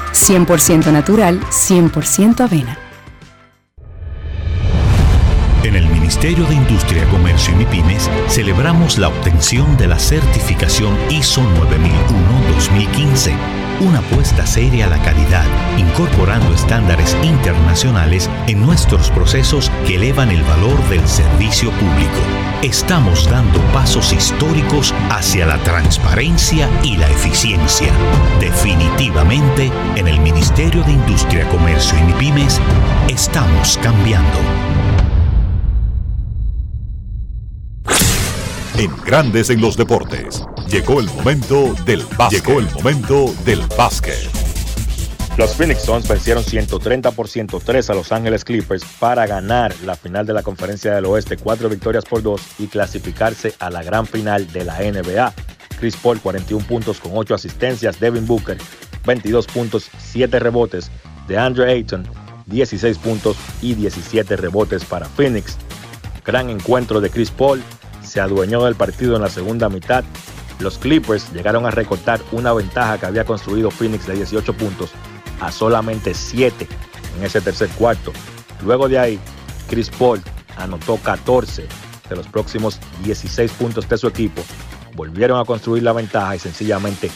[0.13, 2.77] 100% natural, 100% avena.
[5.63, 11.41] En el Ministerio de Industria, Comercio y MIPIMES celebramos la obtención de la certificación ISO
[11.41, 13.31] 9001-2015,
[13.79, 15.45] una apuesta seria a la calidad,
[15.77, 22.50] incorporando estándares internacionales en nuestros procesos que elevan el valor del servicio público.
[22.63, 27.91] Estamos dando pasos históricos hacia la transparencia y la eficiencia.
[28.39, 32.61] Definitivamente, en el Ministerio de Industria, Comercio y MIPIMES
[33.09, 34.37] estamos cambiando.
[38.77, 40.45] En Grandes en los deportes.
[40.69, 42.45] Llegó el momento del básquet.
[42.45, 44.50] Llegó el momento del básquet.
[45.41, 50.23] Los Phoenix Suns vencieron 130 por 103 a Los Ángeles Clippers para ganar la final
[50.23, 54.51] de la Conferencia del Oeste, cuatro victorias por dos y clasificarse a la gran final
[54.53, 55.33] de la NBA.
[55.79, 58.55] Chris Paul 41 puntos con 8 asistencias, Devin Booker
[59.03, 60.91] 22 puntos, 7 rebotes,
[61.27, 62.07] DeAndre Ayton
[62.45, 65.57] 16 puntos y 17 rebotes para Phoenix.
[66.23, 67.63] Gran encuentro de Chris Paul,
[68.03, 70.03] se adueñó del partido en la segunda mitad.
[70.59, 74.91] Los Clippers llegaron a recortar una ventaja que había construido Phoenix de 18 puntos
[75.41, 76.67] a solamente 7
[77.17, 78.13] en ese tercer cuarto.
[78.63, 79.19] Luego de ahí,
[79.69, 80.21] Chris Paul
[80.57, 81.67] anotó 14
[82.09, 84.43] de los próximos 16 puntos de su equipo.
[84.95, 87.09] Volvieron a construir la ventaja y sencillamente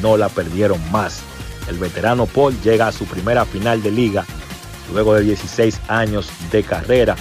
[0.00, 1.22] no la perdieron más.
[1.68, 4.24] El veterano Paul llega a su primera final de liga
[4.92, 7.16] luego de 16 años de carrera.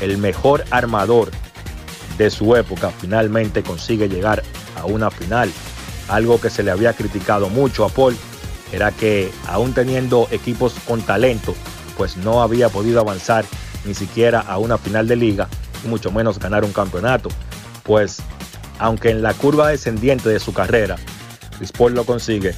[0.00, 1.30] El mejor armador
[2.16, 4.42] de su época finalmente consigue llegar
[4.76, 5.50] a una final.
[6.08, 8.16] Algo que se le había criticado mucho a Paul
[8.72, 11.54] era que aún teniendo equipos con talento,
[11.96, 13.44] pues no había podido avanzar
[13.84, 15.48] ni siquiera a una final de liga
[15.84, 17.28] y mucho menos ganar un campeonato.
[17.82, 18.18] Pues
[18.78, 20.96] aunque en la curva descendiente de su carrera,
[21.56, 22.54] Chris Paul lo consigue,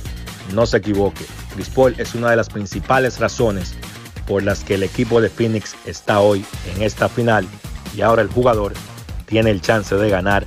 [0.55, 1.25] no se equivoque.
[1.55, 3.75] Chris Paul es una de las principales razones
[4.27, 6.45] por las que el equipo de Phoenix está hoy
[6.75, 7.47] en esta final
[7.97, 8.75] y ahora el jugador
[9.27, 10.47] tiene el chance de ganar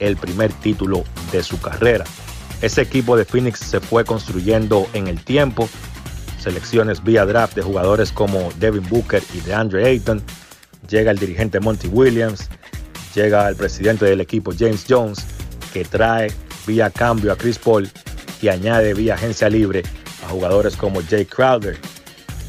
[0.00, 2.04] el primer título de su carrera.
[2.62, 5.68] Ese equipo de Phoenix se fue construyendo en el tiempo,
[6.40, 10.22] selecciones vía draft de jugadores como Devin Booker y DeAndre Ayton,
[10.88, 12.48] llega el dirigente Monty Williams,
[13.14, 15.24] llega el presidente del equipo James Jones,
[15.72, 16.32] que trae
[16.66, 17.90] vía cambio a Chris Paul
[18.40, 19.82] y añade vía agencia libre
[20.24, 21.78] a jugadores como Jay Crowder.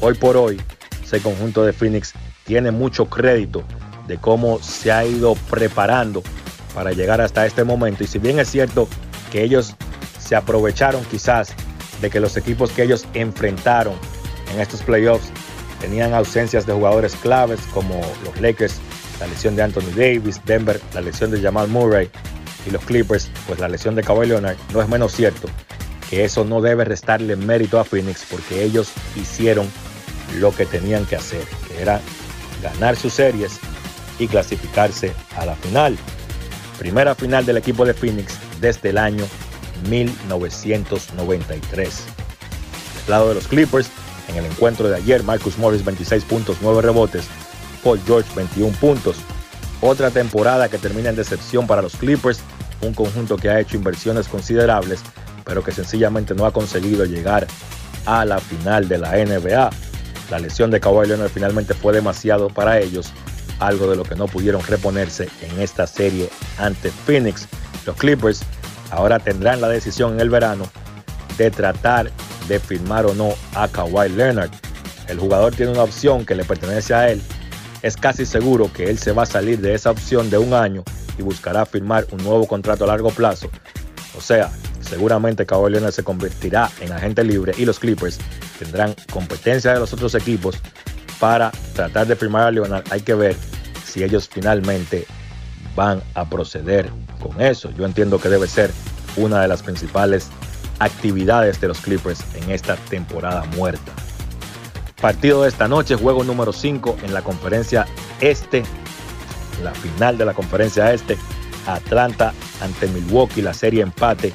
[0.00, 0.60] Hoy por hoy,
[1.02, 2.12] ese conjunto de Phoenix
[2.44, 3.64] tiene mucho crédito
[4.06, 6.22] de cómo se ha ido preparando
[6.74, 8.04] para llegar hasta este momento.
[8.04, 8.88] Y si bien es cierto
[9.32, 9.74] que ellos
[10.26, 11.54] se aprovecharon quizás
[12.00, 13.94] de que los equipos que ellos enfrentaron
[14.52, 15.30] en estos playoffs
[15.80, 18.78] tenían ausencias de jugadores claves como los Lakers,
[19.20, 22.10] la lesión de Anthony Davis, Denver, la lesión de Jamal Murray
[22.66, 25.48] y los Clippers, pues la lesión de Kawhi Leonard, no es menos cierto
[26.10, 29.68] que eso no debe restarle mérito a Phoenix porque ellos hicieron
[30.38, 32.00] lo que tenían que hacer, que era
[32.62, 33.58] ganar sus series
[34.18, 35.96] y clasificarse a la final.
[36.78, 39.24] Primera final del equipo de Phoenix desde el año
[39.88, 42.04] 1993.
[43.04, 43.88] Del lado de los Clippers,
[44.28, 47.26] en el encuentro de ayer, Marcus Morris 26 puntos, 9 rebotes,
[47.82, 49.16] Paul George 21 puntos.
[49.80, 52.40] Otra temporada que termina en decepción para los Clippers,
[52.80, 55.00] un conjunto que ha hecho inversiones considerables,
[55.44, 57.46] pero que sencillamente no ha conseguido llegar
[58.04, 59.70] a la final de la NBA.
[60.30, 63.12] La lesión de Kawhi Leonard finalmente fue demasiado para ellos,
[63.60, 66.28] algo de lo que no pudieron reponerse en esta serie
[66.58, 67.46] ante Phoenix.
[67.86, 68.40] Los Clippers
[68.90, 70.64] ahora tendrán la decisión en el verano
[71.38, 72.10] de tratar
[72.48, 74.50] de firmar o no a Kawhi Leonard.
[75.08, 77.22] El jugador tiene una opción que le pertenece a él.
[77.82, 80.82] Es casi seguro que él se va a salir de esa opción de un año
[81.18, 83.50] y buscará firmar un nuevo contrato a largo plazo.
[84.16, 84.50] O sea,
[84.80, 88.18] seguramente Kawhi Leonard se convertirá en agente libre y los Clippers
[88.58, 90.56] tendrán competencia de los otros equipos
[91.20, 92.84] para tratar de firmar a Leonard.
[92.90, 93.36] Hay que ver
[93.84, 95.06] si ellos finalmente
[95.76, 96.90] van a proceder
[97.20, 97.70] con eso.
[97.70, 98.72] Yo entiendo que debe ser
[99.16, 100.28] una de las principales
[100.78, 103.92] actividades de los Clippers en esta temporada muerta.
[105.00, 107.86] Partido de esta noche, juego número 5 en la conferencia
[108.20, 108.64] este,
[109.62, 111.18] la final de la conferencia este,
[111.66, 114.32] Atlanta ante Milwaukee, la serie empate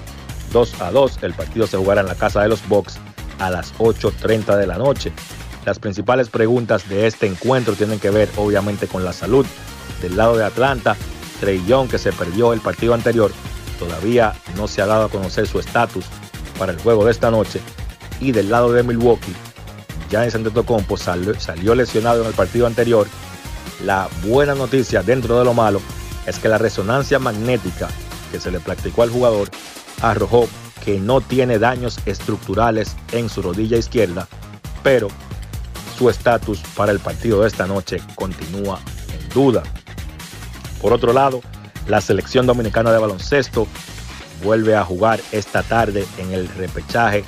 [0.54, 1.20] 2 a 2.
[1.24, 3.00] El partido se jugará en la casa de los Bucks
[3.40, 5.12] a las 8.30 de la noche.
[5.66, 9.46] Las principales preguntas de este encuentro tienen que ver obviamente con la salud.
[10.02, 10.96] Del lado de Atlanta,
[11.42, 11.60] Trey
[11.90, 13.32] que se perdió el partido anterior,
[13.80, 16.06] todavía no se ha dado a conocer su estatus
[16.60, 17.60] para el juego de esta noche.
[18.20, 19.34] Y del lado de Milwaukee,
[20.12, 23.08] Giannis Antetokounmpo salió lesionado en el partido anterior.
[23.84, 25.82] La buena noticia dentro de lo malo
[26.28, 27.90] es que la resonancia magnética
[28.32, 29.50] que se le practicó al jugador
[30.02, 30.48] arrojó
[30.86, 34.28] que no tiene daños estructurales en su rodilla izquierda,
[34.84, 35.08] pero
[35.98, 38.80] su estatus para el partido de esta noche continúa
[39.12, 39.64] en duda.
[40.82, 41.42] Por otro lado,
[41.88, 43.68] la selección dominicana de baloncesto
[44.44, 47.24] vuelve a jugar esta tarde en el repechaje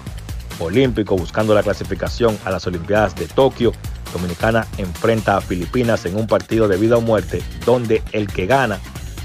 [0.59, 3.71] olímpico buscando la clasificación a las Olimpiadas de Tokio.
[4.11, 8.79] Dominicana enfrenta a Filipinas en un partido de vida o muerte donde el que gana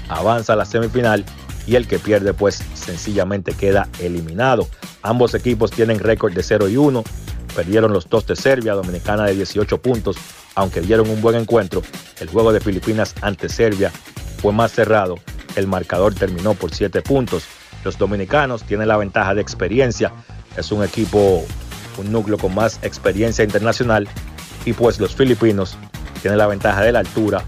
[0.07, 1.23] avanza a la semifinal
[1.67, 4.67] y el que pierde pues sencillamente queda eliminado.
[5.03, 7.03] Ambos equipos tienen récord de 0 y 1.
[7.55, 10.17] Perdieron los dos de Serbia, Dominicana de 18 puntos,
[10.55, 11.81] aunque dieron un buen encuentro.
[12.19, 13.91] El juego de Filipinas ante Serbia
[14.41, 15.15] fue más cerrado.
[15.55, 17.43] El marcador terminó por 7 puntos.
[17.83, 20.11] Los dominicanos tienen la ventaja de experiencia.
[20.57, 21.45] Es un equipo,
[21.97, 24.07] un núcleo con más experiencia internacional.
[24.65, 25.77] Y pues los filipinos
[26.21, 27.43] tienen la ventaja de la altura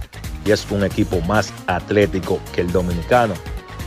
[0.46, 3.34] y es un equipo más atlético que el dominicano.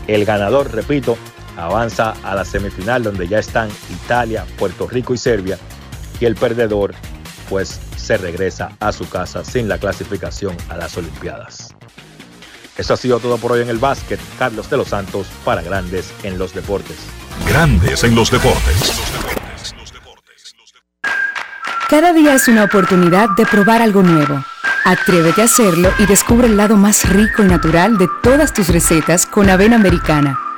[0.07, 1.16] El ganador, repito,
[1.57, 5.59] avanza a la semifinal donde ya están Italia, Puerto Rico y Serbia.
[6.20, 6.95] Y el perdedor
[7.49, 11.74] pues se regresa a su casa sin la clasificación a las Olimpiadas.
[12.77, 14.19] Eso ha sido todo por hoy en el básquet.
[14.39, 16.97] Carlos de los Santos para Grandes en los Deportes.
[17.47, 19.01] Grandes en los Deportes.
[21.89, 24.43] Cada día es una oportunidad de probar algo nuevo.
[24.85, 29.27] Atrévete a hacerlo y descubre el lado más rico y natural de todas tus recetas
[29.27, 30.39] con avena americana.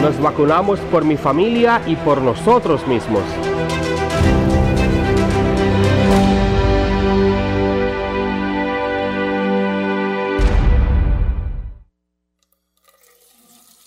[0.00, 3.22] Nos vacunamos por mi familia y por nosotros mismos.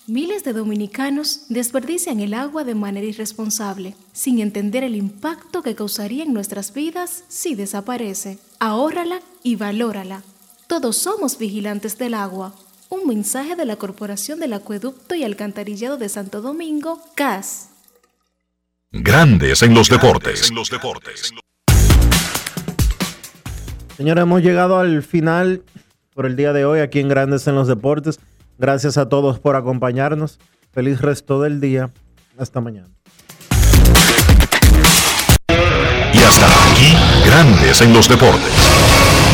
[0.06, 6.24] Miles de dominicanos desperdician el agua de manera irresponsable, sin entender el impacto que causaría
[6.24, 8.38] en nuestras vidas si desaparece.
[8.60, 10.22] Ahórrala y valórala.
[10.68, 12.54] Todos somos vigilantes del agua.
[12.94, 17.70] Un mensaje de la Corporación del Acueducto y Alcantarillado de Santo Domingo, CAS.
[18.92, 20.52] Grandes en los deportes.
[20.52, 21.34] En los deportes.
[23.98, 25.64] Señores, hemos llegado al final
[26.14, 28.20] por el día de hoy aquí en Grandes en los Deportes.
[28.60, 30.38] Gracias a todos por acompañarnos.
[30.72, 31.90] Feliz resto del día.
[32.38, 32.90] Hasta mañana.
[35.50, 36.96] Y hasta aquí,
[37.26, 38.63] Grandes en los Deportes.